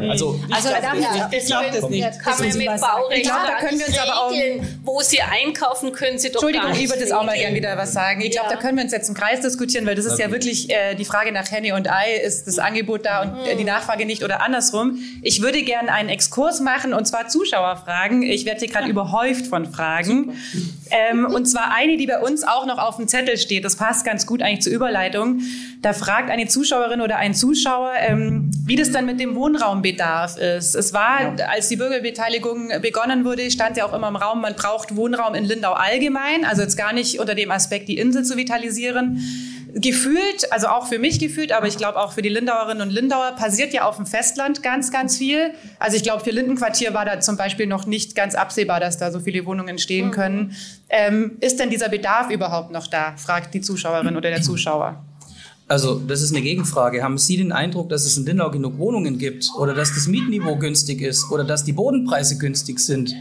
[0.08, 0.68] Also, also
[1.30, 2.18] ich glaube das nicht.
[2.20, 4.32] Kann man mit Baurecht da können wir uns aber auch,
[4.84, 7.92] wo sie einkaufen können, sie doch Entschuldigung, ich würde jetzt auch mal gerne wieder was
[7.92, 8.20] sagen.
[8.20, 10.70] Ich glaube, da können wir uns jetzt im Kreis diskutieren, weil das ist ja wirklich
[10.70, 14.06] äh, die Frage nach Henne und Ei, ist das Angebot da und äh, die Nachfrage
[14.06, 14.98] nicht oder andersrum.
[15.24, 18.22] Ich würde gerne einen Exkurs machen und zwar Zuschauerfragen.
[18.22, 20.32] Ich werde hier gerade überhäuft von Fragen.
[20.90, 23.64] Ähm, und zwar eine, die bei uns auch noch auf dem Zettel steht.
[23.64, 25.40] Das passt ganz gut eigentlich zur Überleitung.
[25.80, 30.74] Da fragt eine Zuschauerin oder ein Zuschauer, ähm, wie das dann mit dem Wohnraumbedarf ist.
[30.74, 34.96] Es war, als die Bürgerbeteiligung begonnen wurde, stand ja auch immer im Raum, man braucht
[34.96, 39.22] Wohnraum in Lindau allgemein, also jetzt gar nicht unter dem Aspekt, die Insel zu vitalisieren
[39.74, 43.32] gefühlt, also auch für mich gefühlt, aber ich glaube auch für die Lindauerinnen und Lindauer,
[43.32, 45.52] passiert ja auf dem Festland ganz, ganz viel.
[45.78, 49.10] Also ich glaube, für Lindenquartier war da zum Beispiel noch nicht ganz absehbar, dass da
[49.10, 50.10] so viele Wohnungen stehen mhm.
[50.10, 50.56] können.
[50.88, 55.02] Ähm, ist denn dieser Bedarf überhaupt noch da, fragt die Zuschauerin oder der Zuschauer.
[55.68, 57.02] Also, das ist eine Gegenfrage.
[57.02, 60.56] Haben Sie den Eindruck, dass es in Lindau genug Wohnungen gibt oder dass das Mietniveau
[60.56, 63.14] günstig ist oder dass die Bodenpreise günstig sind?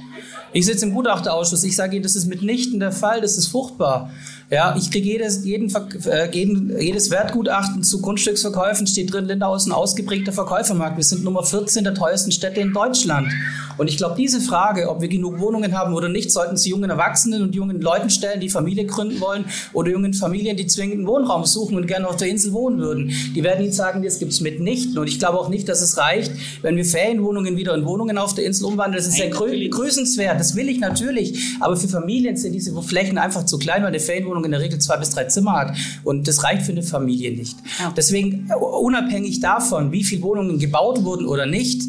[0.52, 1.64] Ich sitze im Gutachterausschuss.
[1.64, 3.22] Ich sage Ihnen, das ist mitnichten der Fall.
[3.22, 4.12] Das ist furchtbar.
[4.54, 5.74] Ja, ich kriege jedes, jeden,
[6.10, 10.97] äh, jeden, jedes Wertgutachten zu Grundstücksverkäufen, steht drin, Lindau ist ein ausgeprägter Verkäufermarkt.
[10.97, 13.30] Wir sind Nummer 14 der teuersten Städte in Deutschland.
[13.78, 16.89] Und ich glaube, diese Frage, ob wir genug Wohnungen haben oder nicht, sollten Sie jungen
[16.89, 21.45] Erwachsenen und jungen Leuten stellen, die Familie gründen wollen oder jungen Familien, die zwingend Wohnraum
[21.45, 23.14] suchen und gerne auf der Insel wohnen würden.
[23.34, 24.97] Die werden Ihnen sagen, das gibt es mitnichten.
[24.97, 28.36] Und ich glaube auch nicht, dass es reicht, wenn wir Ferienwohnungen wieder in Wohnungen auf
[28.36, 29.02] der Insel umwandeln.
[29.02, 30.38] Das ist sehr grüßenswert.
[30.38, 31.39] Das will ich natürlich.
[31.62, 34.62] Aber für Familien sind diese Flächen einfach zu klein, weil eine Ferienwohnung Wohnung in der
[34.62, 35.78] Regel zwei bis drei Zimmer hat.
[36.04, 37.58] Und das reicht für eine Familie nicht.
[37.96, 38.50] Deswegen,
[38.82, 41.84] unabhängig davon, wie viele Wohnungen gebaut wurden oder nicht,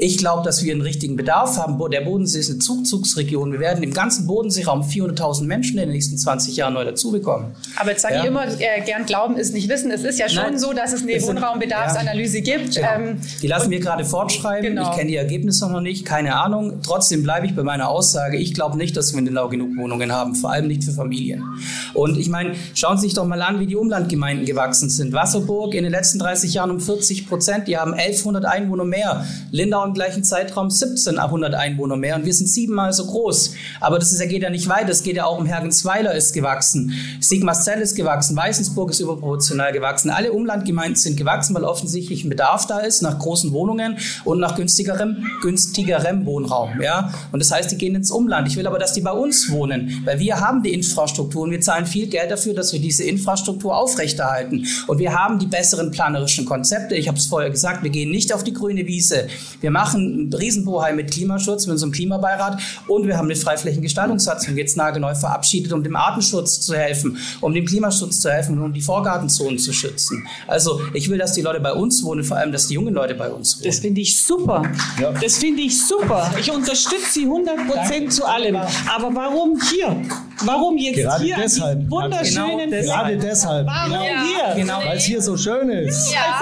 [0.00, 1.78] ich glaube, dass wir einen richtigen Bedarf haben.
[1.90, 3.52] Der Bodensee ist eine Zugzugsregion.
[3.52, 7.54] Wir werden im ganzen Bodenseeraum 400.000 Menschen in den nächsten 20 Jahren neu dazu bekommen.
[7.76, 8.20] Aber jetzt sage ja.
[8.22, 9.90] ich immer, äh, gern glauben ist nicht wissen.
[9.90, 12.56] Es ist ja schon Nein, so, dass es eine Wohnraumbedarfsanalyse ja.
[12.56, 12.76] gibt.
[12.76, 12.96] Ja.
[12.96, 14.70] Ähm, die lassen wir gerade fortschreiben.
[14.70, 14.90] Genau.
[14.90, 16.80] Ich kenne die Ergebnisse noch nicht, keine Ahnung.
[16.82, 18.38] Trotzdem bleibe ich bei meiner Aussage.
[18.38, 21.44] Ich glaube nicht, dass wir in Lau genug Wohnungen haben, vor allem nicht für Familien.
[21.92, 25.12] Und ich meine, schauen Sie sich doch mal an, wie die Umlandgemeinden gewachsen sind.
[25.12, 27.68] Wasserburg in den letzten 30 Jahren um 40 Prozent.
[27.68, 29.26] Die haben 1100 Einwohner mehr.
[29.50, 33.54] Lindau im gleichen Zeitraum 1700 Einwohner mehr und wir sind siebenmal so groß.
[33.80, 34.90] Aber das ist, geht ja nicht weiter.
[34.90, 40.10] Es geht ja auch um Hergensweiler ist gewachsen, Sigmarzell ist gewachsen, Weißensburg ist überproportional gewachsen.
[40.10, 44.54] Alle Umlandgemeinden sind gewachsen, weil offensichtlich ein Bedarf da ist nach großen Wohnungen und nach
[44.54, 46.80] günstigerem, günstigerem Wohnraum.
[46.80, 47.12] Ja?
[47.32, 48.46] Und das heißt, die gehen ins Umland.
[48.46, 51.60] Ich will aber, dass die bei uns wohnen, weil wir haben die Infrastruktur und wir
[51.60, 54.66] zahlen viel Geld dafür, dass wir diese Infrastruktur aufrechterhalten.
[54.86, 56.94] Und wir haben die besseren planerischen Konzepte.
[56.94, 59.26] Ich habe es vorher gesagt, wir gehen nicht auf die grüne Wiese.
[59.60, 64.76] Wir machen einen Riesenbohai mit Klimaschutz, mit unserem Klimabeirat und wir haben eine Freiflächengestaltungssatzung jetzt
[64.76, 68.80] nagelneu verabschiedet, um dem Artenschutz zu helfen, um dem Klimaschutz zu helfen und um die
[68.80, 70.26] Vorgartenzonen zu schützen.
[70.46, 73.14] Also ich will, dass die Leute bei uns wohnen, vor allem, dass die jungen Leute
[73.14, 73.66] bei uns wohnen.
[73.66, 74.62] Das finde ich super.
[75.00, 75.12] Ja.
[75.12, 76.30] Das finde ich super.
[76.38, 78.56] Ich unterstütze Sie 100 Prozent zu allem.
[78.56, 79.96] Aber warum hier?
[80.44, 81.36] Warum jetzt Gerade hier?
[81.36, 81.90] Deshalb.
[81.90, 83.66] Wunderschönen genau, Gerade deshalb.
[83.66, 84.04] Warum genau.
[84.04, 84.54] hier?
[84.56, 84.78] Genau.
[84.84, 86.12] Weil es hier so schön ist.
[86.12, 86.40] Ja.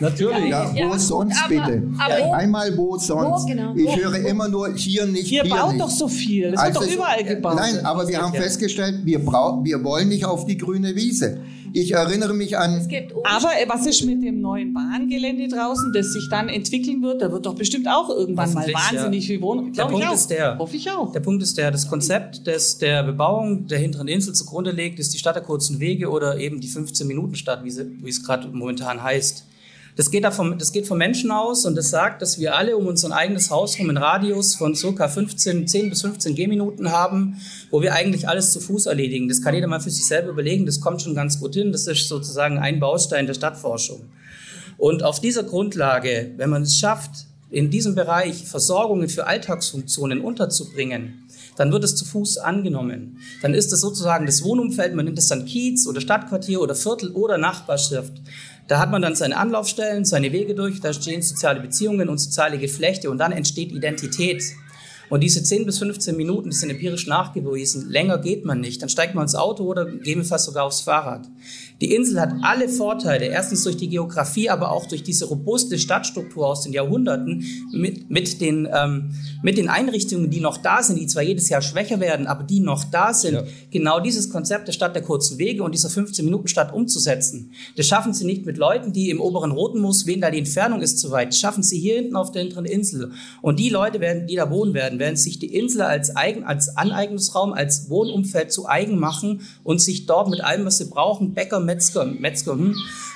[0.00, 0.08] Hier.
[0.08, 0.50] Natürlich.
[0.50, 1.82] Ja, wo ja, sonst aber, bitte?
[1.98, 3.44] Aber, Einmal wo sonst.
[3.44, 3.74] Wo, genau.
[3.74, 5.30] Ich höre immer nur hier nicht.
[5.30, 5.80] Ihr hier baut nicht.
[5.80, 6.54] doch so viel.
[6.54, 7.56] Es also, wird doch überall gebaut.
[7.56, 11.40] Nein, aber wir haben festgestellt, wir, brauch, wir wollen nicht auf die grüne Wiese.
[11.72, 12.88] Ich erinnere mich an.
[13.24, 17.22] Aber äh, was ist mit dem neuen Bahngelände draußen, das sich dann entwickeln wird?
[17.22, 19.34] Da wird doch bestimmt auch irgendwann mal wahnsinnig ja.
[19.34, 19.72] viel Wohnung.
[19.72, 20.58] Der Punkt ist der.
[20.58, 21.12] Hoffe ich auch.
[21.12, 25.14] Der Punkt ist der, das Konzept, das der Bebauung der hinteren Insel zugrunde legt, ist
[25.14, 27.72] die Stadt der kurzen Wege oder eben die 15-Minuten-Stadt, wie,
[28.02, 29.44] wie es gerade momentan heißt.
[30.00, 32.86] Das geht, vom, das geht vom Menschen aus und das sagt, dass wir alle um
[32.86, 35.08] unser eigenes Haus rum einen Radius von ca.
[35.08, 37.36] 15, 10 bis 15 Gehminuten haben,
[37.70, 39.28] wo wir eigentlich alles zu Fuß erledigen.
[39.28, 41.70] Das kann jeder mal für sich selber überlegen, das kommt schon ganz gut hin.
[41.70, 44.00] Das ist sozusagen ein Baustein der Stadtforschung.
[44.78, 51.28] Und auf dieser Grundlage, wenn man es schafft, in diesem Bereich Versorgungen für Alltagsfunktionen unterzubringen,
[51.56, 53.18] dann wird es zu Fuß angenommen.
[53.42, 57.10] Dann ist es sozusagen das Wohnumfeld, man nennt es dann Kiez oder Stadtquartier oder Viertel
[57.10, 58.14] oder Nachbarschaft.
[58.70, 62.56] Da hat man dann seine Anlaufstellen, seine Wege durch, da stehen soziale Beziehungen und soziale
[62.56, 64.44] Geflechte und dann entsteht Identität.
[65.08, 67.90] Und diese 10 bis 15 Minuten, die sind empirisch nachgewiesen.
[67.90, 68.80] Länger geht man nicht.
[68.80, 71.26] Dann steigt man ins Auto oder gegebenenfalls sogar aufs Fahrrad.
[71.80, 76.46] Die Insel hat alle Vorteile, erstens durch die Geografie, aber auch durch diese robuste Stadtstruktur
[76.46, 81.06] aus den Jahrhunderten mit, mit, den, ähm, mit den Einrichtungen, die noch da sind, die
[81.06, 83.44] zwar jedes Jahr schwächer werden, aber die noch da sind, ja.
[83.70, 87.52] genau dieses Konzept der Stadt der kurzen Wege und dieser 15-Minuten-Stadt umzusetzen.
[87.76, 90.98] Das schaffen sie nicht mit Leuten, die im oberen Rotenmoos, wen da die Entfernung ist
[90.98, 91.28] zu weit.
[91.28, 93.12] Das schaffen sie hier hinten auf der hinteren Insel.
[93.40, 96.76] Und die Leute, werden, die da wohnen werden, werden sich die Insel als, Eigen, als
[96.76, 101.60] Aneignungsraum, als Wohnumfeld zu eigen machen und sich dort mit allem, was sie brauchen, Bäcker,
[101.70, 102.74] Metzger, Metzger, hm,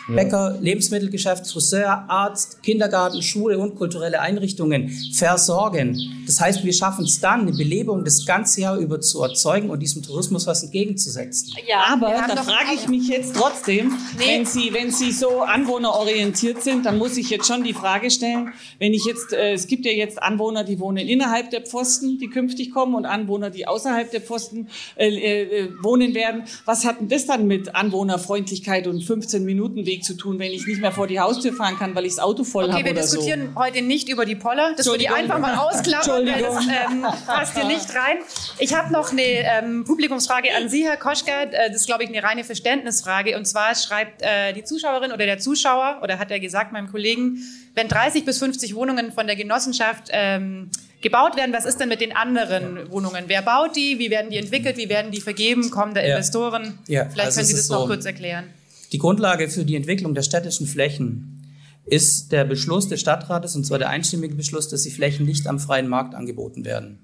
[0.08, 0.14] ja.
[0.14, 5.98] Bäcker, Lebensmittelgeschäft, Friseur, Arzt, Kindergarten, Schule und kulturelle Einrichtungen versorgen.
[6.26, 9.80] Das heißt, wir schaffen es dann, eine Belebung das ganze Jahr über zu erzeugen und
[9.80, 11.54] diesem Tourismus was entgegenzusetzen.
[11.66, 13.88] Ja, aber da frage ich mich jetzt trotzdem,
[14.18, 14.24] nee.
[14.24, 18.52] wenn, Sie, wenn Sie so anwohnerorientiert sind, dann muss ich jetzt schon die Frage stellen,
[18.78, 22.28] wenn ich jetzt, äh, es gibt ja jetzt Anwohner, die wohnen innerhalb der Pfosten, die
[22.28, 26.44] künftig kommen und Anwohner, die außerhalb der Pfosten äh, äh, wohnen werden.
[26.66, 28.43] Was hat denn das dann mit Anwohnerfreundlichkeit
[28.86, 31.78] und 15 Minuten Weg Weg zu tun, wenn ich nicht mehr vor die Haustür fahren
[31.78, 33.18] kann, weil ich das Auto voll okay, habe oder so.
[33.18, 34.74] Okay, wir diskutieren heute nicht über die Poller.
[34.76, 38.18] Das würde ich einfach mal ausklappen, weil das ähm, passt hier nicht rein.
[38.58, 41.44] Ich habe noch eine ähm, Publikumsfrage an Sie, Herr Koschka.
[41.44, 43.36] Äh, das ist, glaube ich, eine reine Verständnisfrage.
[43.36, 47.38] Und zwar schreibt äh, die Zuschauerin oder der Zuschauer, oder hat er gesagt, meinem Kollegen,
[47.74, 50.70] wenn 30 bis 50 Wohnungen von der Genossenschaft ähm,
[51.04, 53.26] gebaut werden, was ist denn mit den anderen Wohnungen?
[53.28, 54.00] Wer baut die?
[54.00, 54.76] Wie werden die entwickelt?
[54.76, 55.70] Wie werden die vergeben?
[55.70, 56.80] Kommen da Investoren?
[56.88, 57.04] Ja.
[57.04, 58.46] Vielleicht also können Sie das so noch kurz erklären.
[58.90, 61.46] Die Grundlage für die Entwicklung der städtischen Flächen
[61.86, 65.60] ist der Beschluss des Stadtrates, und zwar der einstimmige Beschluss, dass die Flächen nicht am
[65.60, 66.98] freien Markt angeboten werden.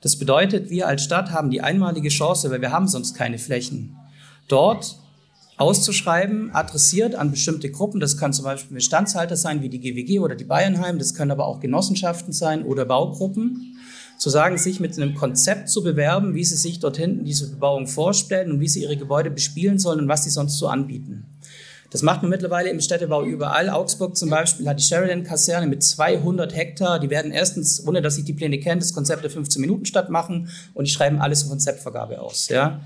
[0.00, 3.96] Das bedeutet, wir als Stadt haben die einmalige Chance, weil wir haben sonst keine Flächen,
[4.46, 4.96] dort
[5.58, 8.00] auszuschreiben, adressiert an bestimmte Gruppen.
[8.00, 10.98] Das kann zum Beispiel Bestandshalter sein, wie die GWG oder die Bayernheim.
[10.98, 13.76] Das können aber auch Genossenschaften sein oder Baugruppen.
[14.18, 17.86] Zu sagen, sich mit einem Konzept zu bewerben, wie sie sich dort hinten diese Bebauung
[17.86, 21.26] vorstellen und wie sie ihre Gebäude bespielen sollen und was sie sonst so anbieten.
[21.90, 23.70] Das macht man mittlerweile im Städtebau überall.
[23.70, 27.00] Augsburg zum Beispiel hat die Sheridan-Kaserne mit 200 Hektar.
[27.00, 30.10] Die werden erstens, ohne dass ich die Pläne kenne, das Konzept der 15 Minuten statt
[30.10, 32.48] machen und die schreiben alles in Konzeptvergabe aus.
[32.48, 32.80] Ja?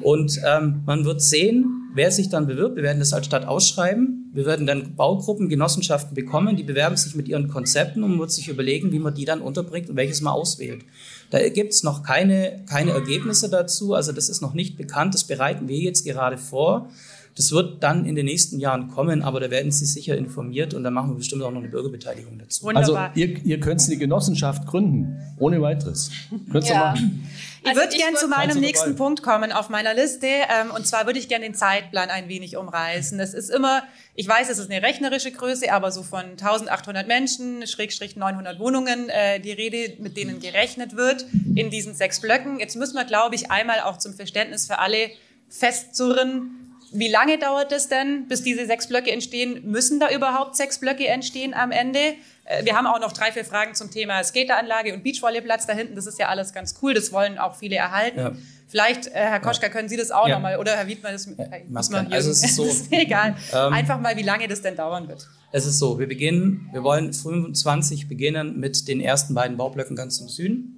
[0.00, 2.76] Und ähm, man wird sehen, wer sich dann bewirbt.
[2.76, 4.30] Wir werden das als Stadt ausschreiben.
[4.32, 8.32] Wir werden dann Baugruppen, Genossenschaften bekommen, die bewerben sich mit ihren Konzepten und man wird
[8.32, 10.84] sich überlegen, wie man die dann unterbringt und welches man auswählt.
[11.30, 15.24] Da gibt es noch keine, keine Ergebnisse dazu, also das ist noch nicht bekannt, das
[15.24, 16.88] bereiten wir jetzt gerade vor.
[17.34, 20.84] Das wird dann in den nächsten Jahren kommen, aber da werden Sie sicher informiert und
[20.84, 22.64] da machen wir bestimmt auch noch eine Bürgerbeteiligung dazu.
[22.64, 23.10] Wunderbar.
[23.10, 26.10] Also ihr, ihr könnt eine Genossenschaft gründen, ohne weiteres.
[26.50, 26.90] Könnt ihr ja.
[26.90, 27.26] machen.
[27.62, 30.26] Ich also würde gerne zu meinem nächsten Punkt kommen auf meiner Liste.
[30.26, 33.18] Ähm, und zwar würde ich gerne den Zeitplan ein wenig umreißen.
[33.18, 33.84] Das ist immer,
[34.16, 39.08] ich weiß, es ist eine rechnerische Größe, aber so von 1800 Menschen, Schrägstrich 900 Wohnungen,
[39.08, 41.24] äh, die Rede, mit denen gerechnet wird
[41.54, 42.58] in diesen sechs Blöcken.
[42.58, 45.10] Jetzt müssen wir, glaube ich, einmal auch zum Verständnis für alle
[45.48, 46.61] festzurren,
[46.92, 49.62] wie lange dauert es denn, bis diese sechs Blöcke entstehen?
[49.64, 51.98] Müssen da überhaupt sechs Blöcke entstehen am Ende?
[52.44, 55.96] Äh, wir haben auch noch drei, vier Fragen zum Thema Skateranlage und Beachvolleyplatz da hinten.
[55.96, 56.94] Das ist ja alles ganz cool.
[56.94, 58.18] Das wollen auch viele erhalten.
[58.18, 58.32] Ja.
[58.68, 60.36] Vielleicht, äh, Herr Koschka, können Sie das auch ja.
[60.36, 62.64] nochmal oder Herr Wiedmann, das, ja, mal also es ist so.
[62.66, 63.36] ist egal.
[63.52, 65.28] Ähm, Einfach mal, wie lange das denn dauern wird.
[65.50, 70.18] Es ist so, wir beginnen, wir wollen 25 beginnen mit den ersten beiden Baublöcken ganz
[70.20, 70.71] im Süden.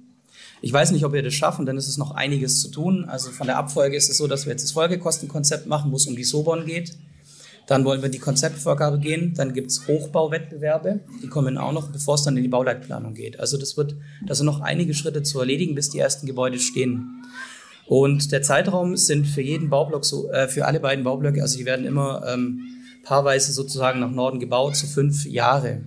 [0.65, 3.05] Ich weiß nicht, ob wir das schaffen, denn es ist noch einiges zu tun.
[3.05, 6.07] Also von der Abfolge ist es so, dass wir jetzt das Folgekostenkonzept machen, wo es
[6.07, 6.97] um die Sobon geht.
[7.67, 9.35] Dann wollen wir in die Konzeptvorgabe gehen.
[9.35, 11.01] Dann gibt es Hochbauwettbewerbe.
[11.21, 13.39] Die kommen auch noch, bevor es dann in die Bauleitplanung geht.
[13.39, 13.93] Also das wird,
[14.25, 17.23] das sind noch einige Schritte zu erledigen, bis die ersten Gebäude stehen.
[17.85, 21.65] Und der Zeitraum sind für jeden Baublock so, äh, für alle beiden Baublöcke, also die
[21.65, 22.61] werden immer ähm,
[23.03, 25.83] paarweise sozusagen nach Norden gebaut, zu so fünf Jahre.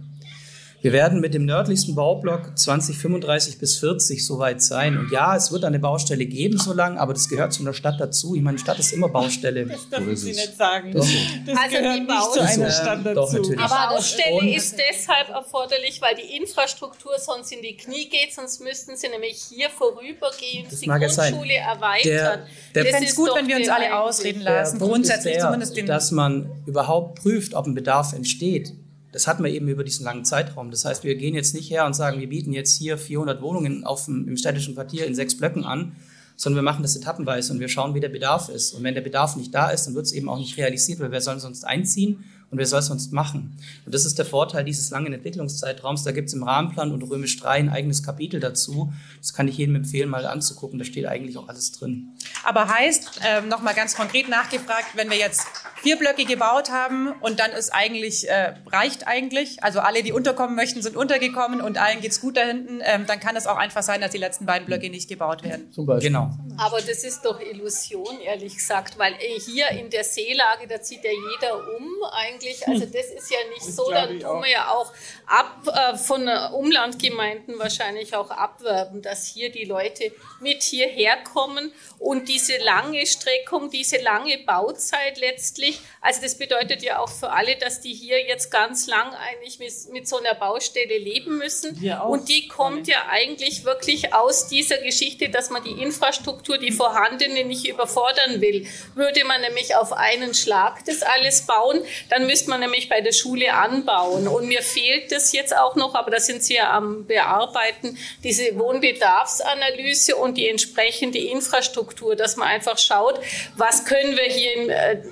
[0.80, 4.96] Wir werden mit dem nördlichsten Baublock 2035 bis 40 soweit sein.
[4.96, 8.00] Und ja, es wird eine Baustelle geben so lange, aber das gehört zu einer Stadt
[8.00, 8.36] dazu.
[8.36, 9.66] Ich meine, die Stadt ist immer Baustelle.
[9.66, 10.92] Das dürfen Sie nicht sagen.
[10.92, 11.06] Das,
[11.46, 13.14] das also gehört nicht zu einer Stadt dazu.
[13.14, 13.58] Doch, natürlich.
[13.58, 18.96] Aber Baustelle ist deshalb erforderlich, weil die Infrastruktur sonst in die Knie geht, sonst müssten
[18.96, 22.46] Sie nämlich hier vorübergehend die Grundschule erweitern.
[22.74, 24.78] Der, der das ist gut, wenn wir uns alle ausreden lassen.
[24.78, 25.86] Grundsätzlich der, zumindest den.
[25.86, 28.74] Dass man überhaupt prüft, ob ein Bedarf entsteht
[29.18, 30.70] das hatten wir eben über diesen langen Zeitraum.
[30.70, 33.82] Das heißt, wir gehen jetzt nicht her und sagen, wir bieten jetzt hier 400 Wohnungen
[33.82, 35.96] auf dem, im städtischen Quartier in sechs Blöcken an,
[36.36, 38.74] sondern wir machen das etappenweise und wir schauen, wie der Bedarf ist.
[38.74, 41.10] Und wenn der Bedarf nicht da ist, dann wird es eben auch nicht realisiert, weil
[41.10, 43.58] wer soll sonst einziehen und wer soll sonst machen?
[43.84, 46.04] Und das ist der Vorteil dieses langen Entwicklungszeitraums.
[46.04, 48.92] Da gibt es im Rahmenplan und Römisch 3 ein eigenes Kapitel dazu.
[49.20, 50.78] Das kann ich jedem empfehlen, mal anzugucken.
[50.78, 52.10] Da steht eigentlich auch alles drin.
[52.44, 55.44] Aber heißt, äh, nochmal ganz konkret nachgefragt, wenn wir jetzt
[55.82, 60.56] vier Blöcke gebaut haben und dann ist eigentlich, äh, reicht eigentlich, also alle, die unterkommen
[60.56, 63.82] möchten, sind untergekommen und allen geht's gut da hinten, ähm, dann kann es auch einfach
[63.82, 65.72] sein, dass die letzten beiden Blöcke nicht gebaut werden.
[65.72, 66.10] Zum Beispiel.
[66.10, 66.30] Genau.
[66.56, 71.04] Aber das ist doch Illusion, ehrlich gesagt, weil äh, hier in der Seelage, da zieht
[71.04, 72.66] ja jeder um eigentlich.
[72.66, 74.92] Also das ist ja nicht das so, da tun wir ja auch
[75.26, 82.28] ab äh, von Umlandgemeinden wahrscheinlich auch abwerben, dass hier die Leute mit hierher kommen und
[82.28, 85.67] diese lange Streckung, diese lange Bauzeit letztlich,
[86.00, 89.72] also das bedeutet ja auch für alle, dass die hier jetzt ganz lang eigentlich mit,
[89.92, 91.78] mit so einer Baustelle leben müssen.
[92.04, 97.44] Und die kommt ja eigentlich wirklich aus dieser Geschichte, dass man die Infrastruktur, die vorhandene,
[97.44, 98.66] nicht überfordern will.
[98.94, 103.12] Würde man nämlich auf einen Schlag das alles bauen, dann müsste man nämlich bei der
[103.12, 104.28] Schule anbauen.
[104.28, 108.58] Und mir fehlt das jetzt auch noch, aber da sind Sie ja am Bearbeiten, diese
[108.58, 113.20] Wohnbedarfsanalyse und die entsprechende Infrastruktur, dass man einfach schaut,
[113.56, 115.02] was können wir hier äh,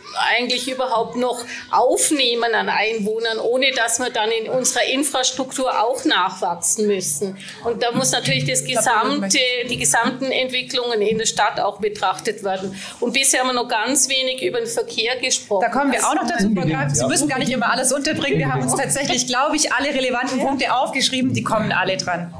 [0.47, 6.87] eigentlich überhaupt noch aufnehmen an Einwohnern, ohne dass wir dann in unserer Infrastruktur auch nachwachsen
[6.87, 7.37] müssen.
[7.65, 9.39] Und da muss natürlich das gesamte,
[9.69, 12.75] die gesamten Entwicklungen in der Stadt auch betrachtet werden.
[13.01, 15.67] Und bisher haben wir noch ganz wenig über den Verkehr gesprochen.
[15.71, 16.49] Da kommen wir auch noch dazu.
[16.95, 18.39] Sie müssen gar nicht immer alles unterbringen.
[18.39, 21.33] Wir haben uns tatsächlich, glaube ich, alle relevanten Punkte aufgeschrieben.
[21.33, 22.33] Die kommen alle dran.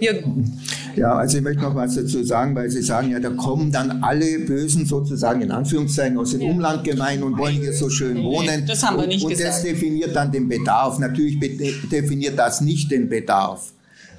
[0.00, 0.60] Jürgen.
[0.96, 4.02] Ja, also ich möchte noch was dazu sagen, weil Sie sagen ja, da kommen dann
[4.02, 6.50] alle Bösen sozusagen in Anführungszeichen aus den ja.
[6.50, 8.66] Umlandgemeinden und wollen hier so schön wohnen.
[8.66, 9.48] Das haben wir nicht und, gesagt.
[9.48, 10.98] Und das definiert dann den Bedarf.
[10.98, 11.38] Natürlich
[11.90, 13.72] definiert das nicht den Bedarf.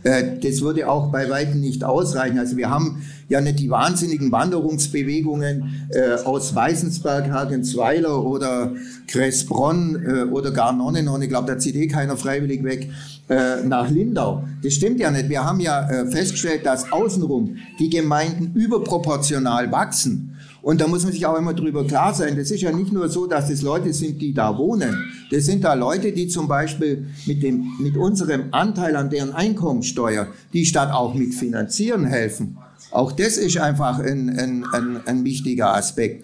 [0.04, 2.38] Äh, das würde auch bei weitem nicht ausreichen.
[2.38, 8.74] Also wir haben ja nicht die wahnsinnigen Wanderungsbewegungen äh, aus Weißensberg, Hagensweiler oder
[9.08, 12.90] Kressbronn äh, oder gar Nonnenhorn, ich glaube, da zieht eh keiner freiwillig weg,
[13.30, 14.44] äh, nach Lindau.
[14.62, 15.30] Das stimmt ja nicht.
[15.30, 20.36] Wir haben ja äh, festgestellt, dass außenrum die Gemeinden überproportional wachsen.
[20.62, 22.38] Und da muss man sich auch immer drüber klar sein.
[22.38, 25.12] Das ist ja nicht nur so, dass es Leute sind, die da wohnen.
[25.30, 30.28] Das sind da Leute, die zum Beispiel mit, dem, mit unserem Anteil an deren Einkommensteuer
[30.54, 32.58] die Stadt auch mitfinanzieren helfen.
[32.92, 36.24] Auch das ist einfach ein, ein, ein, ein wichtiger Aspekt.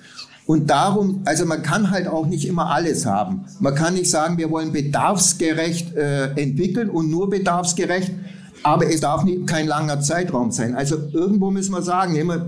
[0.49, 3.45] Und darum, also man kann halt auch nicht immer alles haben.
[3.59, 8.11] Man kann nicht sagen, wir wollen bedarfsgerecht äh, entwickeln und nur bedarfsgerecht,
[8.63, 10.73] aber es darf nicht kein langer Zeitraum sein.
[10.73, 12.47] Also irgendwo müssen wir sagen, immer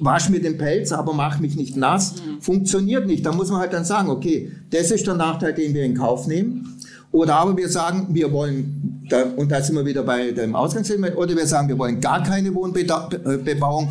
[0.00, 2.14] wasch mir den Pelz, aber mach mich nicht nass.
[2.40, 3.26] Funktioniert nicht.
[3.26, 6.26] Da muss man halt dann sagen, okay, das ist der Nachteil, den wir in Kauf
[6.26, 6.78] nehmen.
[7.10, 11.36] Oder aber wir sagen, wir wollen, und da sind wir wieder bei dem Ausgangssegment, oder
[11.36, 13.88] wir sagen, wir wollen gar keine Wohnbebauung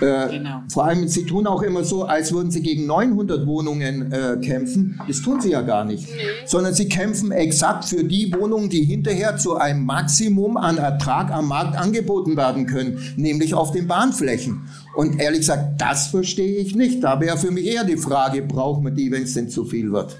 [0.00, 0.62] äh, genau.
[0.68, 5.00] Vor allem, sie tun auch immer so, als würden sie gegen 900 Wohnungen äh, kämpfen.
[5.06, 6.08] Das tun sie ja gar nicht.
[6.08, 6.46] Nee.
[6.46, 11.48] Sondern sie kämpfen exakt für die Wohnungen, die hinterher zu einem Maximum an Ertrag am
[11.48, 14.68] Markt angeboten werden können, nämlich auf den Bahnflächen.
[14.94, 17.02] Und ehrlich gesagt, das verstehe ich nicht.
[17.04, 19.92] Da wäre für mich eher die Frage, brauchen wir die, wenn es denn zu viel
[19.92, 20.16] wird?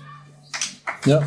[1.06, 1.22] Ja.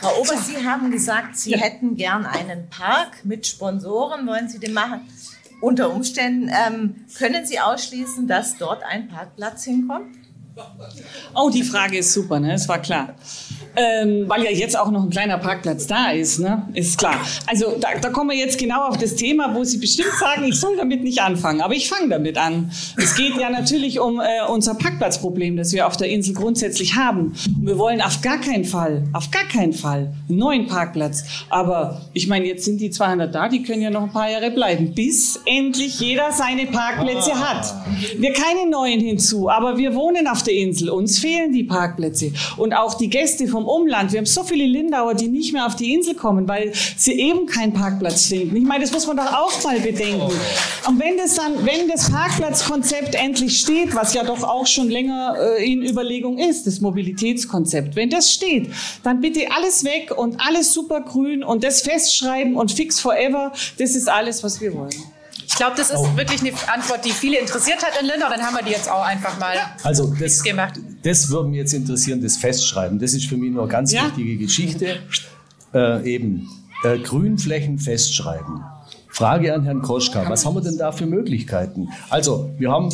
[0.00, 1.58] Frau Ober, Sie haben gesagt, Sie ja.
[1.58, 4.26] hätten gern einen Park mit Sponsoren.
[4.26, 5.08] Wollen Sie den machen?
[5.60, 10.25] Unter Umständen ähm, können Sie ausschließen, dass dort ein Parkplatz hinkommt?
[11.34, 12.52] Oh, die Frage ist super, ne?
[12.52, 13.14] Das war klar.
[13.78, 16.66] Ähm, weil ja jetzt auch noch ein kleiner Parkplatz da ist, ne?
[16.72, 17.20] Ist klar.
[17.46, 20.58] Also da, da kommen wir jetzt genau auf das Thema, wo Sie bestimmt sagen, ich
[20.58, 21.60] soll damit nicht anfangen.
[21.60, 22.70] Aber ich fange damit an.
[22.96, 27.34] Es geht ja natürlich um äh, unser Parkplatzproblem, das wir auf der Insel grundsätzlich haben.
[27.46, 31.24] Und wir wollen auf gar keinen Fall, auf gar keinen Fall einen neuen Parkplatz.
[31.50, 34.50] Aber ich meine, jetzt sind die 200 da, die können ja noch ein paar Jahre
[34.50, 37.74] bleiben, bis endlich jeder seine Parkplätze hat.
[38.16, 40.90] Wir keine neuen hinzu, aber wir wohnen auf der Insel.
[40.90, 42.32] Uns fehlen die Parkplätze.
[42.56, 44.12] Und auch die Gäste vom Umland.
[44.12, 47.46] Wir haben so viele Lindauer, die nicht mehr auf die Insel kommen, weil sie eben
[47.46, 48.56] keinen Parkplatz finden.
[48.56, 50.32] Ich meine, das muss man doch auch mal bedenken.
[50.86, 55.36] Und wenn das dann, wenn das Parkplatzkonzept endlich steht, was ja doch auch schon länger
[55.58, 58.70] äh, in Überlegung ist, das Mobilitätskonzept, wenn das steht,
[59.02, 63.52] dann bitte alles weg und alles super grün und das festschreiben und fix forever.
[63.78, 65.15] Das ist alles, was wir wollen.
[65.56, 66.16] Ich glaube, das ist oh.
[66.18, 68.28] wirklich eine Antwort, die viele interessiert hat in Lindau.
[68.28, 69.54] Dann haben wir die jetzt auch einfach mal
[69.84, 70.74] also das, gemacht.
[71.02, 72.98] Das würde mich jetzt interessieren, das Festschreiben.
[72.98, 74.04] Das ist für mich noch eine ganz ja?
[74.04, 74.98] wichtige Geschichte.
[75.72, 76.46] Äh, eben,
[76.84, 78.64] äh, Grünflächen festschreiben.
[79.08, 81.88] Frage an Herrn Koschka, was haben wir denn da für Möglichkeiten?
[82.10, 82.90] Also, wir haben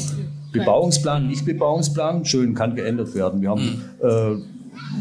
[0.52, 3.42] Bebauungsplan, Nicht-Bebauungsplan, schön, kann geändert werden.
[3.42, 4.36] Wir haben äh,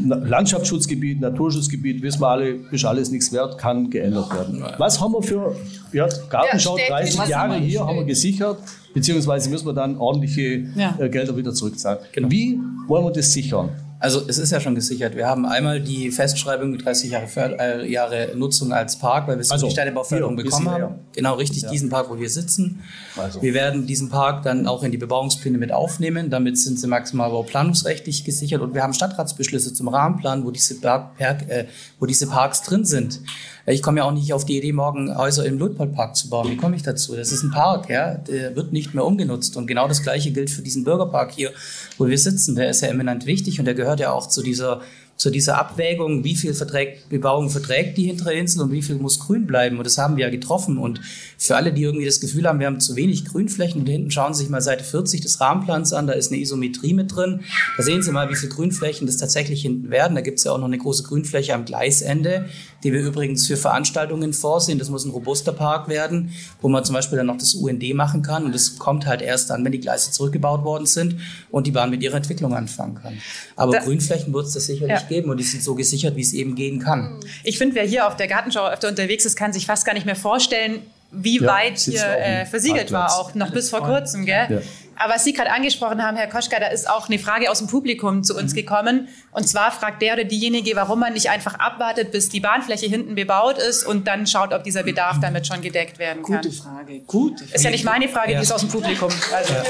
[0.03, 4.63] Landschaftsschutzgebiet, Naturschutzgebiet, wissen wir alle, ist alles nichts wert, kann geändert werden.
[4.77, 5.55] Was haben wir für
[5.91, 8.57] ja, Gartenschau, 30 Jahre hier, haben wir gesichert,
[8.93, 10.95] beziehungsweise müssen wir dann ordentliche ja.
[10.99, 11.99] äh, Gelder wieder zurückzahlen.
[12.11, 12.31] Genau.
[12.31, 13.69] Wie wollen wir das sichern?
[14.01, 15.15] Also es ist ja schon gesichert.
[15.15, 19.45] Wir haben einmal die Festschreibung 30 Jahre, Förder, äh, Jahre Nutzung als Park, weil wir
[19.51, 20.81] also, die Städtebauförderung bekommen haben.
[20.81, 20.99] Ja.
[21.13, 21.69] Genau, richtig, ja.
[21.69, 22.81] diesen Park, wo wir sitzen.
[23.15, 23.43] Also.
[23.43, 26.31] Wir werden diesen Park dann auch in die Bebauungspläne mit aufnehmen.
[26.31, 28.61] Damit sind sie maximal planungsrechtlich gesichert.
[28.61, 31.65] Und wir haben Stadtratsbeschlüsse zum Rahmenplan, wo diese, Park, äh,
[31.99, 33.19] wo diese Parks drin sind.
[33.65, 36.49] Ich komme ja auch nicht auf die Idee, morgen Häuser im Ludpoldpark zu bauen.
[36.49, 37.15] Wie komme ich dazu?
[37.15, 39.55] Das ist ein Park, ja, der wird nicht mehr umgenutzt.
[39.55, 41.51] Und genau das Gleiche gilt für diesen Bürgerpark hier,
[41.97, 42.55] wo wir sitzen.
[42.55, 44.81] Der ist ja eminent wichtig und der gehört ja auch zu dieser
[45.21, 49.19] zu dieser Abwägung, wie viel verträgt, Bebauung verträgt die hintere Insel und wie viel muss
[49.19, 49.77] grün bleiben.
[49.77, 50.79] Und das haben wir ja getroffen.
[50.79, 50.99] Und
[51.37, 54.33] für alle, die irgendwie das Gefühl haben, wir haben zu wenig Grünflächen, und hinten schauen
[54.33, 57.41] Sie sich mal Seite 40 des Rahmenplans an, da ist eine Isometrie mit drin.
[57.77, 60.15] Da sehen Sie mal, wie viele Grünflächen das tatsächlich hinten werden.
[60.15, 62.49] Da gibt es ja auch noch eine große Grünfläche am Gleisende,
[62.83, 64.79] die wir übrigens für Veranstaltungen vorsehen.
[64.79, 68.23] Das muss ein robuster Park werden, wo man zum Beispiel dann noch das UND machen
[68.23, 68.43] kann.
[68.43, 71.17] Und das kommt halt erst dann, wenn die Gleise zurückgebaut worden sind
[71.51, 73.19] und die Bahn mit ihrer Entwicklung anfangen kann.
[73.55, 76.21] Aber da, Grünflächen wird es das sicherlich ja geben und die sind so gesichert, wie
[76.21, 77.19] es eben gehen kann.
[77.43, 80.05] Ich finde, wer hier auf der Gartenschau öfter unterwegs ist, kann sich fast gar nicht
[80.05, 80.81] mehr vorstellen,
[81.11, 84.25] wie ja, weit hier äh, versiegelt war, auch noch bis vor kurzem.
[84.25, 84.47] Gell?
[84.49, 84.61] Ja.
[85.03, 87.67] Aber was Sie gerade angesprochen haben, Herr Koschka, da ist auch eine Frage aus dem
[87.67, 88.57] Publikum zu uns mhm.
[88.57, 89.07] gekommen.
[89.31, 93.15] Und zwar fragt der oder diejenige, warum man nicht einfach abwartet, bis die Bahnfläche hinten
[93.15, 95.21] bebaut ist und dann schaut, ob dieser Bedarf mhm.
[95.21, 96.41] damit schon gedeckt werden kann.
[96.41, 97.51] Gute Frage, Frage.
[97.51, 98.39] Ist ja nicht meine Frage, ja.
[98.39, 99.09] die ist aus dem Publikum.
[99.33, 99.53] Also.
[99.53, 99.63] Ja.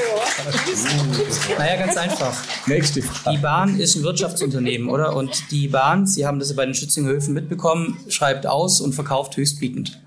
[1.58, 2.36] Naja, ganz einfach.
[2.66, 3.38] Nächste Frage.
[3.38, 5.16] Die Bahn ist ein Wirtschaftsunternehmen, oder?
[5.16, 9.38] Und die Bahn, Sie haben das ja bei den Schützinghöfen mitbekommen, schreibt aus und verkauft
[9.38, 10.02] höchstbietend.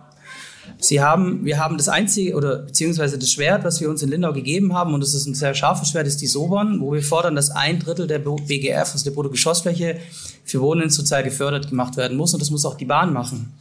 [0.86, 4.32] Sie haben, wir haben das einzige oder beziehungsweise das Schwert, was wir uns in Lindau
[4.32, 7.34] gegeben haben, und das ist ein sehr scharfes Schwert, ist die Sobern, wo wir fordern,
[7.34, 9.98] dass ein Drittel der BGF, also der Bruttogeschossfläche,
[10.44, 13.54] für Wohnen sozial gefördert gemacht werden muss und das muss auch die Bahn machen.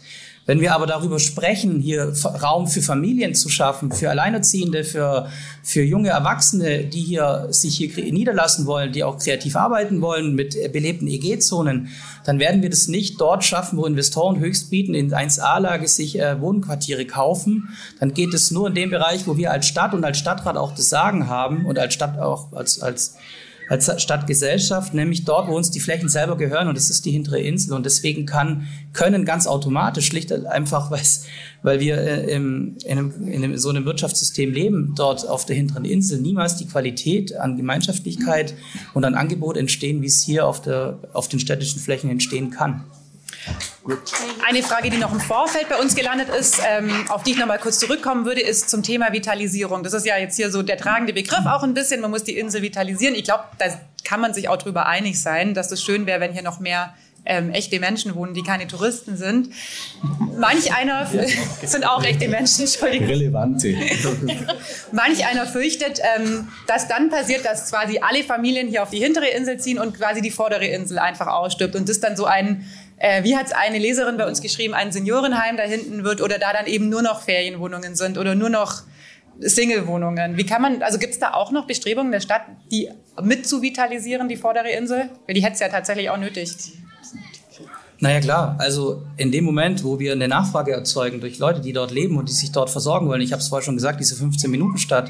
[0.46, 5.30] Wenn wir aber darüber sprechen, hier Raum für Familien zu schaffen, für Alleinerziehende, für,
[5.64, 10.58] für junge Erwachsene, die hier sich hier niederlassen wollen, die auch kreativ arbeiten wollen mit
[10.74, 11.90] belebten EG-Zonen,
[12.26, 16.40] dann werden wir das nicht dort schaffen, wo Investoren höchst bieten, in 1A-Lage sich äh,
[16.42, 17.70] Wohnquartiere kaufen.
[18.00, 20.76] Dann geht es nur in dem Bereich, wo wir als Stadt und als Stadtrat auch
[20.76, 23.16] das Sagen haben und als Stadt auch als, als
[23.74, 27.40] als Stadtgesellschaft, nämlich dort, wo uns die Flächen selber gehören und das ist die hintere
[27.40, 30.92] Insel und deswegen kann, können ganz automatisch, schlicht einfach,
[31.64, 36.22] weil wir äh, in, einem, in so einem Wirtschaftssystem leben, dort auf der hinteren Insel
[36.22, 38.54] niemals die Qualität an Gemeinschaftlichkeit
[38.94, 42.84] und an Angebot entstehen, wie es hier auf, der, auf den städtischen Flächen entstehen kann.
[44.48, 47.48] Eine Frage, die noch im Vorfeld bei uns gelandet ist, ähm, auf die ich noch
[47.48, 49.84] mal kurz zurückkommen würde, ist zum Thema Vitalisierung.
[49.84, 52.00] Das ist ja jetzt hier so der tragende Begriff auch ein bisschen.
[52.02, 53.16] Man muss die Insel vitalisieren.
[53.16, 53.66] Ich glaube, da
[54.06, 56.94] kann man sich auch darüber einig sein, dass es schön wäre, wenn hier noch mehr
[57.26, 59.50] ähm, echte Menschen wohnen, die keine Touristen sind.
[60.38, 61.08] Manch einer
[61.64, 63.08] sind auch echte Menschen, Entschuldigung.
[63.08, 63.76] Relevante.
[64.92, 69.28] Manch einer fürchtet, ähm, dass dann passiert, dass quasi alle Familien hier auf die hintere
[69.28, 72.66] Insel ziehen und quasi die vordere Insel einfach ausstirbt und das dann so ein
[73.04, 76.40] äh, wie hat es eine Leserin bei uns geschrieben, ein Seniorenheim da hinten wird oder
[76.40, 78.84] da dann eben nur noch Ferienwohnungen sind oder nur noch
[79.40, 80.38] Single-Wohnungen.
[80.38, 82.90] Wie kann man, also gibt es da auch noch Bestrebungen der Stadt, die
[83.22, 85.10] mit zu vitalisieren, die vordere Insel?
[85.28, 86.56] Weil die hätte es ja tatsächlich auch nötig.
[88.00, 91.92] Naja klar, also in dem Moment, wo wir eine Nachfrage erzeugen durch Leute, die dort
[91.92, 95.10] leben und die sich dort versorgen wollen, ich habe es vorher schon gesagt, diese 15-Minuten-Stadt,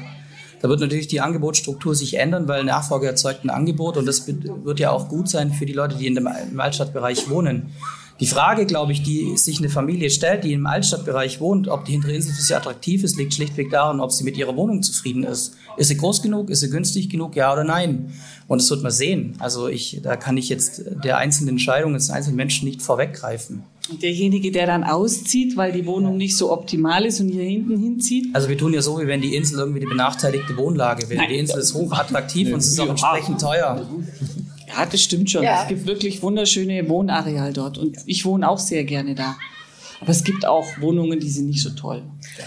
[0.64, 4.80] da wird natürlich die Angebotsstruktur sich ändern, weil Nachfrage erzeugt ein Angebot und das wird
[4.80, 7.74] ja auch gut sein für die Leute, die in dem, im Altstadtbereich wohnen.
[8.18, 11.92] Die Frage, glaube ich, die sich eine Familie stellt, die im Altstadtbereich wohnt, ob die
[11.92, 15.24] hintere Insel für sie attraktiv ist, liegt schlichtweg daran, ob sie mit ihrer Wohnung zufrieden
[15.24, 15.54] ist.
[15.76, 16.48] Ist sie groß genug?
[16.48, 17.36] Ist sie günstig genug?
[17.36, 18.14] Ja oder nein?
[18.48, 19.36] Und das wird man sehen.
[19.40, 23.64] Also ich, da kann ich jetzt der einzelnen Entscheidung des einzelnen Menschen nicht vorweggreifen.
[23.90, 27.78] Und derjenige, der dann auszieht, weil die Wohnung nicht so optimal ist und hier hinten
[27.78, 28.34] hinzieht?
[28.34, 31.26] Also wir tun ja so, wie wenn die Insel irgendwie die benachteiligte Wohnlage wäre.
[31.28, 33.86] Die Insel ist hoch attraktiv und es ist auch entsprechend teuer.
[34.66, 35.42] Ja, das stimmt schon.
[35.42, 35.62] Ja.
[35.62, 39.36] Es gibt wirklich wunderschöne Wohnareal dort und ich wohne auch sehr gerne da.
[40.00, 42.02] Aber es gibt auch Wohnungen, die sind nicht so toll.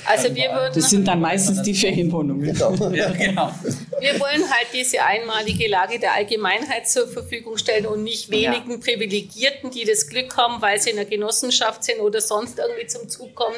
[0.05, 2.55] Also wir würden das sind dann meistens die Ferienwohnungen.
[2.93, 3.51] ja, genau.
[3.99, 8.77] Wir wollen halt diese einmalige Lage der Allgemeinheit zur Verfügung stellen und nicht wenigen ja.
[8.77, 13.09] Privilegierten, die das Glück haben, weil sie in einer Genossenschaft sind oder sonst irgendwie zum
[13.09, 13.55] Zug kommen,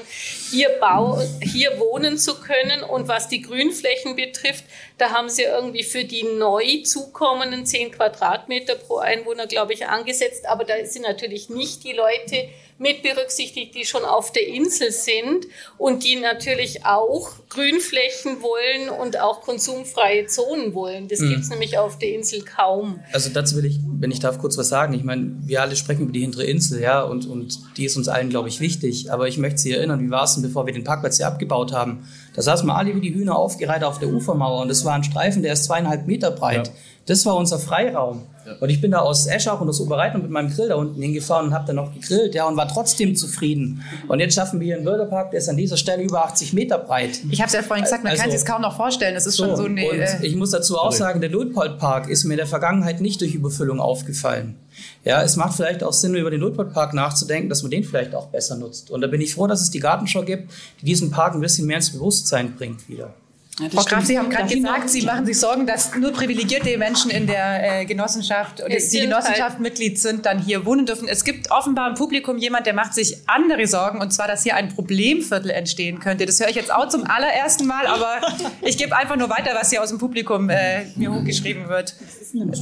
[0.52, 2.84] hier, bauen, hier wohnen zu können.
[2.84, 4.64] Und was die Grünflächen betrifft,
[5.00, 10.46] da haben sie irgendwie für die neu zukommenden 10 Quadratmeter pro Einwohner, glaube ich, angesetzt.
[10.46, 15.46] Aber da sind natürlich nicht die Leute, mit berücksichtigt, die schon auf der Insel sind
[15.78, 21.10] und die natürlich auch Grünflächen wollen und auch konsumfreie Zonen wollen.
[21.10, 21.30] Das mhm.
[21.30, 23.02] gibt es nämlich auf der Insel kaum.
[23.12, 24.94] Also dazu will ich, wenn ich darf, kurz was sagen.
[24.94, 28.08] Ich meine, wir alle sprechen über die hintere Insel, ja, und, und die ist uns
[28.08, 29.12] allen, glaube ich, wichtig.
[29.12, 31.74] Aber ich möchte Sie erinnern, wie war es denn, bevor wir den Parkplatz hier abgebaut
[31.74, 32.08] haben?
[32.40, 35.04] Da saßen wir alle wie die Hühner aufgereiht auf der Ufermauer und das war ein
[35.04, 36.68] Streifen, der ist zweieinhalb Meter breit.
[36.68, 36.74] Ja.
[37.10, 38.22] Das war unser Freiraum.
[38.60, 41.48] Und ich bin da aus Eschach und aus Oberreithen mit meinem Grill da unten hingefahren
[41.48, 43.84] und habe dann noch gegrillt, ja, und war trotzdem zufrieden.
[44.08, 46.78] Und jetzt schaffen wir hier einen Wörterpark, der ist an dieser Stelle über 80 Meter
[46.78, 47.20] breit.
[47.32, 49.16] Ich habe es ja vorhin gesagt, man also, kann sich es kaum noch vorstellen.
[49.16, 49.90] Das ist so, schon so eine.
[49.90, 53.22] Und äh, ich muss dazu auch sagen, der Ludpoldpark ist mir in der Vergangenheit nicht
[53.22, 54.56] durch Überfüllung aufgefallen.
[55.04, 58.28] Ja, es macht vielleicht auch Sinn, über den Ludpoldpark nachzudenken, dass man den vielleicht auch
[58.28, 58.92] besser nutzt.
[58.92, 60.52] Und da bin ich froh, dass es die Gartenschau gibt,
[60.82, 63.16] die diesen Park ein bisschen mehr ins Bewusstsein bringt wieder.
[63.60, 67.12] Ja, Frau Graf, Sie haben gerade gesagt, Sie machen sich Sorgen, dass nur privilegierte Menschen
[67.12, 71.10] in der äh, Genossenschaft oder die Genossenschaft halt Mitglied sind, dann hier wohnen dürfen.
[71.10, 74.56] Es gibt offenbar im Publikum jemand, der macht sich andere Sorgen, und zwar, dass hier
[74.56, 76.26] ein Problemviertel entstehen könnte.
[76.26, 78.22] Das höre ich jetzt auch zum allerersten Mal, aber
[78.62, 81.96] ich gebe einfach nur weiter, was hier aus dem Publikum äh, mir hochgeschrieben wird.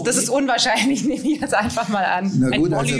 [0.04, 2.32] Das ist unwahrscheinlich, nehme ich jetzt einfach mal an.
[2.36, 2.96] Na gut, also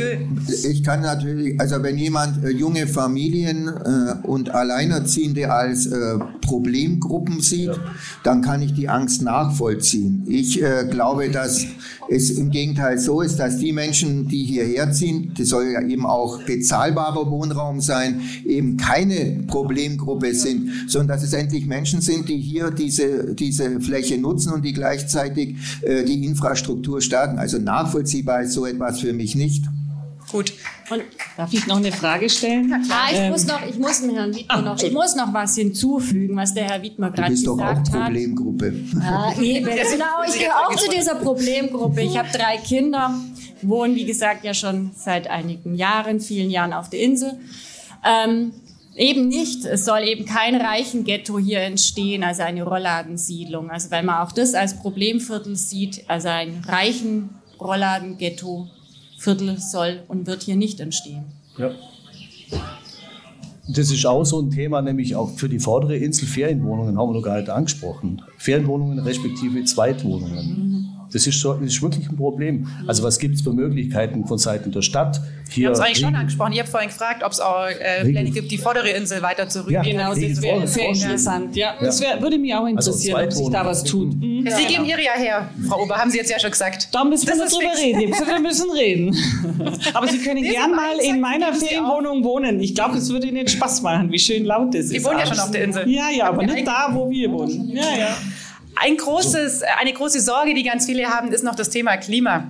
[0.70, 7.42] ich kann natürlich, also wenn jemand äh, junge Familien äh, und Alleinerziehende als äh, Problemgruppen
[7.42, 7.87] sieht, ja
[8.24, 10.24] dann kann ich die Angst nachvollziehen.
[10.28, 11.66] Ich äh, glaube, dass
[12.10, 16.06] es im Gegenteil so ist, dass die Menschen, die hierher ziehen, das soll ja eben
[16.06, 22.38] auch bezahlbarer Wohnraum sein, eben keine Problemgruppe sind, sondern dass es endlich Menschen sind, die
[22.38, 27.38] hier diese, diese Fläche nutzen und die gleichzeitig äh, die Infrastruktur stärken.
[27.38, 29.66] Also nachvollziehbar ist so etwas für mich nicht.
[30.32, 30.54] Gut.
[30.90, 31.04] Und
[31.38, 32.70] darf ich noch eine Frage stellen?
[32.70, 33.08] Ja, klar.
[33.12, 36.36] ich, ähm, muss noch, ich muss Herrn Wiedmer ah, noch, ich muss noch was hinzufügen,
[36.36, 37.80] was der Herr Wiedmer gerade gesagt hat.
[37.80, 38.74] Du bist doch auch Problemgruppe.
[39.02, 39.66] Ja, eben.
[39.92, 42.02] genau, ich gehöre auch zu dieser Problemgruppe.
[42.02, 43.14] Ich habe drei Kinder,
[43.62, 47.40] wohne, wie gesagt, ja schon seit einigen Jahren, vielen Jahren auf der Insel.
[48.06, 48.52] Ähm,
[48.98, 49.64] Eben nicht.
[49.64, 53.70] Es soll eben kein reichen Ghetto hier entstehen, also eine Rollladensiedlung.
[53.70, 58.68] Also weil man auch das als Problemviertel sieht, also ein reichen Rolladenghetto
[59.18, 61.26] Viertel soll und wird hier nicht entstehen.
[61.58, 61.72] Ja.
[63.68, 67.16] das ist auch so ein Thema, nämlich auch für die vordere Insel Ferienwohnungen, haben wir
[67.16, 68.22] noch gar nicht angesprochen.
[68.38, 70.77] Ferienwohnungen respektive Zweitwohnungen.
[71.12, 72.68] Das ist, so, das ist wirklich ein Problem.
[72.86, 75.22] Also was gibt es für Möglichkeiten von Seiten der Stadt?
[75.50, 76.54] Hier ich habe es eigentlich schon angesprochen.
[76.54, 79.70] Ich habe vorhin gefragt, ob es auch äh, Pläne gibt, die vordere Insel weiter zu
[79.70, 81.56] Ja, genau, das wäre sehr interessant.
[81.56, 81.86] Ja, ja.
[81.86, 84.16] Das wär, würde mich auch also interessieren, also ob sich da was tut.
[84.16, 84.48] Mhm.
[84.50, 86.90] Sie geben Ihre ja her, Frau Ober, haben Sie jetzt ja schon gesagt.
[86.94, 88.28] Da müssen wir nicht drüber reden.
[88.28, 89.16] Wir müssen reden.
[89.94, 92.60] Aber Sie können gern mal in meiner Ferienwohnung wohnen.
[92.60, 94.90] Ich glaube, es würde Ihnen Spaß machen, wie schön laut das ist.
[94.90, 95.90] Sie wohnen ja schon auf der Insel.
[95.90, 97.70] Ja, ja, aber nicht da, wo wir wohnen.
[97.70, 98.18] Ja, ja.
[98.80, 102.46] Ein großes, eine große Sorge, die ganz viele haben, ist noch das Thema Klima.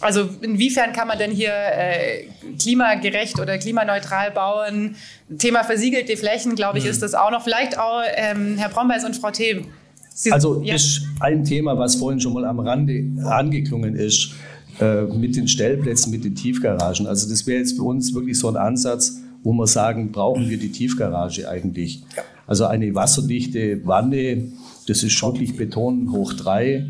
[0.00, 2.26] Also inwiefern kann man denn hier äh,
[2.58, 4.96] klimagerecht oder klimaneutral bauen?
[5.38, 6.90] Thema versiegelte Flächen, glaube ich, mhm.
[6.90, 7.42] ist das auch noch.
[7.42, 9.66] Vielleicht auch ähm, Herr Brombeis und Frau Themen.
[10.12, 10.74] Sie, also ja.
[10.74, 14.32] ist ein Thema, was vorhin schon mal am Rande angeklungen ist,
[14.80, 17.06] äh, mit den Stellplätzen, mit den Tiefgaragen.
[17.06, 20.58] Also das wäre jetzt für uns wirklich so ein Ansatz, wo wir sagen, brauchen wir
[20.58, 22.02] die Tiefgarage eigentlich?
[22.16, 22.22] Ja.
[22.46, 24.52] Also eine wasserdichte Wanne,
[24.86, 26.86] das ist wirklich Beton hoch drei.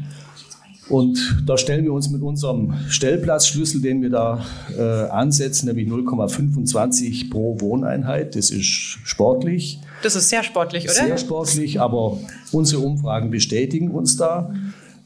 [0.88, 4.44] Und da stellen wir uns mit unserem Stellplatzschlüssel, den wir da
[4.78, 8.36] äh, ansetzen, nämlich 0,25 pro Wohneinheit.
[8.36, 9.80] Das ist sportlich.
[10.02, 10.92] Das ist sehr sportlich, oder?
[10.92, 12.18] Sehr sportlich, aber
[12.52, 14.54] unsere Umfragen bestätigen uns da.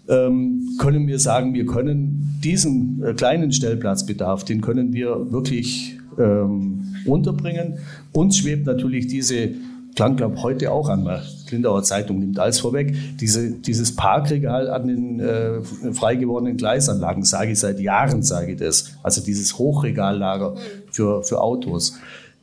[0.08, 6.94] Ähm, können wir sagen, wir können diesen äh, kleinen Stellplatzbedarf, den können wir wirklich ähm,
[7.06, 7.78] unterbringen.
[8.12, 9.50] Uns schwebt natürlich diese
[9.94, 11.04] klang, glaube heute auch an.
[11.50, 12.94] Lindauer Zeitung nimmt alles vorweg.
[13.20, 18.58] Diese, dieses Parkregal an den äh, frei gewordenen Gleisanlagen, sage ich seit Jahren, sage ich
[18.58, 18.92] das.
[19.02, 20.56] Also dieses Hochregallager
[20.90, 21.94] für, für Autos.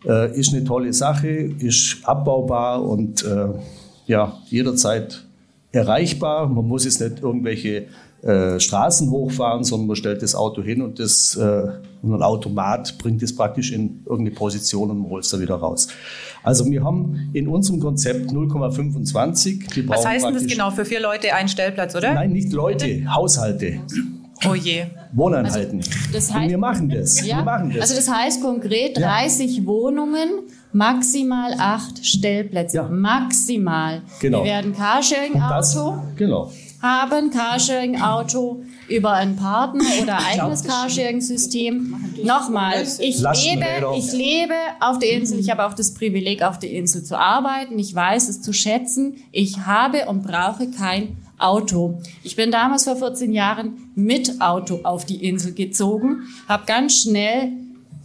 [0.05, 3.47] Äh, ist eine tolle Sache, ist abbaubar und äh,
[4.05, 5.24] ja, jederzeit
[5.72, 6.47] erreichbar.
[6.47, 7.88] Man muss jetzt nicht irgendwelche
[8.24, 11.68] äh, Straßen hochfahren, sondern man stellt das Auto hin und, das, äh,
[12.01, 15.88] und ein Automat bringt es praktisch in irgendeine Position und holt es da wieder raus.
[16.43, 19.88] Also wir haben in unserem Konzept 0,25.
[19.88, 20.71] Was heißt denn das genau?
[20.71, 22.13] Für vier Leute ein Stellplatz, oder?
[22.13, 23.79] Nein, nicht Leute, Haushalte.
[24.47, 24.85] Oh je.
[25.13, 25.79] Wohneinheiten.
[25.79, 27.25] Also, das heißt, und wir machen das.
[27.25, 27.38] Ja?
[27.38, 27.81] Wir machen das.
[27.81, 29.65] Also das heißt konkret 30 ja.
[29.65, 30.29] Wohnungen,
[30.73, 32.77] maximal acht Stellplätze.
[32.77, 32.83] Ja.
[32.88, 34.03] Maximal.
[34.19, 34.43] Genau.
[34.43, 36.03] Wir werden Carsharing-Auto.
[36.15, 36.51] Genau
[36.82, 41.95] haben, Carsharing-Auto über einen Partner oder eigenes Carsharing-System.
[42.23, 43.65] Nochmal, ich lebe,
[43.97, 47.78] ich lebe auf der Insel, ich habe auch das Privileg, auf der Insel zu arbeiten,
[47.80, 51.99] ich weiß es zu schätzen, ich habe und brauche kein Auto.
[52.23, 57.51] Ich bin damals vor 14 Jahren mit Auto auf die Insel gezogen, habe ganz schnell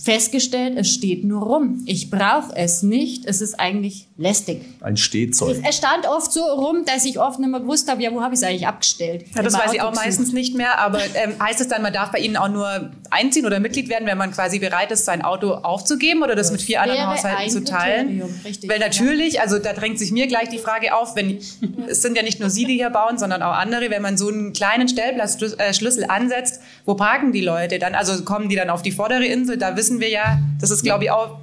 [0.02, 1.82] festgestellt, es steht nur rum.
[1.86, 3.24] Ich brauche es nicht.
[3.24, 4.62] Es ist eigentlich lästig.
[4.80, 5.62] Ein Stehzeug.
[5.66, 8.34] Es stand oft so rum, dass ich oft nicht mehr gewusst habe, ja, wo habe
[8.34, 9.26] ich es eigentlich abgestellt?
[9.34, 10.78] Ja, das weiß ich auch meistens nicht mehr.
[10.80, 14.06] Aber ähm, heißt es dann, man darf bei Ihnen auch nur einziehen oder Mitglied werden,
[14.06, 17.50] wenn man quasi bereit ist, sein Auto aufzugeben oder das, das mit vier anderen Haushalten
[17.50, 18.22] zu teilen?
[18.44, 21.38] Richtig, Weil natürlich, also da drängt sich mir gleich die Frage auf, wenn
[21.86, 24.28] es sind ja nicht nur Sie, die hier bauen, sondern auch andere, wenn man so
[24.28, 27.94] einen kleinen Stellplatzschlüssel ansetzt, wo parken die Leute dann?
[27.94, 29.56] Also kommen die dann auf die vordere Insel?
[29.56, 31.38] Da wissen wir ja, das ist glaube ich auch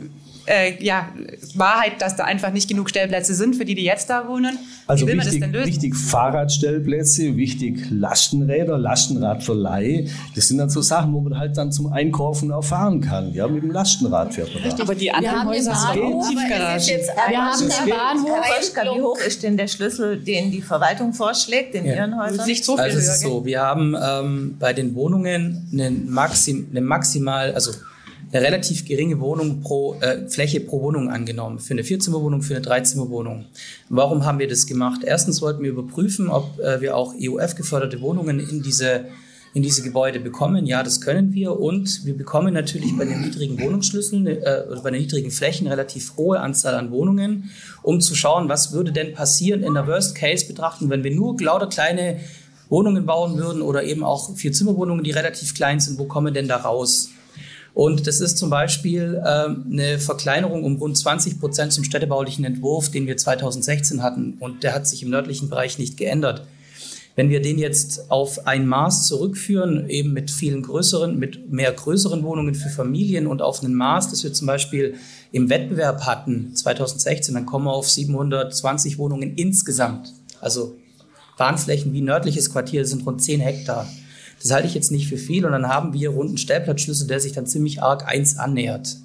[0.49, 1.09] äh, ja,
[1.53, 4.57] Wahrheit, dass da einfach nicht genug Stellplätze sind für die, die jetzt da wohnen.
[4.87, 5.73] Also Wie will wichtig, man das denn lösen?
[5.73, 10.07] wichtig Fahrradstellplätze, wichtig Lastenräder, Lastenradverleih.
[10.35, 13.31] Das sind dann so Sachen, wo man halt dann zum Einkaufen auch fahren kann.
[13.33, 14.83] Ja, mit dem Lastenrad fährt man da.
[14.83, 15.93] Aber die anderen Häuser sind
[16.29, 16.87] Tiefgaragen.
[17.29, 18.29] Wir haben den Bahnhof.
[18.73, 21.95] Herr wie hoch ist denn der Schlüssel, den die Verwaltung vorschlägt in ja.
[21.95, 22.47] Ihren Häusern?
[22.47, 26.67] Nicht so viel also es ist so, wir haben ähm, bei den Wohnungen einen Maxim,
[26.71, 27.71] eine maximal, also
[28.31, 31.59] eine relativ geringe Wohnung pro äh, Fläche pro Wohnung angenommen.
[31.59, 33.45] Für eine Vierzimmerwohnung, für eine Dreizimmerwohnung.
[33.89, 35.01] Warum haben wir das gemacht?
[35.03, 39.05] Erstens wollten wir überprüfen, ob äh, wir auch EUF-geförderte Wohnungen in diese
[39.53, 40.65] in diese Gebäude bekommen.
[40.65, 41.59] Ja, das können wir.
[41.59, 46.15] Und wir bekommen natürlich bei den niedrigen Wohnungsschlüsseln äh, oder bei den niedrigen Flächen relativ
[46.17, 47.49] hohe Anzahl an Wohnungen,
[47.81, 52.19] um zu schauen, was würde denn passieren in der Worst-Case-Betrachtung, wenn wir nur lauter kleine
[52.69, 55.97] Wohnungen bauen würden oder eben auch Vier-Zimmer-Wohnungen, die relativ klein sind.
[55.97, 57.09] Wo kommen denn da raus?
[57.79, 62.91] Und das ist zum Beispiel äh, eine Verkleinerung um rund 20 Prozent zum städtebaulichen Entwurf,
[62.91, 64.35] den wir 2016 hatten.
[64.41, 66.45] Und der hat sich im nördlichen Bereich nicht geändert.
[67.15, 72.21] Wenn wir den jetzt auf ein Maß zurückführen, eben mit vielen größeren, mit mehr größeren
[72.21, 74.95] Wohnungen für Familien und auf ein Maß, das wir zum Beispiel
[75.31, 80.11] im Wettbewerb hatten 2016, dann kommen wir auf 720 Wohnungen insgesamt.
[80.41, 80.75] Also
[81.37, 83.87] Bahnflächen wie nördliches Quartier sind rund 10 Hektar.
[84.41, 85.45] Das halte ich jetzt nicht für viel.
[85.45, 88.97] Und dann haben wir runden Stellplatzschlüssel, der sich dann ziemlich arg eins annähert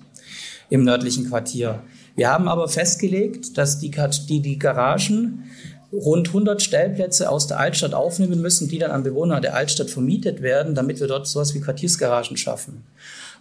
[0.70, 1.82] im nördlichen Quartier.
[2.16, 3.90] Wir haben aber festgelegt, dass die,
[4.28, 5.44] die, die Garagen
[5.92, 10.42] rund 100 Stellplätze aus der Altstadt aufnehmen müssen, die dann an Bewohner der Altstadt vermietet
[10.42, 12.84] werden, damit wir dort sowas wie Quartiersgaragen schaffen.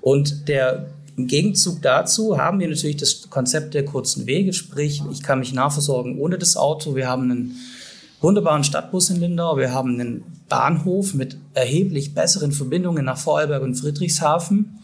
[0.01, 5.21] Und der im Gegenzug dazu haben wir natürlich das Konzept der kurzen Wege, sprich, ich
[5.21, 6.95] kann mich nahversorgen ohne das Auto.
[6.95, 7.55] Wir haben einen
[8.23, 13.75] wunderbaren Stadtbus in Lindau, wir haben einen Bahnhof mit erheblich besseren Verbindungen nach Vorarlberg und
[13.75, 14.79] Friedrichshafen.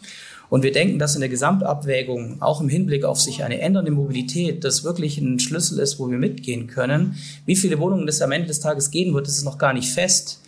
[0.50, 4.64] Und wir denken, dass in der Gesamtabwägung, auch im Hinblick auf sich eine ändernde Mobilität,
[4.64, 7.14] das wirklich ein Schlüssel ist, wo wir mitgehen können.
[7.46, 9.90] Wie viele Wohnungen es am Ende des Tages gehen wird, das ist noch gar nicht
[9.90, 10.40] fest.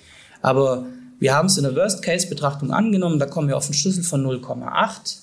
[0.43, 0.85] Aber
[1.21, 5.23] wir haben es in der Worst-Case-Betrachtung angenommen, da kommen wir auf einen Schlüssel von 0,8.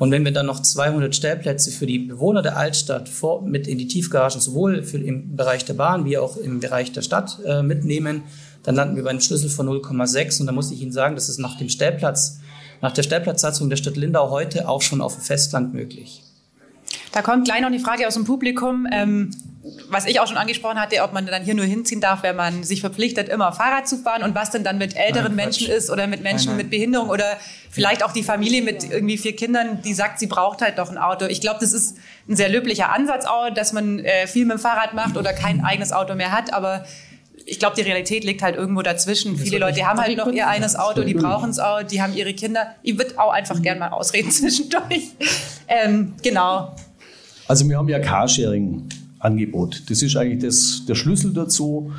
[0.00, 3.76] Und wenn wir dann noch 200 Stellplätze für die Bewohner der Altstadt vor, mit in
[3.76, 7.62] die Tiefgaragen sowohl für, im Bereich der Bahn wie auch im Bereich der Stadt äh,
[7.62, 8.22] mitnehmen,
[8.62, 10.40] dann landen wir bei einem Schlüssel von 0,6.
[10.40, 12.40] Und da muss ich Ihnen sagen, das ist nach dem Stellplatz,
[12.80, 16.22] nach der Stellplatzsatzung der Stadt Lindau heute auch schon auf dem Festland möglich.
[17.12, 18.86] Da kommt gleich noch eine Frage aus dem Publikum.
[18.90, 19.30] Ähm,
[19.90, 22.64] was ich auch schon angesprochen hatte, ob man dann hier nur hinziehen darf, wenn man
[22.64, 25.90] sich verpflichtet, immer Fahrrad zu fahren und was denn dann mit älteren nein, Menschen ist
[25.90, 26.66] oder mit Menschen nein, nein.
[26.66, 27.36] mit Behinderung oder
[27.70, 30.96] vielleicht auch die Familie mit irgendwie vier Kindern, die sagt, sie braucht halt doch ein
[30.96, 31.26] Auto.
[31.26, 31.98] Ich glaube, das ist
[32.28, 35.62] ein sehr löblicher Ansatz auch, dass man äh, viel mit dem Fahrrad macht oder kein
[35.62, 36.86] eigenes Auto mehr hat, aber
[37.46, 39.36] ich glaube, die Realität liegt halt irgendwo dazwischen.
[39.36, 42.32] Viele Leute haben halt noch ihr eines Auto, die brauchen es auch, die haben ihre
[42.32, 42.74] Kinder.
[42.82, 45.10] Ich würde auch einfach gern mal ausreden zwischendurch.
[45.66, 46.74] Ähm, genau.
[47.50, 48.84] Also wir haben ja Carsharing
[49.18, 49.82] Angebot.
[49.90, 51.90] Das ist eigentlich das, der Schlüssel dazu.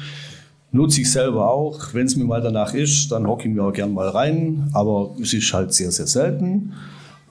[0.72, 1.94] Nutze ich selber auch.
[1.94, 4.70] Wenn es mir mal danach ist, dann hocke ich mir auch gern mal rein.
[4.72, 6.72] Aber es ist halt sehr, sehr selten.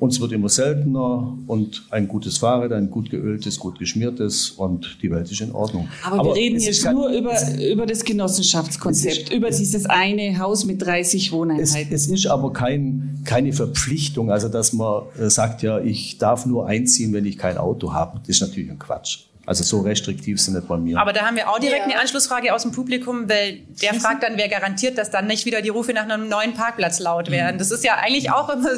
[0.01, 4.97] Und es wird immer seltener und ein gutes Fahrrad, ein gut geöltes, gut geschmiertes und
[5.03, 5.89] die Welt ist in Ordnung.
[6.03, 10.65] Aber, Aber wir reden jetzt nur über, über das Genossenschaftskonzept, ist, über dieses eine Haus
[10.65, 11.93] mit 30 Wohneinheiten.
[11.93, 16.47] Es, es, ist aber kein, keine Verpflichtung, also dass man äh, sagt, ja, ich darf
[16.47, 18.21] nur einziehen, wenn ich kein Auto habe.
[18.21, 19.25] Das ist natürlich ein Quatsch.
[19.51, 20.99] Also so restriktiv sind nicht bei mir.
[21.01, 21.85] Aber da haben wir auch direkt ja.
[21.87, 25.61] eine Anschlussfrage aus dem Publikum, weil der fragt dann, wer garantiert, dass dann nicht wieder
[25.61, 27.59] die Rufe nach einem neuen Parkplatz laut werden.
[27.59, 28.71] Das ist ja eigentlich auch immer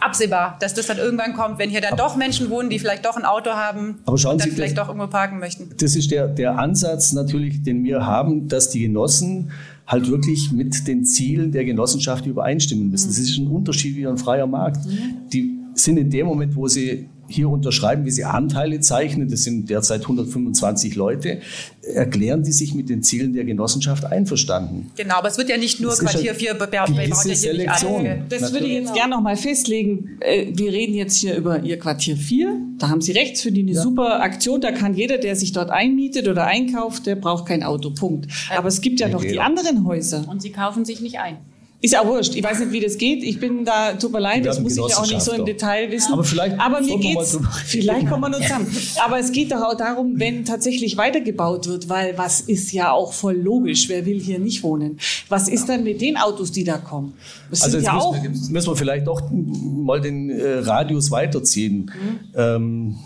[0.00, 3.16] absehbar, dass das dann irgendwann kommt, wenn hier dann doch Menschen wohnen, die vielleicht doch
[3.16, 5.70] ein Auto haben Aber schauen und dann Sie, vielleicht das, doch irgendwo parken möchten.
[5.78, 9.50] Das ist der, der Ansatz natürlich, den wir haben, dass die Genossen
[9.86, 13.08] halt wirklich mit den Zielen der Genossenschaft übereinstimmen müssen.
[13.08, 14.84] Das ist ein Unterschied wie ein freier Markt.
[14.84, 15.28] Mhm.
[15.32, 19.68] Die sind in dem Moment, wo sie hier unterschreiben, wie sie Anteile zeichnen, das sind
[19.70, 21.40] derzeit 125 Leute,
[21.82, 24.90] erklären die sich mit den Zielen der Genossenschaft einverstanden.
[24.96, 28.04] Genau, aber es wird ja nicht nur das Quartier 4 bebaut, Selektion.
[28.28, 28.52] Das Natürlich.
[28.52, 30.18] würde ich jetzt gerne noch mal festlegen.
[30.20, 32.60] Äh, wir reden jetzt hier über Ihr Quartier 4.
[32.78, 33.82] Da haben Sie recht, für die eine ja.
[33.82, 34.60] super Aktion.
[34.60, 37.90] Da kann jeder, der sich dort einmietet oder einkauft, der braucht kein Auto.
[37.90, 38.26] Punkt.
[38.54, 40.24] Aber es gibt ja noch die anderen Häuser.
[40.28, 41.38] Und Sie kaufen sich nicht ein.
[41.82, 42.34] Ist auch wurscht.
[42.34, 43.22] Ich weiß nicht, wie das geht.
[43.22, 45.90] Ich bin da, tut mir leid, das muss ich ja auch nicht so im Detail
[45.90, 46.12] wissen.
[46.12, 48.66] Aber vielleicht, Aber mir geht's, vielleicht kommen wir nur zusammen.
[49.04, 53.12] Aber es geht doch auch darum, wenn tatsächlich weitergebaut wird, weil was ist ja auch
[53.12, 53.88] voll logisch.
[53.88, 54.98] Wer will hier nicht wohnen?
[55.28, 57.12] Was ist dann mit den Autos, die da kommen?
[57.50, 61.90] Das also jetzt ja müssen, wir, müssen wir vielleicht doch mal den äh, Radius weiterziehen.
[61.92, 62.18] Mhm.
[62.34, 62.96] Ähm,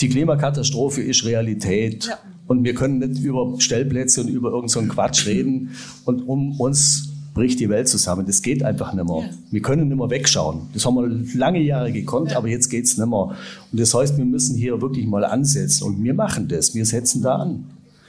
[0.00, 2.06] die Klimakatastrophe ist Realität.
[2.06, 2.18] Ja.
[2.46, 5.70] Und wir können nicht über Stellplätze und über irgendeinen so Quatsch reden.
[6.04, 8.26] Und um uns bricht die Welt zusammen.
[8.26, 9.18] Das geht einfach nicht mehr.
[9.18, 9.30] Ja.
[9.50, 10.68] Wir können nicht mehr wegschauen.
[10.74, 12.36] Das haben wir lange Jahre gekonnt, ja.
[12.36, 13.36] aber jetzt geht's nicht mehr.
[13.72, 15.84] Und das heißt, wir müssen hier wirklich mal ansetzen.
[15.84, 16.74] Und wir machen das.
[16.74, 17.64] Wir setzen da an.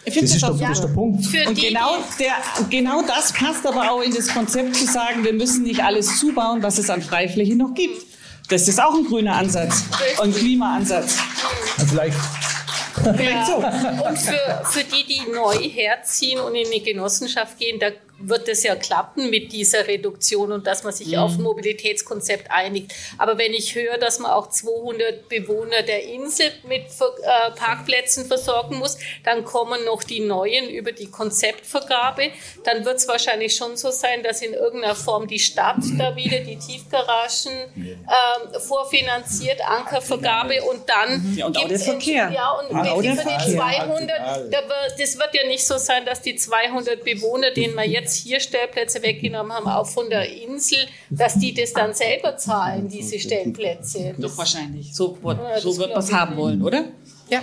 [0.06, 1.26] Ich das, ist, der, das ist der Punkt.
[1.48, 2.34] Und genau, der,
[2.70, 6.62] genau das passt aber auch in das Konzept zu sagen, wir müssen nicht alles zubauen,
[6.62, 8.06] was es an Freifläche noch gibt.
[8.50, 9.86] Das ist auch ein grüner Ansatz
[10.22, 11.18] und Klimaansatz.
[11.78, 12.18] Ja, vielleicht
[13.06, 14.08] ja.
[14.08, 17.88] Und für, für die, die neu herziehen und in die Genossenschaft gehen, da
[18.28, 21.18] wird es ja klappen mit dieser Reduktion und dass man sich mhm.
[21.18, 22.94] auf ein Mobilitätskonzept einigt.
[23.18, 28.78] Aber wenn ich höre, dass man auch 200 Bewohner der Insel mit äh, Parkplätzen versorgen
[28.78, 32.32] muss, dann kommen noch die neuen über die Konzeptvergabe.
[32.64, 36.40] Dann wird es wahrscheinlich schon so sein, dass in irgendeiner Form die Stadt da wieder
[36.40, 42.32] die Tiefgaragen äh, vorfinanziert, Ankervergabe und dann ja, und auch der Verkehr.
[42.32, 44.52] Ja, und ja, für die 200,
[44.98, 48.40] das wird ja nicht so sein, dass die 200 Bewohner, denen man jetzt jetzt hier
[48.40, 54.16] Stellplätze weggenommen haben, auch von der Insel, dass die das dann selber zahlen, diese Stellplätze.
[54.18, 54.94] Doch wahrscheinlich.
[54.94, 55.18] So,
[55.62, 56.86] so wird man es haben wollen, oder?
[57.30, 57.42] Ja.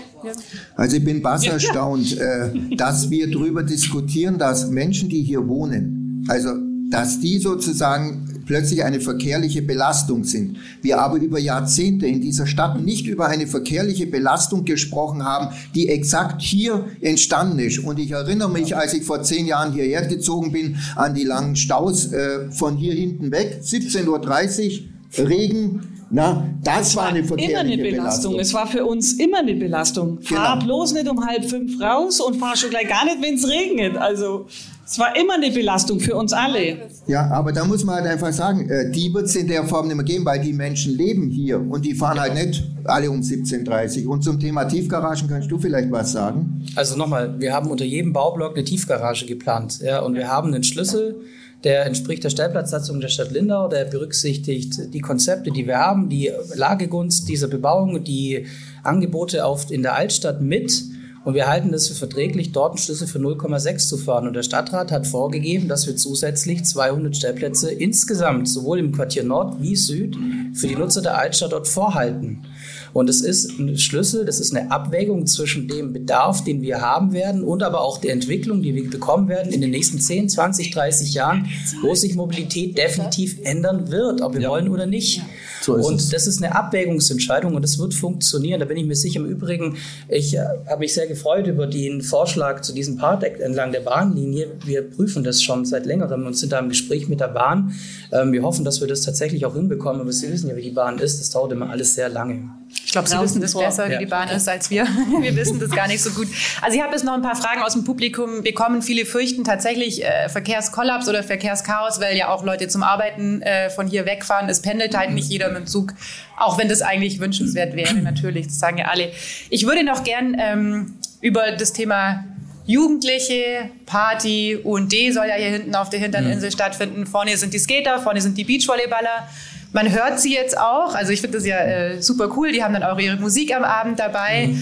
[0.76, 6.24] Also ich bin bass erstaunt, äh, dass wir darüber diskutieren, dass Menschen, die hier wohnen,
[6.28, 6.50] also
[6.90, 10.56] dass die sozusagen plötzlich eine verkehrliche Belastung sind.
[10.82, 15.88] Wir aber über Jahrzehnte in dieser Stadt nicht über eine verkehrliche Belastung gesprochen haben, die
[15.88, 17.78] exakt hier entstanden ist.
[17.78, 21.54] Und ich erinnere mich, als ich vor zehn Jahren hierher gezogen bin, an die langen
[21.54, 27.52] Staus äh, von hier hinten weg, 17.30 Uhr, Regen, na, das es war eine verkehrliche
[27.52, 28.32] immer eine Belastung.
[28.32, 28.38] Belastung.
[28.40, 30.20] Es war für uns immer eine Belastung.
[30.22, 30.66] Fahr genau.
[30.66, 33.96] bloß nicht um halb fünf raus und fahr schon gleich gar nicht, wenn es regnet.
[33.96, 34.48] Also
[34.90, 36.88] Es war immer eine Belastung für uns alle.
[37.06, 39.86] Ja, aber da muss man halt einfach sagen, äh, die wird es in der Form
[39.86, 43.20] nicht mehr geben, weil die Menschen leben hier und die fahren halt nicht alle um
[43.20, 44.14] 17.30 Uhr.
[44.14, 46.66] Und zum Thema Tiefgaragen kannst du vielleicht was sagen?
[46.74, 49.78] Also nochmal, wir haben unter jedem Baublock eine Tiefgarage geplant.
[49.80, 51.20] Ja, und wir haben einen Schlüssel,
[51.62, 56.32] der entspricht der Stellplatzsatzung der Stadt Lindau, der berücksichtigt die Konzepte, die wir haben, die
[56.56, 58.46] Lagegunst dieser Bebauung, die
[58.82, 60.82] Angebote auf, in der Altstadt mit
[61.22, 64.26] und wir halten es für verträglich, dort einen Schlüssel für 0,6 zu fahren.
[64.26, 69.60] Und der Stadtrat hat vorgegeben, dass wir zusätzlich 200 Stellplätze insgesamt, sowohl im Quartier Nord
[69.60, 70.16] wie Süd,
[70.54, 72.46] für die Nutzer der Altstadt dort vorhalten.
[72.92, 77.12] Und es ist ein Schlüssel, das ist eine Abwägung zwischen dem Bedarf, den wir haben
[77.12, 80.70] werden und aber auch der Entwicklung, die wir bekommen werden in den nächsten 10, 20,
[80.70, 81.46] 30 Jahren,
[81.82, 84.48] wo sich Mobilität definitiv ändern wird, ob wir ja.
[84.50, 85.22] wollen oder nicht.
[85.60, 86.08] So und es.
[86.08, 88.60] das ist eine Abwägungsentscheidung und es wird funktionieren.
[88.60, 89.20] Da bin ich mir sicher.
[89.20, 89.76] Im Übrigen,
[90.08, 94.52] ich äh, habe mich sehr gefreut über den Vorschlag zu diesem Part entlang der Bahnlinie.
[94.64, 97.74] Wir prüfen das schon seit längerem und sind da im Gespräch mit der Bahn.
[98.12, 100.00] Ähm, wir hoffen, dass wir das tatsächlich auch hinbekommen.
[100.00, 101.20] Aber Sie wissen ja, wie die Bahn ist.
[101.20, 102.50] Das dauert immer alles sehr lange.
[102.72, 103.98] Ich glaube, Sie wissen das besser, wie ja.
[103.98, 104.84] die Bahn ist, als wir.
[105.20, 106.26] Wir wissen das gar nicht so gut.
[106.60, 108.82] Also ich habe jetzt noch ein paar Fragen aus dem Publikum bekommen.
[108.82, 113.86] Viele fürchten tatsächlich äh, Verkehrskollaps oder Verkehrschaos, weil ja auch Leute zum Arbeiten äh, von
[113.86, 114.48] hier wegfahren.
[114.48, 115.94] Es pendelt halt nicht jeder mit dem Zug,
[116.36, 118.46] auch wenn das eigentlich wünschenswert wäre, natürlich.
[118.46, 119.12] Das sagen ja alle.
[119.50, 122.24] Ich würde noch gern ähm, über das Thema
[122.66, 126.54] Jugendliche, Party, UND soll ja hier hinten auf der Hinterninsel mhm.
[126.54, 127.06] stattfinden.
[127.06, 129.28] Vorne sind die Skater, vorne sind die Beachvolleyballer.
[129.72, 132.74] Man hört sie jetzt auch, also ich finde das ja äh, super cool, die haben
[132.74, 134.48] dann auch ihre Musik am Abend dabei.
[134.48, 134.60] Mhm.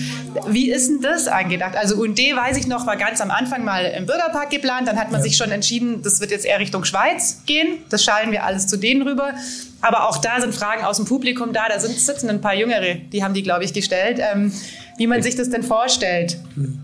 [0.48, 1.76] Wie ist denn das angedacht?
[1.76, 5.10] Also UND, weiß ich noch, war ganz am Anfang mal im Bürgerpark geplant, dann hat
[5.10, 5.24] man ja.
[5.24, 8.76] sich schon entschieden, das wird jetzt eher Richtung Schweiz gehen, das schallen wir alles zu
[8.76, 9.32] denen rüber.
[9.80, 12.96] Aber auch da sind Fragen aus dem Publikum da, da sind, sitzen ein paar Jüngere,
[12.96, 14.20] die haben die, glaube ich, gestellt.
[14.20, 14.52] Ähm,
[14.98, 16.38] wie man sich das denn vorstellt.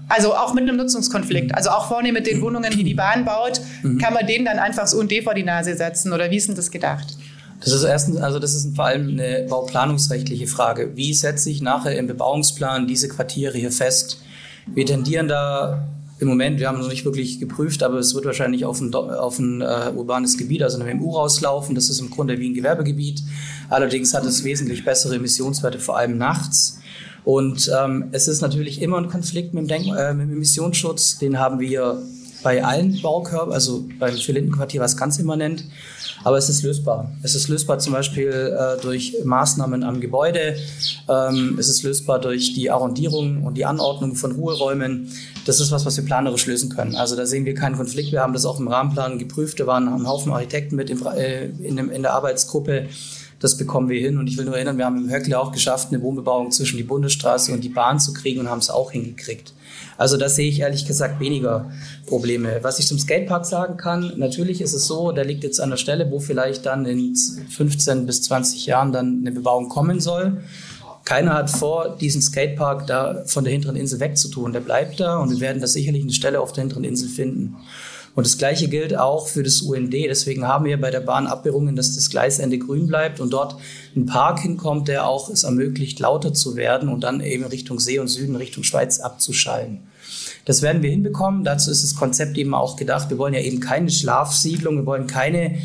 [0.08, 1.52] Also auch mit einem Nutzungskonflikt.
[1.54, 3.98] Also auch vorne mit den Wohnungen, die die Bahn baut, mhm.
[3.98, 6.54] kann man denen dann einfach das UND vor die Nase setzen oder wie ist denn
[6.54, 7.16] das gedacht?
[7.64, 10.92] Das ist erstens, also das ist vor allem eine bauplanungsrechtliche Frage.
[10.96, 14.18] Wie setze ich nachher im Bebauungsplan diese Quartiere hier fest?
[14.66, 15.88] Wir tendieren da
[16.18, 18.94] im Moment, wir haben es noch nicht wirklich geprüft, aber es wird wahrscheinlich auf ein,
[18.94, 21.74] auf ein uh, urbanes Gebiet, also eine MU rauslaufen.
[21.74, 23.22] Das ist im Grunde wie ein Gewerbegebiet.
[23.70, 26.78] Allerdings hat es wesentlich bessere Emissionswerte, vor allem nachts.
[27.24, 31.18] Und ähm, es ist natürlich immer ein Konflikt mit dem, Denk äh, mit dem Emissionsschutz.
[31.18, 32.02] Den haben wir
[32.44, 35.64] bei allen Baukörpern, also beim Vierlindenquartier war es ganz immanent,
[36.22, 37.10] aber es ist lösbar.
[37.22, 40.56] Es ist lösbar zum Beispiel äh, durch Maßnahmen am Gebäude,
[41.08, 45.10] ähm, es ist lösbar durch die Arrondierung und die Anordnung von Ruheräumen.
[45.46, 46.94] Das ist was, was wir planerisch lösen können.
[46.94, 48.12] Also da sehen wir keinen Konflikt.
[48.12, 49.58] Wir haben das auch im Rahmenplan geprüft.
[49.58, 52.88] Da waren ein Haufen Architekten mit in, äh, in, in der Arbeitsgruppe
[53.40, 54.16] das bekommen wir hin.
[54.16, 56.82] Und ich will nur erinnern, wir haben im Höckle auch geschafft, eine Wohnbebauung zwischen die
[56.82, 59.52] Bundesstraße und die Bahn zu kriegen und haben es auch hingekriegt.
[59.96, 61.70] Also da sehe ich ehrlich gesagt weniger
[62.06, 62.58] Probleme.
[62.62, 65.76] Was ich zum Skatepark sagen kann, natürlich ist es so, der liegt jetzt an der
[65.76, 70.42] Stelle, wo vielleicht dann in 15 bis 20 Jahren dann eine Bebauung kommen soll.
[71.04, 74.52] Keiner hat vor, diesen Skatepark da von der hinteren Insel wegzutun.
[74.52, 77.56] Der bleibt da und wir werden da sicherlich eine Stelle auf der hinteren Insel finden.
[78.14, 79.92] Und das Gleiche gilt auch für das UND.
[79.92, 83.56] Deswegen haben wir bei der Bahn Abbildungen, dass das Gleisende grün bleibt und dort
[83.96, 87.98] ein Park hinkommt, der auch es ermöglicht, lauter zu werden und dann eben Richtung See
[87.98, 89.80] und Süden, Richtung Schweiz abzuschallen.
[90.44, 91.42] Das werden wir hinbekommen.
[91.42, 93.10] Dazu ist das Konzept eben auch gedacht.
[93.10, 95.58] Wir wollen ja eben keine Schlafsiedlung, wir wollen keine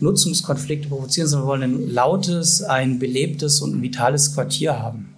[0.00, 5.14] Nutzungskonflikte provozieren, sondern wir wollen ein lautes, ein belebtes und ein vitales Quartier haben.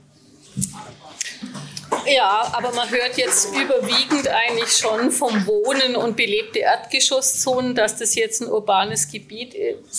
[2.15, 8.15] Ja, aber man hört jetzt überwiegend eigentlich schon vom Wohnen und belebte Erdgeschosszonen, dass das
[8.15, 9.55] jetzt ein urbanes Gebiet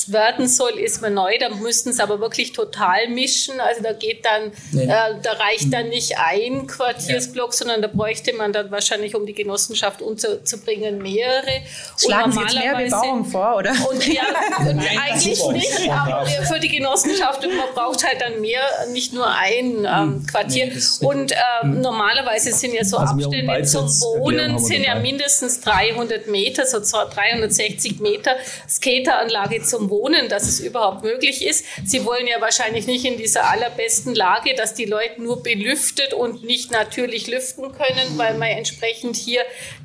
[0.07, 1.37] werden soll, ist mir neu.
[1.39, 3.59] Da müssten es aber wirklich total mischen.
[3.59, 4.83] Also da geht dann, nee.
[4.83, 4.87] äh,
[5.21, 7.57] da reicht dann nicht ein Quartiersblock, ja.
[7.57, 11.61] sondern da bräuchte man dann wahrscheinlich, um die Genossenschaft unterzubringen, mehrere.
[11.97, 13.71] Schlagen Sie jetzt mehr Bebauung vor, oder?
[13.89, 14.23] Und ja,
[14.59, 18.61] und eigentlich nicht, aber für die Genossenschaft, man braucht halt dann mehr,
[18.91, 20.27] nicht nur ein ähm, hm.
[20.27, 20.67] Quartier.
[20.67, 26.27] Nee, und ähm, normalerweise sind ja so also Abstände zum Wohnen sind ja mindestens 300
[26.27, 28.31] Meter, so 360 Meter
[28.67, 31.65] Skateranlage zum Wohnen, dass es überhaupt möglich ist.
[31.85, 36.43] Sie wollen ja wahrscheinlich nicht in dieser allerbesten Lage, dass die Leute nur belüftet und
[36.43, 39.41] nicht natürlich lüften können, weil man entsprechend hier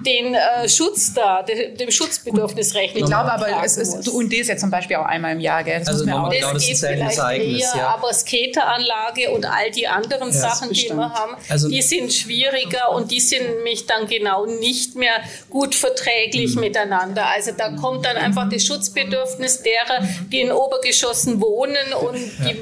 [0.07, 3.03] den äh, Schutz da, de, dem Schutzbedürfnis rechnet.
[3.03, 5.81] Ich glaube aber, es ist, und ist ja zum Beispiel auch einmal im Jahr, gell?
[5.81, 7.89] Das also muss man auch genau, das geht vielleicht eher, ja.
[7.89, 12.12] aber Skateranlage und all die anderen ja, Sachen, die wir haben, also, die sind sind
[12.12, 15.16] schwieriger und die sind nämlich dann genau nicht mehr
[15.51, 16.60] gut verträglich mhm.
[16.60, 17.26] miteinander.
[17.26, 22.56] Also da kommt dann einfach das Schutzbedürfnis derer, die in Obergeschossen wohnen und die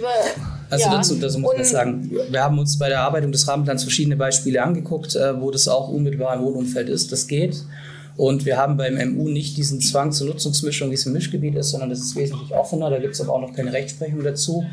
[0.70, 0.96] also ja.
[0.96, 4.62] dazu, dazu muss man sagen, wir haben uns bei der Erarbeitung des Rahmenplans verschiedene Beispiele
[4.62, 7.12] angeguckt, äh, wo das auch unmittelbar im Wohnumfeld ist.
[7.12, 7.62] Das geht.
[8.16, 11.70] Und wir haben beim MU nicht diesen Zwang zur Nutzungsmischung, wie es im Mischgebiet ist,
[11.70, 12.88] sondern das ist wesentlich offener.
[12.88, 14.64] Da gibt es aber auch noch keine Rechtsprechung dazu.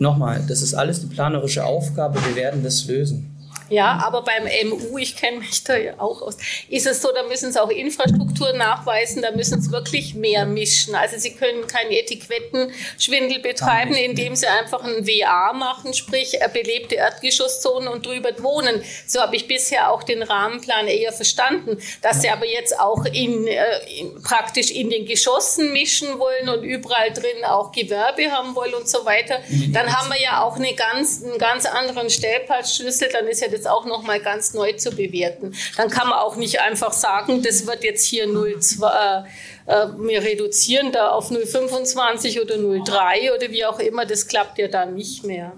[0.00, 2.18] Nochmal, das ist alles eine planerische Aufgabe.
[2.26, 3.37] Wir werden das lösen.
[3.70, 6.38] Ja, aber beim MU, ich kenne mich da ja auch aus,
[6.68, 10.94] ist es so, da müssen sie auch Infrastruktur nachweisen, da müssen sie wirklich mehr mischen.
[10.94, 16.94] Also sie können keinen Etikettenschwindel betreiben, indem sie einfach ein WA machen, sprich äh, belebte
[16.94, 18.82] Erdgeschosszonen und drüber wohnen.
[19.06, 21.78] So habe ich bisher auch den Rahmenplan eher verstanden.
[22.00, 23.64] Dass sie aber jetzt auch in, äh,
[23.98, 28.88] in, praktisch in den Geschossen mischen wollen und überall drin auch Gewerbe haben wollen und
[28.88, 29.40] so weiter,
[29.72, 33.57] dann haben wir ja auch eine ganz, einen ganz anderen Stellplatzschlüssel, dann ist ja das
[33.58, 35.54] jetzt auch noch mal ganz neu zu bewerten.
[35.76, 39.24] Dann kann man auch nicht einfach sagen, das wird jetzt hier 0,2, äh,
[39.66, 44.68] äh, wir reduzieren da auf 0,25 oder 0,3 oder wie auch immer, das klappt ja
[44.68, 45.52] dann nicht mehr.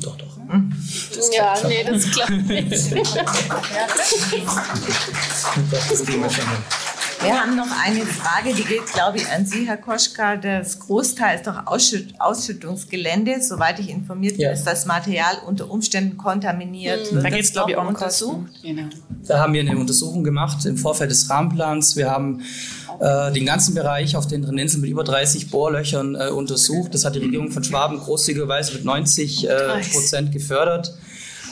[0.00, 0.28] Doch, doch.
[1.32, 2.70] Ja, nee, das klappt nicht.
[5.70, 6.46] das wir schon.
[7.22, 10.36] Wir haben noch eine Frage, die geht, glaube ich, an Sie, Herr Koschka.
[10.36, 13.40] Das Großteil ist doch Ausschütt Ausschüttungsgelände.
[13.40, 14.50] Soweit ich informiert bin, ja.
[14.50, 17.12] ist das Material unter Umständen kontaminiert.
[17.12, 17.22] Mhm.
[17.22, 18.50] Da geht es, glaube ich, auch um untersucht.
[18.62, 18.88] Genau.
[19.26, 21.94] Da haben wir eine Untersuchung gemacht im Vorfeld des Rahmenplans.
[21.94, 22.42] Wir haben
[22.98, 26.92] äh, den ganzen Bereich auf den Inseln mit über 30 Bohrlöchern äh, untersucht.
[26.92, 30.92] Das hat die Regierung von Schwaben großzügigerweise mit 90 äh, Prozent gefördert.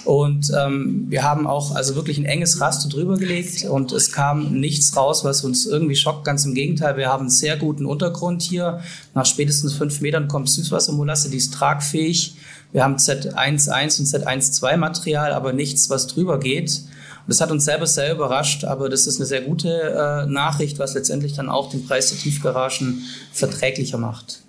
[0.05, 4.59] Und ähm, wir haben auch also wirklich ein enges Raster drüber gelegt und es kam
[4.59, 6.25] nichts raus, was uns irgendwie schockt.
[6.25, 8.81] Ganz im Gegenteil, wir haben einen sehr guten Untergrund hier.
[9.15, 12.37] Nach spätestens fünf Metern kommt Süßwassermolasse, die ist tragfähig.
[12.73, 16.71] Wir haben Z11 und Z12 Material, aber nichts, was drüber geht.
[16.71, 20.79] Und das hat uns selber sehr überrascht, aber das ist eine sehr gute äh, Nachricht,
[20.79, 23.03] was letztendlich dann auch den Preis der Tiefgaragen
[23.33, 24.43] verträglicher macht.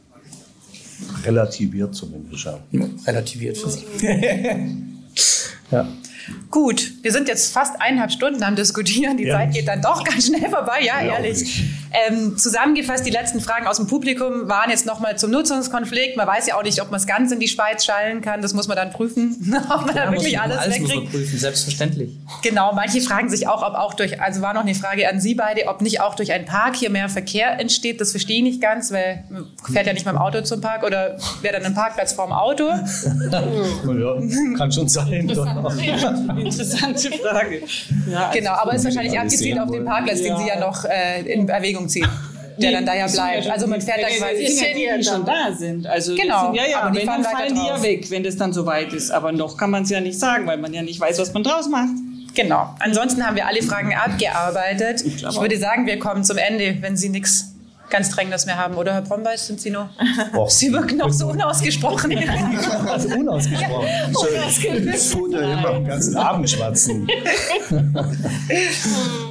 [1.26, 2.60] Relativiert zumindest, ja.
[3.06, 3.86] Relativiert für Sie.
[5.72, 5.88] Ja.
[6.50, 9.18] Gut, wir sind jetzt fast eineinhalb Stunden am Diskutieren.
[9.18, 9.38] Die ja.
[9.38, 11.64] Zeit geht dann doch ganz schnell vorbei, ja, ja ehrlich.
[11.94, 16.16] Ähm, zusammengefasst, die letzten Fragen aus dem Publikum waren jetzt nochmal zum Nutzungskonflikt.
[16.16, 18.42] Man weiß ja auch nicht, ob man es ganz in die Schweiz schallen kann.
[18.42, 20.96] Das muss man dann prüfen, ob man ja, da wirklich alles, alles wegkriegt.
[20.96, 22.12] Muss man prüfen, selbstverständlich.
[22.44, 25.36] Genau, manche fragen sich auch, ob auch durch, also war noch eine Frage an Sie
[25.36, 28.00] beide, ob nicht auch durch einen Park hier mehr Verkehr entsteht.
[28.00, 30.84] Das verstehe ich nicht ganz, weil man fährt ja nicht mit dem Auto zum Park
[30.84, 32.64] oder wäre dann ein Parkplatz vorm Auto?
[33.32, 33.42] ja,
[34.58, 35.30] kann schon sein.
[35.30, 37.62] Interessante Frage.
[38.10, 40.36] Ja, genau, aber ist wahrscheinlich abgezielt auf den Parkplatz, ja.
[40.36, 42.10] den Sie ja noch äh, in Erwägung ziehen
[42.58, 43.50] der dann da ja bleibt.
[43.50, 44.48] Also man fährt da quasi.
[44.48, 45.88] Sind ja die, die schon da sind.
[45.88, 46.48] Also genau.
[46.48, 49.12] Sind, ja, ja, aber die fallen, fallen die ja weg, wenn das dann soweit ist.
[49.12, 51.44] Aber noch kann man es ja nicht sagen, weil man ja nicht weiß, was man
[51.44, 51.94] draus macht.
[52.34, 52.74] Genau.
[52.80, 55.04] Ansonsten haben wir alle Fragen abgearbeitet.
[55.06, 57.51] Ich, ich würde sagen, wir kommen zum Ende, wenn Sie nichts
[57.92, 59.90] ganz Drängendes mehr haben, oder Herr Brombeis, sind Sie noch?
[60.36, 60.48] Oh.
[60.62, 62.18] Sie wirken noch so unausgesprochen.
[62.88, 63.88] also unausgesprochen.
[64.94, 67.08] Ich tue immer den ganzen Abend schwatzen.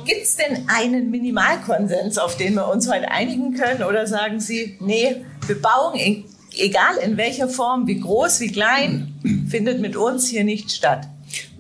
[0.05, 3.82] Gibt es denn einen Minimalkonsens, auf den wir uns heute einigen können?
[3.82, 5.16] Oder sagen Sie, nee,
[5.47, 6.24] Bebauung, e-,
[6.57, 9.15] egal in welcher Form, wie groß, wie klein,
[9.49, 11.09] findet mit uns hier nicht statt?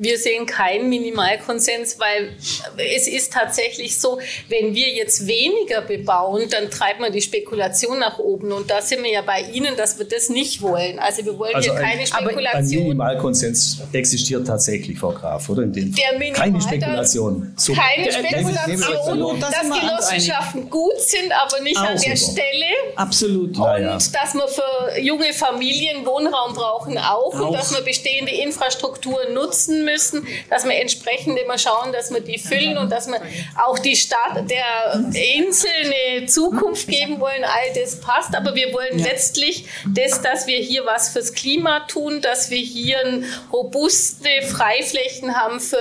[0.02, 2.30] Wir sehen keinen Minimalkonsens, weil
[2.78, 4.18] es ist tatsächlich so,
[4.48, 8.50] wenn wir jetzt weniger bebauen, dann treibt man die Spekulation nach oben.
[8.50, 10.98] Und da sind wir ja bei Ihnen, dass wir das nicht wollen.
[10.98, 12.54] Also wir wollen also hier keine Spekulation.
[12.54, 15.64] Ein Minimalkonsens existiert tatsächlich, Frau Graf, oder?
[15.64, 15.94] In den,
[16.32, 17.52] keine Spekulation.
[17.56, 22.32] So, keine Spekulation, dass Genossenschaften gut sind, aber nicht Auch an der super.
[22.32, 22.66] Stelle.
[22.96, 23.58] Absolut.
[23.58, 23.98] Und ja.
[23.98, 27.48] dass wir für junge Familien Wohnraum brauchen auch, auch.
[27.48, 32.38] und dass wir bestehende Infrastrukturen nutzen müssen dass wir entsprechend immer schauen, dass wir die
[32.38, 33.20] füllen und dass wir
[33.64, 37.44] auch die Stadt der Insel eine Zukunft geben wollen.
[37.44, 42.20] All das passt, aber wir wollen letztlich das, dass wir hier was fürs Klima tun,
[42.20, 43.22] dass wir hier
[43.52, 45.76] robuste Freiflächen haben für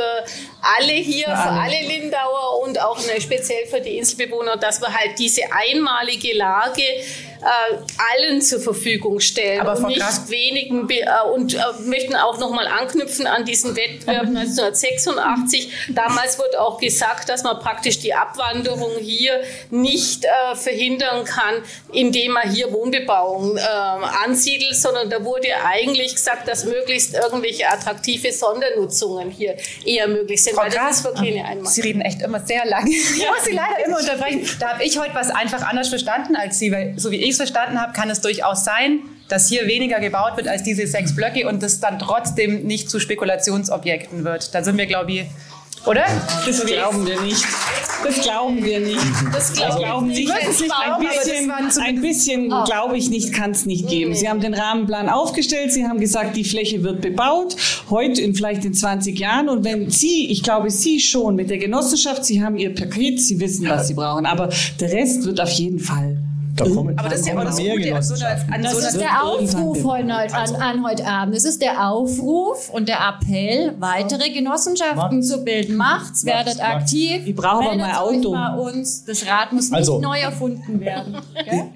[0.62, 5.42] alle hier, für alle Lindauer und auch speziell für die Inselbewohner, dass wir halt diese
[5.52, 6.84] einmalige Lage
[7.42, 7.78] äh,
[8.18, 12.68] allen zur Verfügung stellen Aber und nicht wenigen äh, und äh, möchten auch noch mal
[12.68, 15.72] anknüpfen an diesen Wettbewerb 1986.
[15.90, 21.56] Damals wurde auch gesagt, dass man praktisch die Abwanderung hier nicht äh, verhindern kann,
[21.94, 23.62] indem man hier Wohnbebauung äh,
[24.26, 29.56] ansiedelt, sondern da wurde eigentlich gesagt, dass möglichst irgendwelche attraktive Sondernutzungen hier
[29.86, 30.56] eher möglich sind.
[30.56, 32.90] Frau weil wirklich eine Sie reden echt immer sehr lange.
[32.90, 34.48] Ich muss Sie leider immer unterbrechen.
[34.60, 37.38] Da habe ich heute was einfach anders verstanden als Sie, weil so wie ich es
[37.38, 41.48] verstanden habe, kann es durchaus sein, dass hier weniger gebaut wird als diese sechs Blöcke
[41.48, 44.54] und das dann trotzdem nicht zu Spekulationsobjekten wird.
[44.54, 45.26] Da sind wir, glaube ich,
[45.86, 46.04] Oder?
[46.46, 47.46] Das glauben wir nicht.
[48.04, 49.00] Das glauben wir nicht.
[49.34, 50.34] Das glauben Sie nicht.
[50.34, 54.14] Ein bisschen, ein bisschen glaube ich nicht, kann es nicht geben.
[54.14, 57.56] Sie haben den Rahmenplan aufgestellt, Sie haben gesagt, die Fläche wird bebaut,
[57.90, 59.50] heute in vielleicht in 20 Jahren.
[59.50, 63.40] Und wenn Sie, ich glaube Sie schon mit der Genossenschaft, Sie haben Ihr Paket, Sie
[63.40, 64.26] wissen, was Sie brauchen.
[64.26, 64.50] Aber
[64.80, 66.18] der Rest wird auf jeden Fall.
[66.60, 68.80] Da kommen, Aber das ist ja auch das Gute an so einer, an Das so
[68.80, 71.36] ist der Aufruf heute, an, an heute Abend.
[71.36, 75.28] Das ist der Aufruf und der Appell, weitere Genossenschaften Macht's.
[75.28, 75.76] zu bilden.
[75.76, 76.60] Macht's, werdet macht's.
[76.94, 77.22] aktiv.
[77.26, 78.32] Ich brauche aber mal Auto.
[78.32, 79.06] bei uns.
[79.06, 81.16] Das Rad muss nicht Also- neu erfunden werden.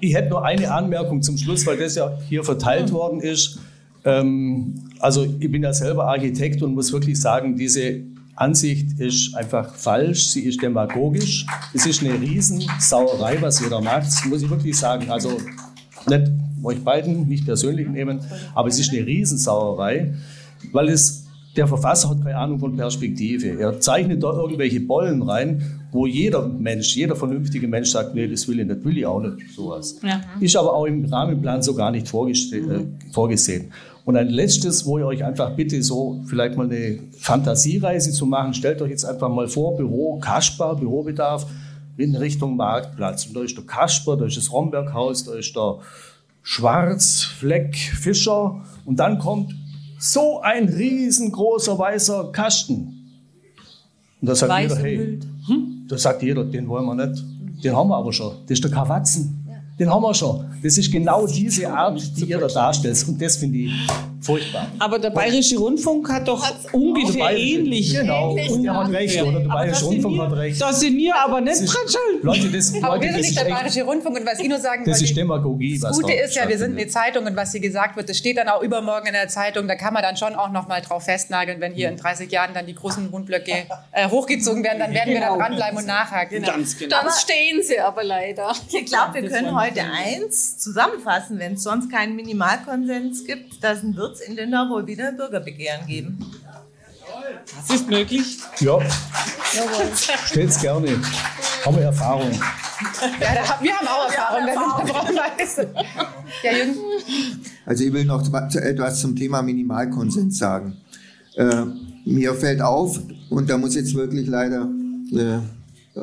[0.00, 3.58] Ich, ich hätte nur eine Anmerkung zum Schluss, weil das ja hier verteilt worden ist.
[4.04, 8.00] Ähm, also ich bin ja selber Architekt und muss wirklich sagen, diese
[8.36, 11.46] Ansicht ist einfach falsch, sie ist demagogisch.
[11.72, 15.10] Es ist eine Riesensauerei, was ihr da macht, muss ich wirklich sagen.
[15.10, 15.30] Also
[16.08, 16.30] nicht
[16.62, 18.20] euch beiden, nicht persönlich nehmen,
[18.54, 20.14] aber es ist eine Riesensauerei,
[20.72, 23.58] weil es, der Verfasser hat keine Ahnung von Perspektive.
[23.60, 25.62] Er zeichnet da irgendwelche Bollen rein,
[25.92, 29.20] wo jeder Mensch, jeder vernünftige Mensch sagt, nee, das will ich nicht, will ich auch
[29.22, 29.96] nicht, sowas.
[30.40, 33.70] Ist aber auch im Rahmenplan so gar nicht vorgeste- äh, vorgesehen.
[34.04, 38.52] Und ein letztes, wo ihr euch einfach bitte so vielleicht mal eine Fantasiereise zu machen,
[38.52, 41.46] stellt euch jetzt einfach mal vor, Büro, Kasper, Bürobedarf
[41.96, 43.26] in Richtung Marktplatz.
[43.26, 45.78] Und da ist der Kasper, da ist das Romberghaus, da ist der
[46.42, 49.54] Schwarzfleck Fischer und dann kommt
[49.98, 53.22] so ein riesengroßer weißer Kasten.
[54.20, 55.26] Und da sagt Weiß jeder, hey, umhüllt.
[55.88, 57.24] da sagt jeder, den wollen wir nicht.
[57.64, 58.32] Den haben wir aber schon.
[58.42, 59.43] Das ist der Kawatzen.
[59.78, 60.44] Den haben wir schon.
[60.62, 63.04] Das ist genau diese Art, die ihr da darstellt.
[63.08, 63.72] Und das finde ich
[64.24, 64.68] furchtbar.
[64.78, 67.92] Aber der Bayerische Rundfunk hat doch ungefähr Bayerische- ähnlich.
[67.94, 68.30] Genau.
[68.32, 69.40] Und der hat recht, oder?
[69.40, 70.60] Der Bayerische Rundfunk hat recht.
[70.60, 72.22] Da sind wir aber nicht Das dran schuld.
[72.24, 74.48] Leute, das, Aber Leute, wir sind das nicht ist der Bayerische Rundfunk und was ich
[74.48, 76.88] nur sagen das ist Demagogie, was Das Gute ist ja, wir sind eine.
[76.88, 79.66] Zeitung und was hier gesagt wird, das steht dann auch übermorgen in der Zeitung.
[79.68, 82.54] Da kann man dann schon auch noch mal drauf festnageln, wenn hier in 30 Jahren
[82.54, 83.52] dann die großen Wohnblöcke
[83.92, 86.42] äh, hochgezogen werden, dann werden wir da dranbleiben und nachhaken.
[86.42, 86.96] Ganz genau.
[87.02, 88.52] Dann stehen sie aber leider.
[88.72, 93.94] Ich glaube, wir können heute eins zusammenfassen, wenn es sonst keinen Minimalkonsens gibt, dass ein
[94.14, 96.18] Wirts in Lindau wohl wieder Bürgerbegehren geben.
[97.68, 98.38] Das ist möglich.
[98.60, 98.78] Ja,
[100.26, 100.88] stellt's gerne.
[101.64, 102.30] Haben wir Erfahrung.
[102.32, 105.56] Ja, da, wir haben auch Erfahrung, wir es.
[106.42, 106.76] Ja, Jürgen?
[107.66, 110.76] Also ich will noch zu- etwas zum Thema Minimalkonsens sagen.
[111.36, 111.64] Äh,
[112.04, 113.00] mir fällt auf,
[113.30, 114.68] und da muss ich jetzt wirklich leider
[115.12, 115.38] äh,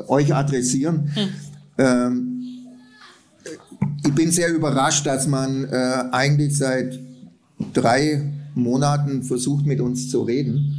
[0.08, 1.10] euch adressieren,
[1.78, 2.28] ähm,
[4.04, 6.98] ich bin sehr überrascht, dass man äh, eigentlich seit
[7.72, 8.22] drei
[8.54, 10.76] Monaten versucht, mit uns zu reden,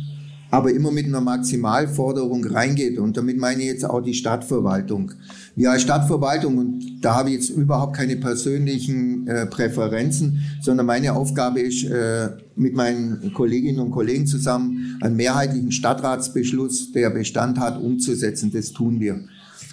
[0.51, 2.99] aber immer mit einer Maximalforderung reingeht.
[2.99, 5.11] Und damit meine ich jetzt auch die Stadtverwaltung.
[5.55, 11.13] Wir als Stadtverwaltung, und da habe ich jetzt überhaupt keine persönlichen äh, Präferenzen, sondern meine
[11.13, 17.81] Aufgabe ist, äh, mit meinen Kolleginnen und Kollegen zusammen einen mehrheitlichen Stadtratsbeschluss, der Bestand hat,
[17.81, 18.51] umzusetzen.
[18.53, 19.21] Das tun wir.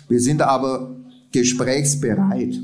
[0.09, 0.97] Wir sind aber
[1.31, 2.59] gesprächsbereit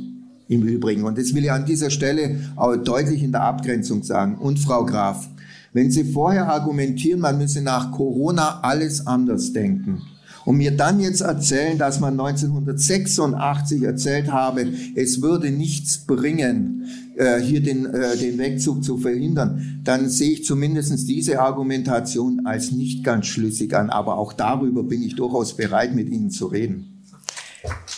[0.48, 1.04] im Übrigen.
[1.04, 4.36] Und das will ich an dieser Stelle auch deutlich in der Abgrenzung sagen.
[4.38, 5.28] Und Frau Graf,
[5.72, 10.02] wenn Sie vorher argumentieren, man müsse nach Corona alles anders denken
[10.46, 16.86] und mir dann jetzt erzählen, dass man 1986 erzählt habe, es würde nichts bringen,
[17.16, 22.70] äh, hier den, äh, den Wegzug zu verhindern, dann sehe ich zumindest diese Argumentation als
[22.70, 23.90] nicht ganz schlüssig an.
[23.90, 27.02] Aber auch darüber bin ich durchaus bereit, mit Ihnen zu reden.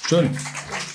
[0.07, 0.31] Schön.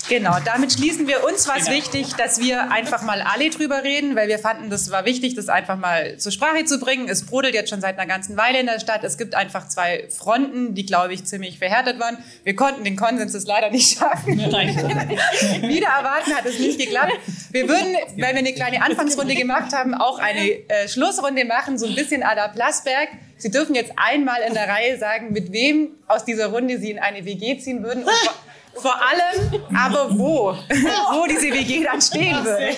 [0.10, 4.28] Genau, damit schließen wir uns was wichtig, dass wir einfach mal alle drüber reden, weil
[4.28, 7.08] wir fanden, das war wichtig, das einfach mal zur Sprache zu bringen.
[7.08, 9.04] Es brodelt jetzt schon seit einer ganzen Weile in der Stadt.
[9.04, 12.18] Es gibt einfach zwei Fronten, die, glaube ich, ziemlich verhärtet waren.
[12.44, 14.38] Wir konnten den Konsens das leider nicht schaffen.
[14.38, 17.14] Wieder erwarten hat es nicht geklappt.
[17.52, 21.86] Wir würden, weil wir eine kleine Anfangsrunde gemacht haben, auch eine äh, Schlussrunde machen, so
[21.86, 23.08] ein bisschen à la Plasberg.
[23.38, 27.00] Sie dürfen jetzt einmal in der Reihe sagen, mit wem aus dieser Runde Sie in
[27.00, 28.04] eine WG ziehen würden.
[28.04, 28.12] Und
[28.76, 30.54] vor, allem, aber wo?
[30.54, 32.76] wo diese WG dann stehen würde.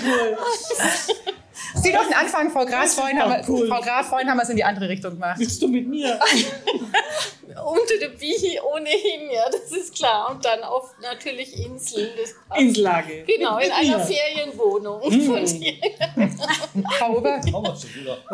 [1.76, 2.94] Sie dürfen anfangen, Frau Graf.
[2.94, 5.40] Vorhin haben, wir, Frau Graf, vorhin haben wir es in die andere Richtung gemacht.
[5.40, 6.20] Willst du mit mir?
[7.64, 10.30] Unter der Bichi ohnehin, ja, das ist klar.
[10.30, 12.10] Und dann auf natürlich Inseln.
[12.20, 12.60] Das.
[12.60, 13.24] Inslage.
[13.26, 14.06] Genau, in Mit einer mir.
[14.06, 15.02] Ferienwohnung.
[15.04, 15.22] Hm.
[15.22, 15.74] Von dir.
[17.00, 17.42] Frau Ober?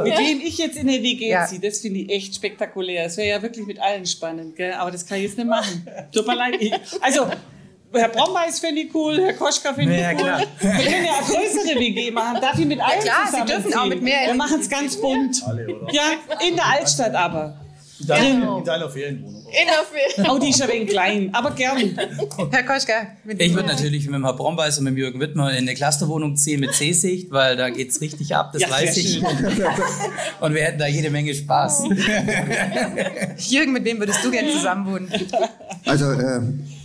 [0.04, 1.46] Mit wem ich jetzt in eine WG Ja.
[1.46, 3.06] ziehe, das finde ich echt spektakulär.
[3.06, 4.74] Es wäre ja wirklich mit allen spannend, gell?
[4.74, 5.88] aber das kann ich jetzt nicht machen.
[6.14, 6.56] Tut mir leid.
[6.60, 7.28] Ich, also,
[7.94, 10.18] Herr Brombeis finde ich cool, Herr Koschka finde ich Ja, cool.
[10.18, 10.40] klar.
[10.60, 12.40] Wir können ja eine größere WG machen.
[12.42, 15.42] Darf ich mit allen klar, Sie dürfen auch mit mehr Wir machen es ganz bunt.
[15.92, 16.04] Ja,
[16.48, 17.60] in der Altstadt aber.
[18.02, 19.46] In deiner, in deiner Ferienwohnung.
[19.46, 20.38] In der Ferienwohnung.
[20.38, 21.78] Oh, die ist ein wenig klein, aber gern.
[22.52, 22.94] Herr Koschka.
[23.38, 26.36] Ich würde natürlich mit dem Herrn Brombeis und mit dem Jürgen Wittmer in eine Clusterwohnung
[26.36, 29.22] ziehen mit C-Sicht, weil da geht es richtig ab, das Ja, weiß ich.
[30.42, 31.84] Und wir hätten da jede Menge Spaß.
[33.50, 35.12] Jürgen, mit wem würdest du gerne zusammenwohnen?
[35.86, 36.42] Also äh,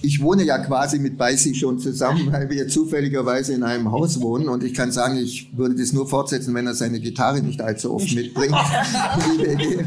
[0.06, 4.48] ich wohne ja quasi mit Beißi schon zusammen, weil wir zufälligerweise in einem Haus wohnen
[4.48, 7.94] und ich kann sagen, ich würde das nur fortsetzen, wenn er seine Gitarre nicht allzu
[7.94, 8.54] oft mitbringt.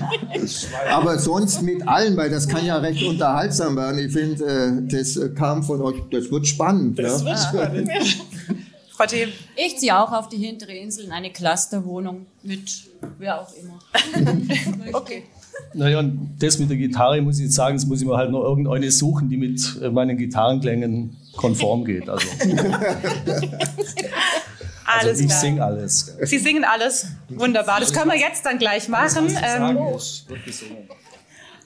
[0.92, 4.00] Aber sonst mit allen, weil das kann ja recht unterhaltsam werden.
[4.00, 7.00] Ich finde, äh, das äh, kam von euch, das wird spannend.
[7.00, 7.30] Das ne?
[7.30, 7.90] wird spannend.
[8.92, 9.30] Frau Thiel.
[9.56, 12.70] Ich ziehe auch auf die hintere Insel in eine Clusterwohnung mit
[13.18, 13.80] wer auch immer.
[14.94, 15.24] Okay.
[15.74, 18.32] Naja, und das mit der Gitarre muss ich jetzt sagen, das muss ich mir halt
[18.32, 22.10] noch irgendeine suchen, die mit äh, meinen Gitarrenklängen konform geht.
[22.10, 22.28] Also,
[24.86, 26.16] also Alles ich singe alles.
[26.24, 27.08] Sie singen alles.
[27.30, 27.80] Wunderbar.
[27.80, 29.28] Das können wir jetzt dann gleich machen.
[29.28, 30.78] Ähm, Wird gesungen.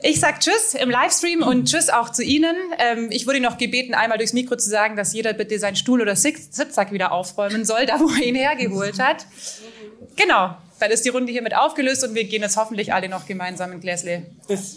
[0.01, 2.55] ich sag Tschüss im Livestream und Tschüss auch zu Ihnen.
[2.79, 6.01] Ähm, ich wurde noch gebeten, einmal durchs Mikro zu sagen, dass jeder bitte seinen Stuhl
[6.01, 9.25] oder Sitz- Sitzsack wieder aufräumen soll, da wo er ihn hergeholt hat.
[10.17, 10.57] Genau.
[10.83, 13.79] Dann ist die Runde hiermit aufgelöst und wir gehen jetzt hoffentlich alle noch gemeinsam ein
[13.79, 14.25] Gläsle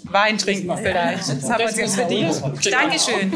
[0.05, 1.29] Wein trinken vielleicht.
[1.29, 2.43] Das haben wir uns jetzt verdient.
[2.71, 3.33] Dankeschön.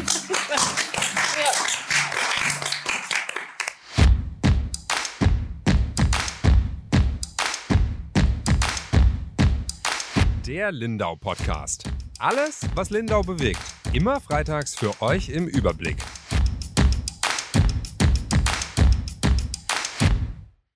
[10.47, 11.83] Der Lindau Podcast.
[12.21, 13.59] Alles, was Lindau bewegt.
[13.93, 15.97] Immer freitags für euch im Überblick.